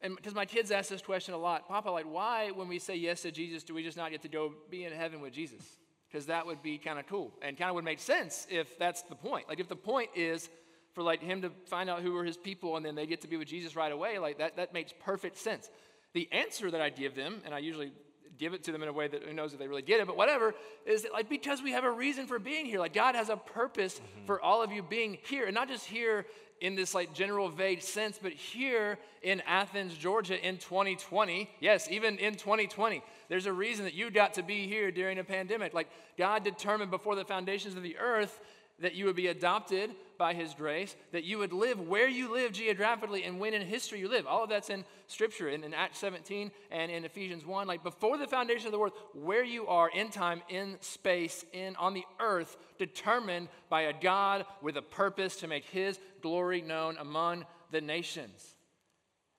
And 0.01 0.15
because 0.15 0.35
my 0.35 0.45
kids 0.45 0.71
ask 0.71 0.89
this 0.89 1.01
question 1.01 1.33
a 1.33 1.37
lot, 1.37 1.67
Papa, 1.67 1.89
like, 1.89 2.05
why, 2.05 2.51
when 2.51 2.67
we 2.67 2.77
say 2.77 2.95
yes 2.95 3.23
to 3.23 3.31
Jesus, 3.31 3.63
do 3.63 3.73
we 3.73 3.81
just 3.81 3.97
not 3.97 4.11
get 4.11 4.21
to 4.21 4.27
go 4.27 4.53
be 4.69 4.85
in 4.85 4.93
heaven 4.93 5.21
with 5.21 5.33
Jesus? 5.33 5.63
Because 6.07 6.27
that 6.27 6.45
would 6.45 6.61
be 6.61 6.77
kind 6.77 6.99
of 6.99 7.07
cool 7.07 7.33
and 7.41 7.57
kind 7.57 7.69
of 7.69 7.75
would 7.75 7.83
make 7.83 7.99
sense 7.99 8.45
if 8.49 8.77
that's 8.77 9.01
the 9.03 9.15
point. 9.15 9.49
Like, 9.49 9.59
if 9.59 9.67
the 9.67 9.75
point 9.75 10.11
is 10.15 10.49
for 10.93 11.01
like 11.01 11.21
him 11.21 11.41
to 11.41 11.51
find 11.65 11.89
out 11.89 12.01
who 12.01 12.15
are 12.15 12.23
his 12.23 12.37
people 12.37 12.77
and 12.77 12.85
then 12.85 12.95
they 12.95 13.07
get 13.07 13.21
to 13.21 13.27
be 13.27 13.37
with 13.37 13.47
Jesus 13.47 13.75
right 13.75 13.91
away, 13.91 14.19
like 14.19 14.37
that, 14.37 14.57
that 14.57 14.71
makes 14.71 14.93
perfect 15.03 15.37
sense. 15.37 15.69
The 16.17 16.27
answer 16.31 16.71
that 16.71 16.81
I 16.81 16.89
give 16.89 17.13
them, 17.13 17.43
and 17.45 17.53
I 17.53 17.59
usually 17.59 17.91
give 18.39 18.55
it 18.55 18.63
to 18.63 18.71
them 18.71 18.81
in 18.81 18.89
a 18.89 18.91
way 18.91 19.07
that 19.07 19.21
who 19.21 19.33
knows 19.33 19.53
if 19.53 19.59
they 19.59 19.67
really 19.67 19.83
get 19.83 19.99
it, 19.99 20.07
but 20.07 20.17
whatever, 20.17 20.55
is 20.83 21.03
that, 21.03 21.13
like 21.13 21.29
because 21.29 21.61
we 21.61 21.73
have 21.73 21.83
a 21.83 21.91
reason 21.91 22.25
for 22.25 22.39
being 22.39 22.65
here. 22.65 22.79
Like 22.79 22.95
God 22.95 23.13
has 23.13 23.29
a 23.29 23.37
purpose 23.37 23.99
mm-hmm. 23.99 24.25
for 24.25 24.41
all 24.41 24.63
of 24.63 24.71
you 24.71 24.81
being 24.81 25.19
here, 25.27 25.45
and 25.45 25.53
not 25.53 25.67
just 25.67 25.85
here 25.85 26.25
in 26.59 26.75
this 26.75 26.95
like 26.95 27.13
general 27.13 27.49
vague 27.49 27.83
sense, 27.83 28.19
but 28.19 28.31
here 28.31 28.97
in 29.21 29.41
Athens, 29.41 29.93
Georgia 29.95 30.43
in 30.43 30.57
2020. 30.57 31.51
Yes, 31.59 31.87
even 31.91 32.17
in 32.17 32.33
2020. 32.33 33.03
There's 33.29 33.45
a 33.45 33.53
reason 33.53 33.85
that 33.85 33.93
you 33.93 34.09
got 34.09 34.33
to 34.33 34.41
be 34.41 34.65
here 34.65 34.89
during 34.89 35.19
a 35.19 35.23
pandemic. 35.23 35.75
Like 35.75 35.89
God 36.17 36.43
determined 36.43 36.89
before 36.89 37.15
the 37.15 37.25
foundations 37.25 37.75
of 37.75 37.83
the 37.83 37.99
earth 37.99 38.39
that 38.79 38.95
you 38.95 39.05
would 39.05 39.15
be 39.15 39.27
adopted 39.27 39.91
by 40.17 40.33
his 40.33 40.53
grace, 40.53 40.95
that 41.11 41.23
you 41.23 41.37
would 41.37 41.53
live 41.53 41.79
where 41.79 42.07
you 42.07 42.31
live 42.31 42.51
geographically 42.51 43.23
and 43.23 43.39
when 43.39 43.53
in 43.53 43.61
history 43.61 43.99
you 43.99 44.09
live. 44.09 44.27
All 44.27 44.43
of 44.43 44.49
that's 44.49 44.69
in 44.69 44.83
scripture, 45.07 45.49
in, 45.49 45.63
in 45.63 45.73
Acts 45.73 45.99
17 45.99 46.51
and 46.71 46.91
in 46.91 47.05
Ephesians 47.05 47.45
1. 47.45 47.67
Like 47.67 47.83
before 47.83 48.17
the 48.17 48.27
foundation 48.27 48.67
of 48.67 48.71
the 48.71 48.79
world, 48.79 48.93
where 49.13 49.43
you 49.43 49.67
are 49.67 49.89
in 49.89 50.09
time, 50.09 50.41
in 50.49 50.77
space, 50.81 51.45
in 51.53 51.75
on 51.77 51.93
the 51.93 52.05
earth, 52.19 52.57
determined 52.77 53.47
by 53.69 53.83
a 53.83 53.93
God 53.93 54.45
with 54.61 54.77
a 54.77 54.81
purpose 54.81 55.37
to 55.37 55.47
make 55.47 55.65
his 55.65 55.99
glory 56.21 56.61
known 56.61 56.97
among 56.97 57.45
the 57.71 57.81
nations. 57.81 58.55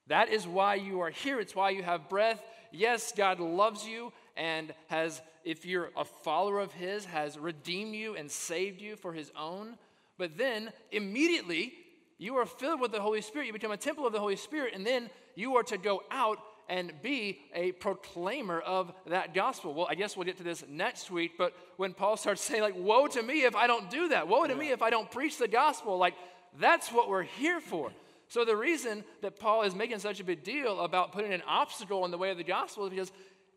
That 0.07 0.29
is 0.29 0.47
why 0.47 0.75
you 0.75 1.01
are 1.01 1.11
here. 1.11 1.39
It's 1.39 1.55
why 1.55 1.69
you 1.69 1.83
have 1.83 2.09
breath. 2.09 2.41
Yes, 2.71 3.13
God 3.15 3.39
loves 3.39 3.87
you 3.87 4.11
and 4.35 4.73
has, 4.87 5.21
if 5.43 5.65
you're 5.65 5.91
a 5.95 6.05
follower 6.05 6.59
of 6.59 6.71
His, 6.73 7.05
has 7.05 7.37
redeemed 7.37 7.95
you 7.95 8.15
and 8.15 8.29
saved 8.29 8.81
you 8.81 8.95
for 8.95 9.13
His 9.13 9.31
own. 9.37 9.77
But 10.17 10.37
then 10.37 10.71
immediately 10.91 11.73
you 12.17 12.35
are 12.35 12.45
filled 12.45 12.81
with 12.81 12.91
the 12.91 13.01
Holy 13.01 13.21
Spirit. 13.21 13.47
You 13.47 13.53
become 13.53 13.71
a 13.71 13.77
temple 13.77 14.05
of 14.05 14.13
the 14.13 14.19
Holy 14.19 14.35
Spirit, 14.35 14.73
and 14.75 14.85
then 14.85 15.09
you 15.35 15.55
are 15.55 15.63
to 15.63 15.77
go 15.77 16.03
out 16.11 16.39
and 16.67 16.93
be 17.01 17.39
a 17.55 17.71
proclaimer 17.73 18.59
of 18.59 18.93
that 19.07 19.33
gospel. 19.33 19.73
Well, 19.73 19.87
I 19.89 19.95
guess 19.95 20.15
we'll 20.15 20.25
get 20.25 20.37
to 20.37 20.43
this 20.43 20.63
next 20.69 21.09
week, 21.09 21.31
but 21.37 21.53
when 21.77 21.93
Paul 21.93 22.15
starts 22.15 22.41
saying, 22.45 22.61
like, 22.61 22.75
woe 22.77 23.07
to 23.07 23.23
me 23.23 23.43
if 23.43 23.55
I 23.55 23.67
don't 23.67 23.89
do 23.89 24.09
that, 24.09 24.27
woe 24.27 24.45
to 24.45 24.55
me 24.55 24.69
if 24.69 24.81
I 24.81 24.89
don't 24.89 25.09
preach 25.09 25.37
the 25.37 25.47
gospel, 25.47 25.97
like, 25.97 26.13
that's 26.59 26.91
what 26.91 27.09
we're 27.09 27.23
here 27.23 27.59
for. 27.59 27.91
So 28.27 28.45
the 28.45 28.55
reason 28.55 29.03
that 29.21 29.39
Paul 29.39 29.63
is 29.63 29.73
making 29.73 29.97
such 29.99 30.19
a 30.19 30.23
big 30.23 30.43
deal 30.43 30.81
about 30.81 31.11
putting 31.11 31.33
an 31.33 31.41
obstacle 31.47 32.05
in 32.05 32.11
the 32.11 32.17
way 32.17 32.29
of 32.29 32.37
the 32.37 32.43
gospel 32.43 32.85
is 32.85 32.91
because 32.91 33.11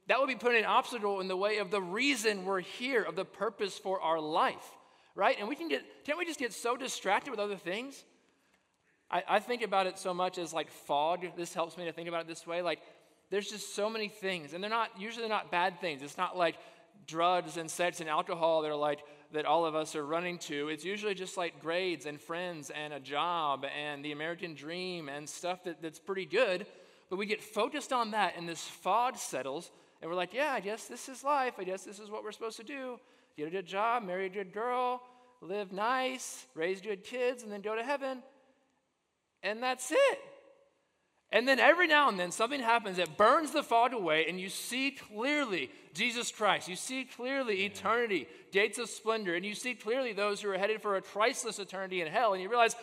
that 0.09 0.19
would 0.19 0.29
be 0.29 0.35
putting 0.35 0.61
an 0.61 0.67
obstacle 0.67 1.21
in 1.21 1.29
the 1.29 1.37
way 1.37 1.59
of 1.59 1.71
the 1.71 1.81
reason 1.81 2.45
we're 2.45 2.61
here, 2.61 3.03
of 3.03 3.17
the 3.17 3.25
purpose 3.25 3.79
for 3.79 4.01
our 4.01 4.21
life, 4.21 4.71
right? 5.15 5.37
And 5.39 5.49
we 5.49 5.55
can 5.55 5.69
get, 5.69 5.83
can't 6.05 6.19
we 6.19 6.25
just 6.25 6.41
get 6.41 6.53
so 6.53 6.77
distracted 6.77 7.31
with 7.31 7.41
other 7.41 7.57
things? 7.57 8.05
I, 9.11 9.23
I 9.29 9.39
think 9.39 9.63
about 9.63 9.87
it 9.87 9.99
so 9.99 10.13
much 10.13 10.39
as 10.39 10.53
like 10.53 10.71
fog. 10.71 11.25
This 11.37 11.55
helps 11.55 11.77
me 11.77 11.85
to 11.85 11.93
think 11.93 12.09
about 12.09 12.23
it 12.23 12.29
this 12.29 12.47
way. 12.47 12.63
Like, 12.63 12.81
there's 13.31 13.49
just 13.49 13.75
so 13.75 13.89
many 13.89 14.09
things, 14.09 14.53
and 14.53 14.63
they're 14.63 14.71
not 14.71 14.91
usually 14.99 15.23
they're 15.23 15.37
not 15.37 15.51
bad 15.51 15.81
things. 15.81 16.03
It's 16.03 16.19
not 16.19 16.37
like 16.37 16.57
drugs 17.07 17.57
and 17.57 17.71
sex 17.71 18.01
and 18.01 18.09
alcohol 18.09 18.63
that 18.63 18.71
are 18.71 18.77
like 18.77 19.01
that 19.33 19.47
all 19.47 19.65
of 19.65 19.75
us 19.75 19.97
are 19.97 20.05
running 20.05 20.39
to. 20.39 20.69
It's 20.69 20.85
usually 20.85 21.15
just 21.15 21.39
like 21.39 21.61
grades 21.61 22.05
and 22.05 22.21
friends 22.21 22.71
and 22.71 22.93
a 22.93 23.01
job 23.01 23.65
and 23.65 24.05
the 24.05 24.13
American 24.13 24.55
dream 24.55 25.09
and 25.09 25.27
stuff 25.27 25.65
that, 25.65 25.81
that's 25.81 25.99
pretty 25.99 26.27
good. 26.27 26.67
But 27.09 27.17
we 27.17 27.27
get 27.27 27.43
focused 27.43 27.93
on 27.93 28.11
that, 28.11 28.35
and 28.37 28.49
this 28.49 28.63
fog 28.63 29.17
settles, 29.17 29.71
and 30.03 30.11
we're 30.11 30.17
like, 30.17 30.35
yeah, 30.35 30.53
I 30.53 30.61
guess 30.61 30.87
this 30.87 31.09
is 31.09 31.23
life. 31.23 31.55
I 31.59 31.65
guess 31.65 31.85
this 31.85 32.01
is 32.01 32.11
what 32.11 32.25
we're 32.25 32.33
supposed 32.33 32.57
to 32.57 32.65
do. 32.65 32.99
Get 33.39 33.47
a 33.47 33.51
good 33.51 33.67
job, 33.67 34.03
marry 34.03 34.27
a 34.27 34.29
good 34.29 34.53
girl, 34.53 35.01
live 35.41 35.73
nice, 35.73 36.45
raise 36.55 36.81
good 36.81 37.05
kids, 37.05 37.45
and 37.45 37.53
then 37.53 37.63
go 37.63 37.77
to 37.77 37.85
heaven. 37.85 38.23
And 39.45 39.63
that's 39.63 39.93
it. 39.93 40.19
And 41.31 41.49
then 41.49 41.59
every 41.59 41.87
now 41.87 42.11
and 42.11 42.21
then 42.21 42.31
something 42.31 42.61
happens 42.61 42.99
that 42.99 43.17
burns 43.17 43.53
the 43.53 43.63
fog 43.63 43.95
away, 43.95 44.27
and 44.29 44.39
you 44.39 44.51
see 44.51 44.91
clearly 44.91 45.71
Jesus 45.95 46.31
Christ. 46.31 46.69
You 46.69 46.77
see 46.77 47.05
clearly 47.05 47.65
eternity, 47.65 48.29
gates 48.51 48.79
of 48.79 48.91
splendor, 48.91 49.35
and 49.35 49.47
you 49.47 49.55
see 49.55 49.75
clearly 49.75 50.13
those 50.13 50.43
who 50.43 50.51
are 50.51 50.59
headed 50.59 50.83
for 50.83 50.97
a 50.97 51.01
Christless 51.01 51.59
eternity 51.59 52.03
in 52.03 52.09
hell. 52.09 52.35
And 52.35 52.43
you 52.43 52.51
realize, 52.51 52.77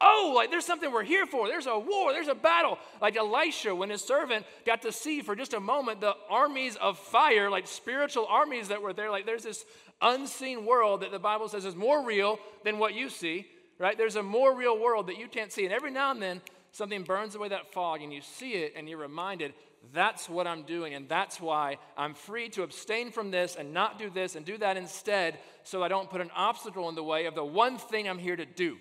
oh, 0.00 0.32
like 0.34 0.50
there's 0.50 0.64
something 0.64 0.92
we're 0.92 1.04
here 1.04 1.26
for. 1.26 1.48
There's 1.48 1.66
a 1.66 1.78
war, 1.78 2.12
there's 2.12 2.28
a 2.28 2.34
battle. 2.34 2.78
Like 3.00 3.16
Elisha, 3.16 3.74
when 3.74 3.90
his 3.90 4.02
servant 4.02 4.46
got 4.64 4.82
to 4.82 4.92
see 4.92 5.22
for 5.22 5.36
just 5.36 5.54
a 5.54 5.60
moment 5.60 6.00
the 6.00 6.14
armies 6.28 6.76
of 6.76 6.98
fire, 6.98 7.50
like 7.50 7.66
spiritual 7.66 8.26
armies 8.26 8.68
that 8.68 8.82
were 8.82 8.92
there. 8.92 9.10
Like 9.10 9.26
there's 9.26 9.44
this 9.44 9.64
unseen 10.00 10.66
world 10.66 11.00
that 11.00 11.12
the 11.12 11.18
Bible 11.18 11.48
says 11.48 11.64
is 11.64 11.76
more 11.76 12.04
real 12.04 12.38
than 12.64 12.78
what 12.78 12.94
you 12.94 13.08
see, 13.08 13.46
right? 13.78 13.96
There's 13.96 14.16
a 14.16 14.22
more 14.22 14.54
real 14.54 14.78
world 14.78 15.06
that 15.08 15.18
you 15.18 15.28
can't 15.28 15.52
see. 15.52 15.64
And 15.64 15.72
every 15.72 15.90
now 15.90 16.10
and 16.10 16.20
then, 16.20 16.42
something 16.72 17.02
burns 17.02 17.34
away 17.34 17.48
that 17.48 17.72
fog 17.72 18.02
and 18.02 18.12
you 18.12 18.20
see 18.20 18.52
it 18.52 18.74
and 18.76 18.88
you're 18.88 18.98
reminded 18.98 19.54
that's 19.94 20.28
what 20.28 20.46
I'm 20.46 20.62
doing 20.62 20.94
and 20.94 21.08
that's 21.08 21.40
why 21.40 21.78
I'm 21.96 22.12
free 22.12 22.48
to 22.50 22.62
abstain 22.62 23.10
from 23.10 23.30
this 23.30 23.56
and 23.56 23.72
not 23.72 23.98
do 23.98 24.10
this 24.10 24.36
and 24.36 24.44
do 24.44 24.58
that 24.58 24.76
instead 24.76 25.38
so 25.62 25.82
I 25.82 25.88
don't 25.88 26.10
put 26.10 26.20
an 26.20 26.30
obstacle 26.34 26.88
in 26.88 26.94
the 26.94 27.02
way 27.02 27.26
of 27.26 27.34
the 27.34 27.44
one 27.44 27.78
thing 27.78 28.08
I'm 28.08 28.18
here 28.18 28.36
to 28.36 28.44
do. 28.44 28.76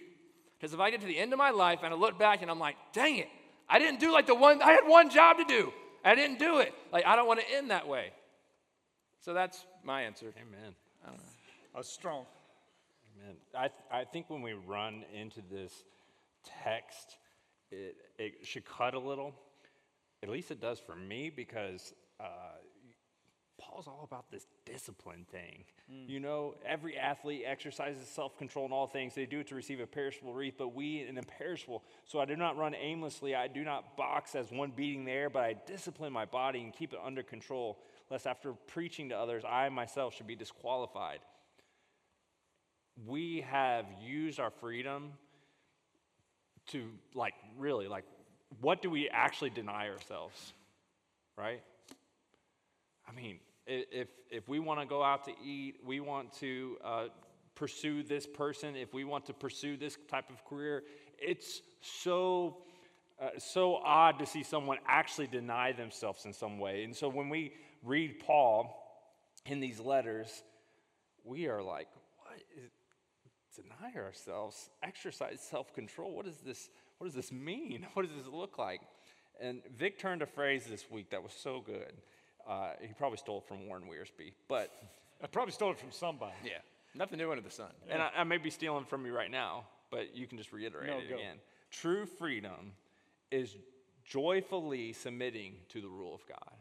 Because 0.66 0.74
if 0.74 0.80
I 0.80 0.90
get 0.90 1.02
to 1.02 1.06
the 1.06 1.20
end 1.20 1.32
of 1.32 1.38
my 1.38 1.52
life 1.52 1.82
and 1.84 1.94
I 1.94 1.96
look 1.96 2.18
back 2.18 2.42
and 2.42 2.50
I'm 2.50 2.58
like, 2.58 2.76
dang 2.92 3.18
it, 3.18 3.30
I 3.70 3.78
didn't 3.78 4.00
do 4.00 4.12
like 4.12 4.26
the 4.26 4.34
one, 4.34 4.64
I 4.64 4.72
had 4.72 4.88
one 4.88 5.12
job 5.12 5.38
to 5.38 5.44
do. 5.44 5.72
I 6.04 6.16
didn't 6.16 6.40
do 6.40 6.58
it. 6.58 6.74
Like, 6.92 7.06
I 7.06 7.16
don't 7.16 7.28
want 7.28 7.40
to 7.40 7.46
end 7.56 7.70
that 7.70 7.88
way. 7.88 8.10
So 9.22 9.36
that's 9.36 9.64
my 9.84 10.02
answer. 10.02 10.34
Amen. 10.36 10.74
I 11.04 11.10
don't 11.10 11.18
know. 11.18 11.24
I 11.76 11.78
was 11.78 11.88
strong. 11.88 12.26
Amen. 13.22 13.36
I, 13.56 13.70
I 13.96 14.06
think 14.06 14.28
when 14.32 14.42
we 14.42 14.54
run 14.54 15.06
into 15.14 15.42
this 15.52 15.72
text, 16.64 17.18
it, 17.72 17.96
it 18.18 18.34
should 18.42 18.66
cut 18.66 18.96
a 18.96 19.00
little. 19.00 19.36
At 20.24 20.30
least 20.30 20.50
it 20.50 20.60
does 20.60 20.80
for 20.80 20.96
me 20.96 21.30
because 21.30 21.94
uh, 22.20 22.26
Paul's 23.76 23.88
all 23.88 24.08
about 24.10 24.32
this 24.32 24.48
discipline 24.66 25.26
thing. 25.30 25.66
Mm. 25.92 26.08
You 26.08 26.22
know, 26.22 26.56
every 26.66 26.98
athlete 26.98 27.44
exercises 27.46 28.08
self 28.08 28.38
control 28.38 28.66
in 28.66 28.72
all 28.72 28.88
things. 28.88 29.14
They 29.14 29.26
do 29.26 29.42
it 29.42 29.48
to 29.48 29.56
receive 29.56 29.82
a 29.82 29.86
perishable 29.86 30.34
wreath, 30.34 30.54
but 30.58 30.74
we 30.74 31.02
an 31.02 31.18
imperishable. 31.18 31.84
So 32.06 32.22
I 32.22 32.26
do 32.26 32.38
not 32.38 32.58
run 32.58 32.74
aimlessly. 32.74 33.36
I 33.36 33.48
do 33.48 33.66
not 33.66 33.98
box 33.98 34.34
as 34.34 34.50
one 34.50 34.72
beating 34.72 35.04
the 35.04 35.12
air, 35.12 35.30
but 35.30 35.44
I 35.44 35.56
discipline 35.68 36.14
my 36.14 36.24
body 36.24 36.62
and 36.62 36.72
keep 36.72 36.94
it 36.94 37.00
under 37.04 37.22
control, 37.22 37.80
lest 38.10 38.28
after 38.28 38.54
preaching 38.54 39.10
to 39.10 39.18
others, 39.18 39.44
I 39.46 39.68
myself 39.68 40.16
should 40.16 40.28
be 40.28 40.38
disqualified. 40.38 41.20
We 43.06 43.42
have 43.50 43.86
used 44.02 44.40
our 44.40 44.52
freedom 44.52 45.12
to 46.68 46.92
like 47.14 47.34
really 47.58 47.88
like 47.90 48.06
what 48.62 48.82
do 48.82 48.90
we 48.90 49.08
actually 49.10 49.52
deny 49.52 49.88
ourselves 49.88 50.54
right 51.38 51.62
i 53.08 53.12
mean 53.12 53.38
if 53.68 54.08
if 54.30 54.48
we 54.48 54.60
want 54.60 54.80
to 54.80 54.86
go 54.86 55.04
out 55.04 55.24
to 55.26 55.32
eat 55.44 55.76
we 55.84 56.00
want 56.00 56.32
to 56.34 56.78
uh, 56.84 57.06
pursue 57.56 58.04
this 58.04 58.26
person 58.26 58.76
if 58.76 58.94
we 58.94 59.04
want 59.04 59.26
to 59.26 59.34
pursue 59.34 59.78
this 59.78 59.98
type 60.08 60.30
of 60.30 60.44
career 60.46 60.84
it's 61.20 61.62
so 61.82 62.58
uh, 63.22 63.30
so 63.38 63.76
odd 63.78 64.20
to 64.20 64.26
see 64.26 64.44
someone 64.44 64.78
actually 64.88 65.28
deny 65.28 65.72
themselves 65.72 66.26
in 66.26 66.34
some 66.34 66.60
way 66.60 66.84
and 66.84 66.96
so 66.96 67.10
when 67.10 67.30
we 67.30 67.54
read 67.84 68.20
paul 68.20 68.82
in 69.46 69.60
these 69.60 69.80
letters 69.80 70.44
we 71.24 71.48
are 71.48 71.62
like 71.62 71.88
what 72.24 72.40
is 72.64 72.72
deny 73.56 73.94
ourselves, 74.00 74.70
exercise 74.84 75.40
self 75.40 75.74
control. 75.74 76.14
What 76.14 76.26
does 76.26 76.38
this? 76.38 76.70
What 76.98 77.08
does 77.08 77.16
this 77.16 77.32
mean? 77.32 77.86
What 77.94 78.06
does 78.06 78.16
this 78.16 78.32
look 78.32 78.58
like? 78.58 78.82
And 79.40 79.62
Vic 79.76 80.00
turned 80.00 80.22
a 80.22 80.26
phrase 80.26 80.66
this 80.66 80.90
week 80.90 81.10
that 81.12 81.22
was 81.22 81.34
so 81.34 81.62
good. 81.66 81.94
Uh, 82.48 82.72
he 82.80 82.94
probably 82.94 83.18
stole 83.18 83.40
it 83.40 83.48
from 83.48 83.68
Warren 83.68 83.84
Wiersbe, 83.84 84.34
but 84.48 84.72
I 85.24 85.28
probably 85.28 85.52
stole 85.52 85.72
it 85.72 85.80
from 85.80 85.92
somebody. 85.92 86.34
Yeah, 86.44 86.60
nothing 86.94 87.18
new 87.18 87.32
under 87.32 87.42
the 87.42 87.50
sun. 87.50 87.72
And 87.90 88.02
I, 88.02 88.10
I, 88.18 88.24
may 88.24 88.38
be 88.38 88.50
stealing 88.50 88.86
from 88.86 89.06
you 89.06 89.16
right 89.16 89.32
now, 89.32 89.66
but 89.90 90.16
you 90.16 90.28
can 90.28 90.38
just 90.38 90.52
reiterate 90.52 90.90
no, 90.90 90.98
it 91.00 91.10
go. 91.10 91.16
again. 91.16 91.38
True 91.72 92.06
freedom 92.06 92.74
is 93.32 93.56
joyfully 94.04 94.94
submitting 94.94 95.56
to 95.70 95.82
the 95.82 95.90
rule 95.90 96.14
of 96.14 96.26
God. 96.28 96.54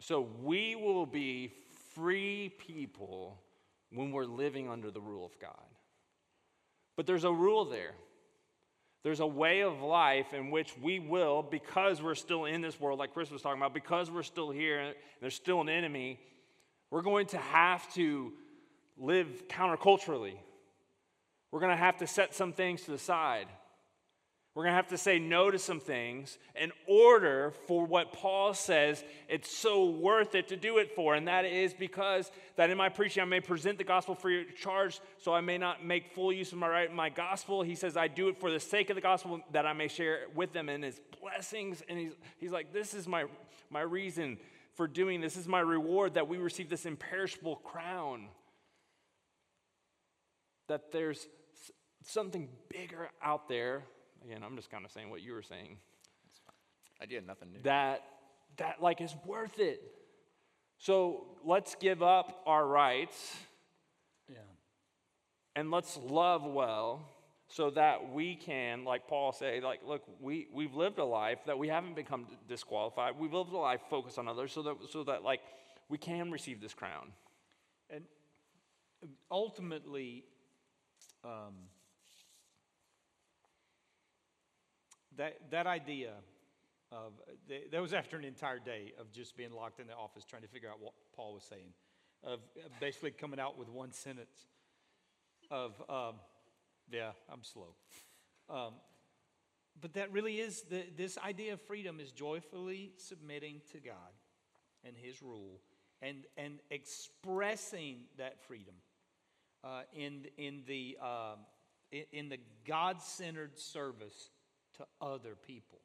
So 0.00 0.28
we 0.42 0.74
will 0.74 1.06
be 1.06 1.52
free 1.94 2.52
people 2.58 3.40
when 3.92 4.10
we're 4.10 4.24
living 4.24 4.68
under 4.68 4.90
the 4.90 5.00
rule 5.00 5.24
of 5.24 5.38
God. 5.38 5.52
But 6.96 7.06
there's 7.06 7.24
a 7.24 7.32
rule 7.32 7.64
there. 7.64 7.94
There's 9.02 9.20
a 9.20 9.26
way 9.26 9.62
of 9.62 9.80
life 9.82 10.32
in 10.32 10.50
which 10.50 10.76
we 10.80 11.00
will, 11.00 11.42
because 11.42 12.00
we're 12.00 12.14
still 12.14 12.44
in 12.44 12.60
this 12.60 12.80
world, 12.80 12.98
like 12.98 13.12
Chris 13.12 13.30
was 13.30 13.42
talking 13.42 13.60
about, 13.60 13.74
because 13.74 14.10
we're 14.10 14.22
still 14.22 14.50
here 14.50 14.78
and 14.80 14.94
there's 15.20 15.34
still 15.34 15.60
an 15.60 15.68
enemy, 15.68 16.20
we're 16.90 17.02
going 17.02 17.26
to 17.26 17.38
have 17.38 17.92
to 17.94 18.32
live 18.96 19.48
counterculturally. 19.48 20.36
We're 21.50 21.60
going 21.60 21.72
to 21.72 21.76
have 21.76 21.96
to 21.98 22.06
set 22.06 22.34
some 22.34 22.52
things 22.52 22.82
to 22.82 22.92
the 22.92 22.98
side. 22.98 23.48
We're 24.54 24.64
going 24.64 24.72
to 24.72 24.76
have 24.76 24.88
to 24.88 24.98
say 24.98 25.18
no 25.18 25.50
to 25.50 25.58
some 25.58 25.80
things 25.80 26.36
in 26.54 26.72
order 26.86 27.54
for 27.66 27.86
what 27.86 28.12
Paul 28.12 28.52
says 28.52 29.02
it's 29.26 29.50
so 29.50 29.86
worth 29.86 30.34
it 30.34 30.48
to 30.48 30.56
do 30.56 30.76
it 30.76 30.94
for. 30.94 31.14
And 31.14 31.26
that 31.26 31.46
is 31.46 31.72
because 31.72 32.30
that 32.56 32.68
in 32.68 32.76
my 32.76 32.90
preaching 32.90 33.22
I 33.22 33.24
may 33.24 33.40
present 33.40 33.78
the 33.78 33.84
gospel 33.84 34.14
for 34.14 34.28
your 34.28 34.44
charge, 34.44 35.00
so 35.16 35.32
I 35.32 35.40
may 35.40 35.56
not 35.56 35.82
make 35.86 36.12
full 36.14 36.34
use 36.34 36.52
of 36.52 36.58
my 36.58 36.68
right 36.68 36.94
my 36.94 37.08
gospel. 37.08 37.62
He 37.62 37.74
says 37.74 37.96
I 37.96 38.08
do 38.08 38.28
it 38.28 38.38
for 38.38 38.50
the 38.50 38.60
sake 38.60 38.90
of 38.90 38.94
the 38.94 39.00
gospel 39.00 39.40
that 39.52 39.64
I 39.64 39.72
may 39.72 39.88
share 39.88 40.26
with 40.34 40.52
them 40.52 40.68
in 40.68 40.82
his 40.82 41.00
blessings. 41.22 41.82
And 41.88 41.98
he's, 41.98 42.12
he's 42.36 42.52
like, 42.52 42.74
this 42.74 42.92
is 42.92 43.08
my, 43.08 43.24
my 43.70 43.80
reason 43.80 44.36
for 44.74 44.86
doing 44.86 45.22
this. 45.22 45.32
This 45.32 45.44
is 45.44 45.48
my 45.48 45.60
reward 45.60 46.14
that 46.14 46.28
we 46.28 46.36
receive 46.36 46.68
this 46.68 46.84
imperishable 46.84 47.56
crown. 47.56 48.28
That 50.68 50.92
there's 50.92 51.26
something 52.04 52.50
bigger 52.68 53.08
out 53.22 53.48
there 53.48 53.84
Again, 54.24 54.42
I'm 54.44 54.56
just 54.56 54.70
kind 54.70 54.84
of 54.84 54.90
saying 54.90 55.10
what 55.10 55.22
you 55.22 55.32
were 55.32 55.42
saying. 55.42 55.78
I 57.00 57.06
did 57.06 57.26
nothing 57.26 57.52
new. 57.52 57.62
That 57.62 58.02
that 58.58 58.80
like 58.80 59.00
is 59.00 59.14
worth 59.26 59.58
it. 59.58 59.82
So 60.78 61.26
let's 61.44 61.74
give 61.74 62.02
up 62.02 62.42
our 62.46 62.66
rights. 62.66 63.36
Yeah. 64.28 64.36
And 65.56 65.70
let's 65.70 65.96
love 65.96 66.44
well 66.44 67.08
so 67.48 67.70
that 67.70 68.12
we 68.12 68.34
can, 68.34 68.84
like 68.84 69.06
Paul 69.06 69.32
say, 69.32 69.60
like, 69.60 69.80
look, 69.86 70.02
we, 70.20 70.48
we've 70.54 70.74
lived 70.74 70.98
a 70.98 71.04
life 71.04 71.38
that 71.46 71.58
we 71.58 71.68
haven't 71.68 71.94
become 71.94 72.26
disqualified. 72.48 73.18
We've 73.18 73.32
lived 73.32 73.52
a 73.52 73.58
life 73.58 73.80
focused 73.90 74.18
on 74.18 74.26
others 74.26 74.52
so 74.52 74.62
that 74.62 74.76
so 74.90 75.04
that 75.04 75.22
like 75.22 75.40
we 75.88 75.98
can 75.98 76.30
receive 76.30 76.60
this 76.60 76.72
crown. 76.72 77.12
And 77.90 78.04
ultimately, 79.30 80.24
um, 81.24 81.54
that, 85.16 85.50
that 85.50 85.66
idea 85.66 86.12
of, 86.90 87.12
that 87.70 87.80
was 87.80 87.92
after 87.92 88.16
an 88.16 88.24
entire 88.24 88.58
day 88.58 88.92
of 88.98 89.10
just 89.12 89.36
being 89.36 89.52
locked 89.52 89.80
in 89.80 89.86
the 89.86 89.94
office 89.94 90.24
trying 90.24 90.42
to 90.42 90.48
figure 90.48 90.68
out 90.68 90.80
what 90.80 90.92
Paul 91.14 91.34
was 91.34 91.44
saying, 91.44 91.72
of 92.24 92.40
basically 92.80 93.10
coming 93.10 93.40
out 93.40 93.58
with 93.58 93.68
one 93.68 93.92
sentence 93.92 94.46
of, 95.50 95.72
um, 95.88 96.16
yeah, 96.90 97.12
I'm 97.32 97.42
slow. 97.42 97.74
Um, 98.50 98.74
but 99.80 99.94
that 99.94 100.12
really 100.12 100.38
is 100.38 100.62
the, 100.62 100.84
this 100.96 101.18
idea 101.18 101.54
of 101.54 101.60
freedom 101.62 101.98
is 101.98 102.12
joyfully 102.12 102.92
submitting 102.96 103.62
to 103.72 103.78
God 103.78 103.94
and 104.84 104.94
His 104.96 105.22
rule 105.22 105.60
and, 106.02 106.24
and 106.36 106.58
expressing 106.70 108.04
that 108.18 108.40
freedom 108.40 108.74
uh, 109.64 109.82
in, 109.94 110.26
in 110.36 110.62
the, 110.66 110.98
in, 111.90 112.04
in 112.12 112.28
the 112.28 112.38
God 112.66 113.00
centered 113.00 113.58
service 113.58 114.30
to 114.78 114.86
other 115.00 115.34
people. 115.46 115.80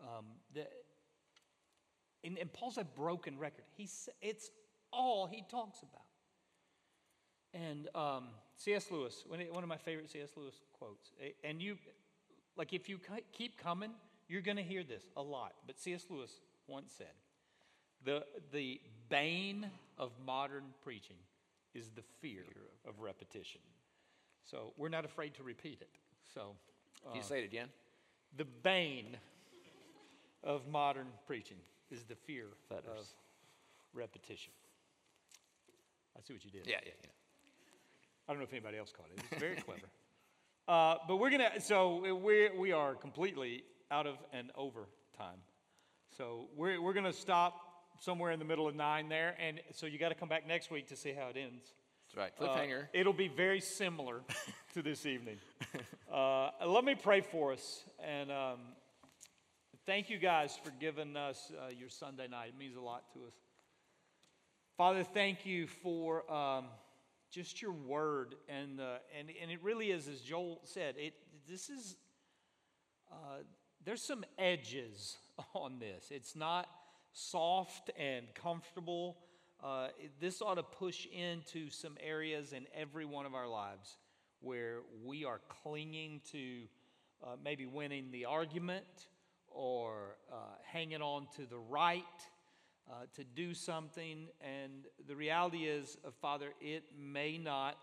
Um, 0.00 0.26
the, 0.52 0.66
and, 2.24 2.38
and 2.38 2.52
Paul's 2.52 2.78
a 2.78 2.84
broken 2.84 3.38
record. 3.38 3.64
He's, 3.76 4.08
it's 4.20 4.50
all 4.92 5.26
he 5.26 5.44
talks 5.50 5.80
about. 5.82 6.02
And 7.52 7.88
um, 7.94 8.28
C.S. 8.56 8.90
Lewis, 8.90 9.24
one 9.28 9.62
of 9.62 9.68
my 9.68 9.76
favorite 9.76 10.10
C.S. 10.10 10.30
Lewis 10.36 10.54
quotes, 10.76 11.12
and 11.44 11.62
you, 11.62 11.76
like 12.56 12.72
if 12.72 12.88
you 12.88 12.98
keep 13.32 13.62
coming, 13.62 13.90
you're 14.28 14.42
going 14.42 14.56
to 14.56 14.62
hear 14.62 14.82
this 14.82 15.04
a 15.16 15.22
lot. 15.22 15.52
But 15.66 15.78
C.S. 15.78 16.06
Lewis 16.10 16.32
once 16.66 16.92
said, 16.96 17.06
the, 18.04 18.24
the 18.52 18.80
bane 19.08 19.70
of 19.98 20.10
modern 20.24 20.64
preaching 20.82 21.16
is 21.74 21.90
the 21.90 22.02
fear 22.20 22.44
of 22.86 23.00
repetition. 23.00 23.60
So 24.44 24.72
we're 24.76 24.88
not 24.88 25.04
afraid 25.04 25.34
to 25.34 25.42
repeat 25.42 25.78
it. 25.80 25.90
So 26.34 26.56
Can 27.06 27.16
you 27.16 27.22
say 27.22 27.40
it 27.40 27.44
again? 27.44 27.68
the 28.36 28.44
bane 28.62 29.16
of 30.42 30.66
modern 30.68 31.06
preaching 31.26 31.56
is 31.90 32.04
the 32.04 32.14
fear 32.14 32.46
of 32.70 32.84
repetition. 33.92 34.52
I 36.16 36.20
see 36.26 36.34
what 36.34 36.44
you 36.44 36.50
did. 36.50 36.66
Yeah, 36.66 36.76
yeah, 36.84 36.92
yeah. 37.02 37.10
I 38.28 38.32
don't 38.32 38.40
know 38.40 38.44
if 38.44 38.52
anybody 38.52 38.78
else 38.78 38.92
caught 38.96 39.06
it. 39.14 39.22
It's 39.30 39.40
very 39.40 39.56
clever. 39.56 39.80
Uh, 40.66 40.96
but 41.06 41.16
we're 41.16 41.28
gonna. 41.28 41.60
So 41.60 42.14
we 42.14 42.48
we 42.48 42.72
are 42.72 42.94
completely 42.94 43.64
out 43.90 44.06
of 44.06 44.16
and 44.32 44.50
over 44.56 44.88
time. 45.14 45.36
So 46.16 46.46
we're 46.56 46.80
we're 46.80 46.94
gonna 46.94 47.12
stop 47.12 47.60
somewhere 48.00 48.32
in 48.32 48.38
the 48.38 48.46
middle 48.46 48.66
of 48.66 48.74
nine 48.74 49.10
there, 49.10 49.36
and 49.38 49.60
so 49.72 49.84
you 49.84 49.98
got 49.98 50.08
to 50.08 50.14
come 50.14 50.30
back 50.30 50.46
next 50.46 50.70
week 50.70 50.88
to 50.88 50.96
see 50.96 51.12
how 51.12 51.28
it 51.28 51.36
ends. 51.36 51.74
Right. 52.16 52.32
Uh, 52.40 52.44
Cliffhanger. 52.44 52.86
it'll 52.92 53.12
be 53.12 53.28
very 53.28 53.60
similar 53.60 54.20
to 54.74 54.82
this 54.82 55.04
evening. 55.04 55.38
Uh, 56.12 56.50
let 56.64 56.84
me 56.84 56.94
pray 56.94 57.20
for 57.20 57.52
us. 57.52 57.84
And 57.98 58.30
um, 58.30 58.58
thank 59.84 60.08
you 60.10 60.18
guys 60.18 60.56
for 60.62 60.70
giving 60.78 61.16
us 61.16 61.50
uh, 61.58 61.70
your 61.76 61.88
Sunday 61.88 62.28
night. 62.28 62.50
It 62.50 62.58
means 62.58 62.76
a 62.76 62.80
lot 62.80 63.12
to 63.14 63.20
us. 63.26 63.34
Father, 64.76 65.02
thank 65.02 65.44
you 65.44 65.66
for 65.66 66.30
um, 66.32 66.66
just 67.32 67.60
your 67.60 67.72
word. 67.72 68.36
And, 68.48 68.80
uh, 68.80 68.98
and, 69.18 69.28
and 69.42 69.50
it 69.50 69.60
really 69.62 69.90
is, 69.90 70.06
as 70.06 70.20
Joel 70.20 70.60
said, 70.62 70.94
it, 70.96 71.14
this 71.48 71.68
is, 71.68 71.96
uh, 73.10 73.38
there's 73.84 74.02
some 74.02 74.24
edges 74.38 75.16
on 75.54 75.80
this. 75.80 76.12
It's 76.12 76.36
not 76.36 76.68
soft 77.12 77.90
and 77.98 78.26
comfortable. 78.34 79.16
Uh, 79.64 79.88
this 80.20 80.42
ought 80.42 80.56
to 80.56 80.62
push 80.62 81.06
into 81.06 81.70
some 81.70 81.96
areas 81.98 82.52
in 82.52 82.66
every 82.74 83.06
one 83.06 83.24
of 83.24 83.34
our 83.34 83.48
lives 83.48 83.96
where 84.40 84.80
we 85.02 85.24
are 85.24 85.40
clinging 85.62 86.20
to 86.30 86.64
uh, 87.24 87.28
maybe 87.42 87.64
winning 87.64 88.10
the 88.10 88.26
argument 88.26 88.84
or 89.48 90.16
uh, 90.30 90.36
hanging 90.70 91.00
on 91.00 91.26
to 91.34 91.46
the 91.46 91.56
right 91.56 92.04
uh, 92.90 93.06
to 93.14 93.24
do 93.24 93.54
something. 93.54 94.26
And 94.42 94.84
the 95.08 95.16
reality 95.16 95.64
is, 95.64 95.96
uh, 96.04 96.10
Father, 96.20 96.50
it 96.60 96.84
may 96.94 97.38
not 97.38 97.78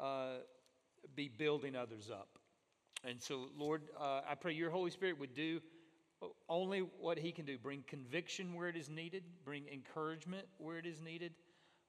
uh, 0.00 0.36
be 1.14 1.28
building 1.28 1.76
others 1.76 2.10
up. 2.10 2.38
And 3.04 3.20
so, 3.20 3.48
Lord, 3.54 3.82
uh, 4.00 4.22
I 4.26 4.34
pray 4.34 4.54
your 4.54 4.70
Holy 4.70 4.90
Spirit 4.90 5.20
would 5.20 5.34
do 5.34 5.60
only 6.48 6.80
what 7.00 7.18
He 7.18 7.32
can 7.32 7.44
do 7.44 7.58
bring 7.58 7.84
conviction 7.86 8.54
where 8.54 8.68
it 8.68 8.76
is 8.76 8.88
needed, 8.88 9.22
bring 9.44 9.64
encouragement 9.72 10.46
where 10.58 10.78
it 10.78 10.86
is 10.86 11.00
needed. 11.00 11.32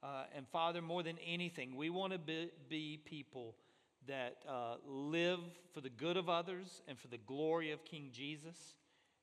Uh, 0.03 0.23
and 0.35 0.47
Father, 0.47 0.81
more 0.81 1.03
than 1.03 1.17
anything, 1.25 1.75
we 1.75 1.89
want 1.89 2.13
to 2.13 2.19
be, 2.19 2.51
be 2.69 2.99
people 3.03 3.55
that 4.07 4.37
uh, 4.47 4.75
live 4.85 5.39
for 5.73 5.81
the 5.81 5.89
good 5.89 6.17
of 6.17 6.29
others 6.29 6.81
and 6.87 6.97
for 6.97 7.07
the 7.07 7.17
glory 7.17 7.71
of 7.71 7.83
King 7.83 8.09
Jesus. 8.13 8.55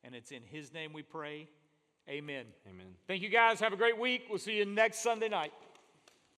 And 0.02 0.14
it's 0.14 0.30
in 0.30 0.42
His 0.42 0.72
name 0.72 0.92
we 0.92 1.02
pray. 1.02 1.48
Amen. 2.08 2.44
Amen. 2.68 2.86
Thank 3.06 3.22
you 3.22 3.30
guys. 3.30 3.60
Have 3.60 3.72
a 3.72 3.76
great 3.76 3.98
week. 3.98 4.24
We'll 4.28 4.38
see 4.38 4.58
you 4.58 4.66
next 4.66 4.98
Sunday 4.98 5.28
night. 5.28 5.52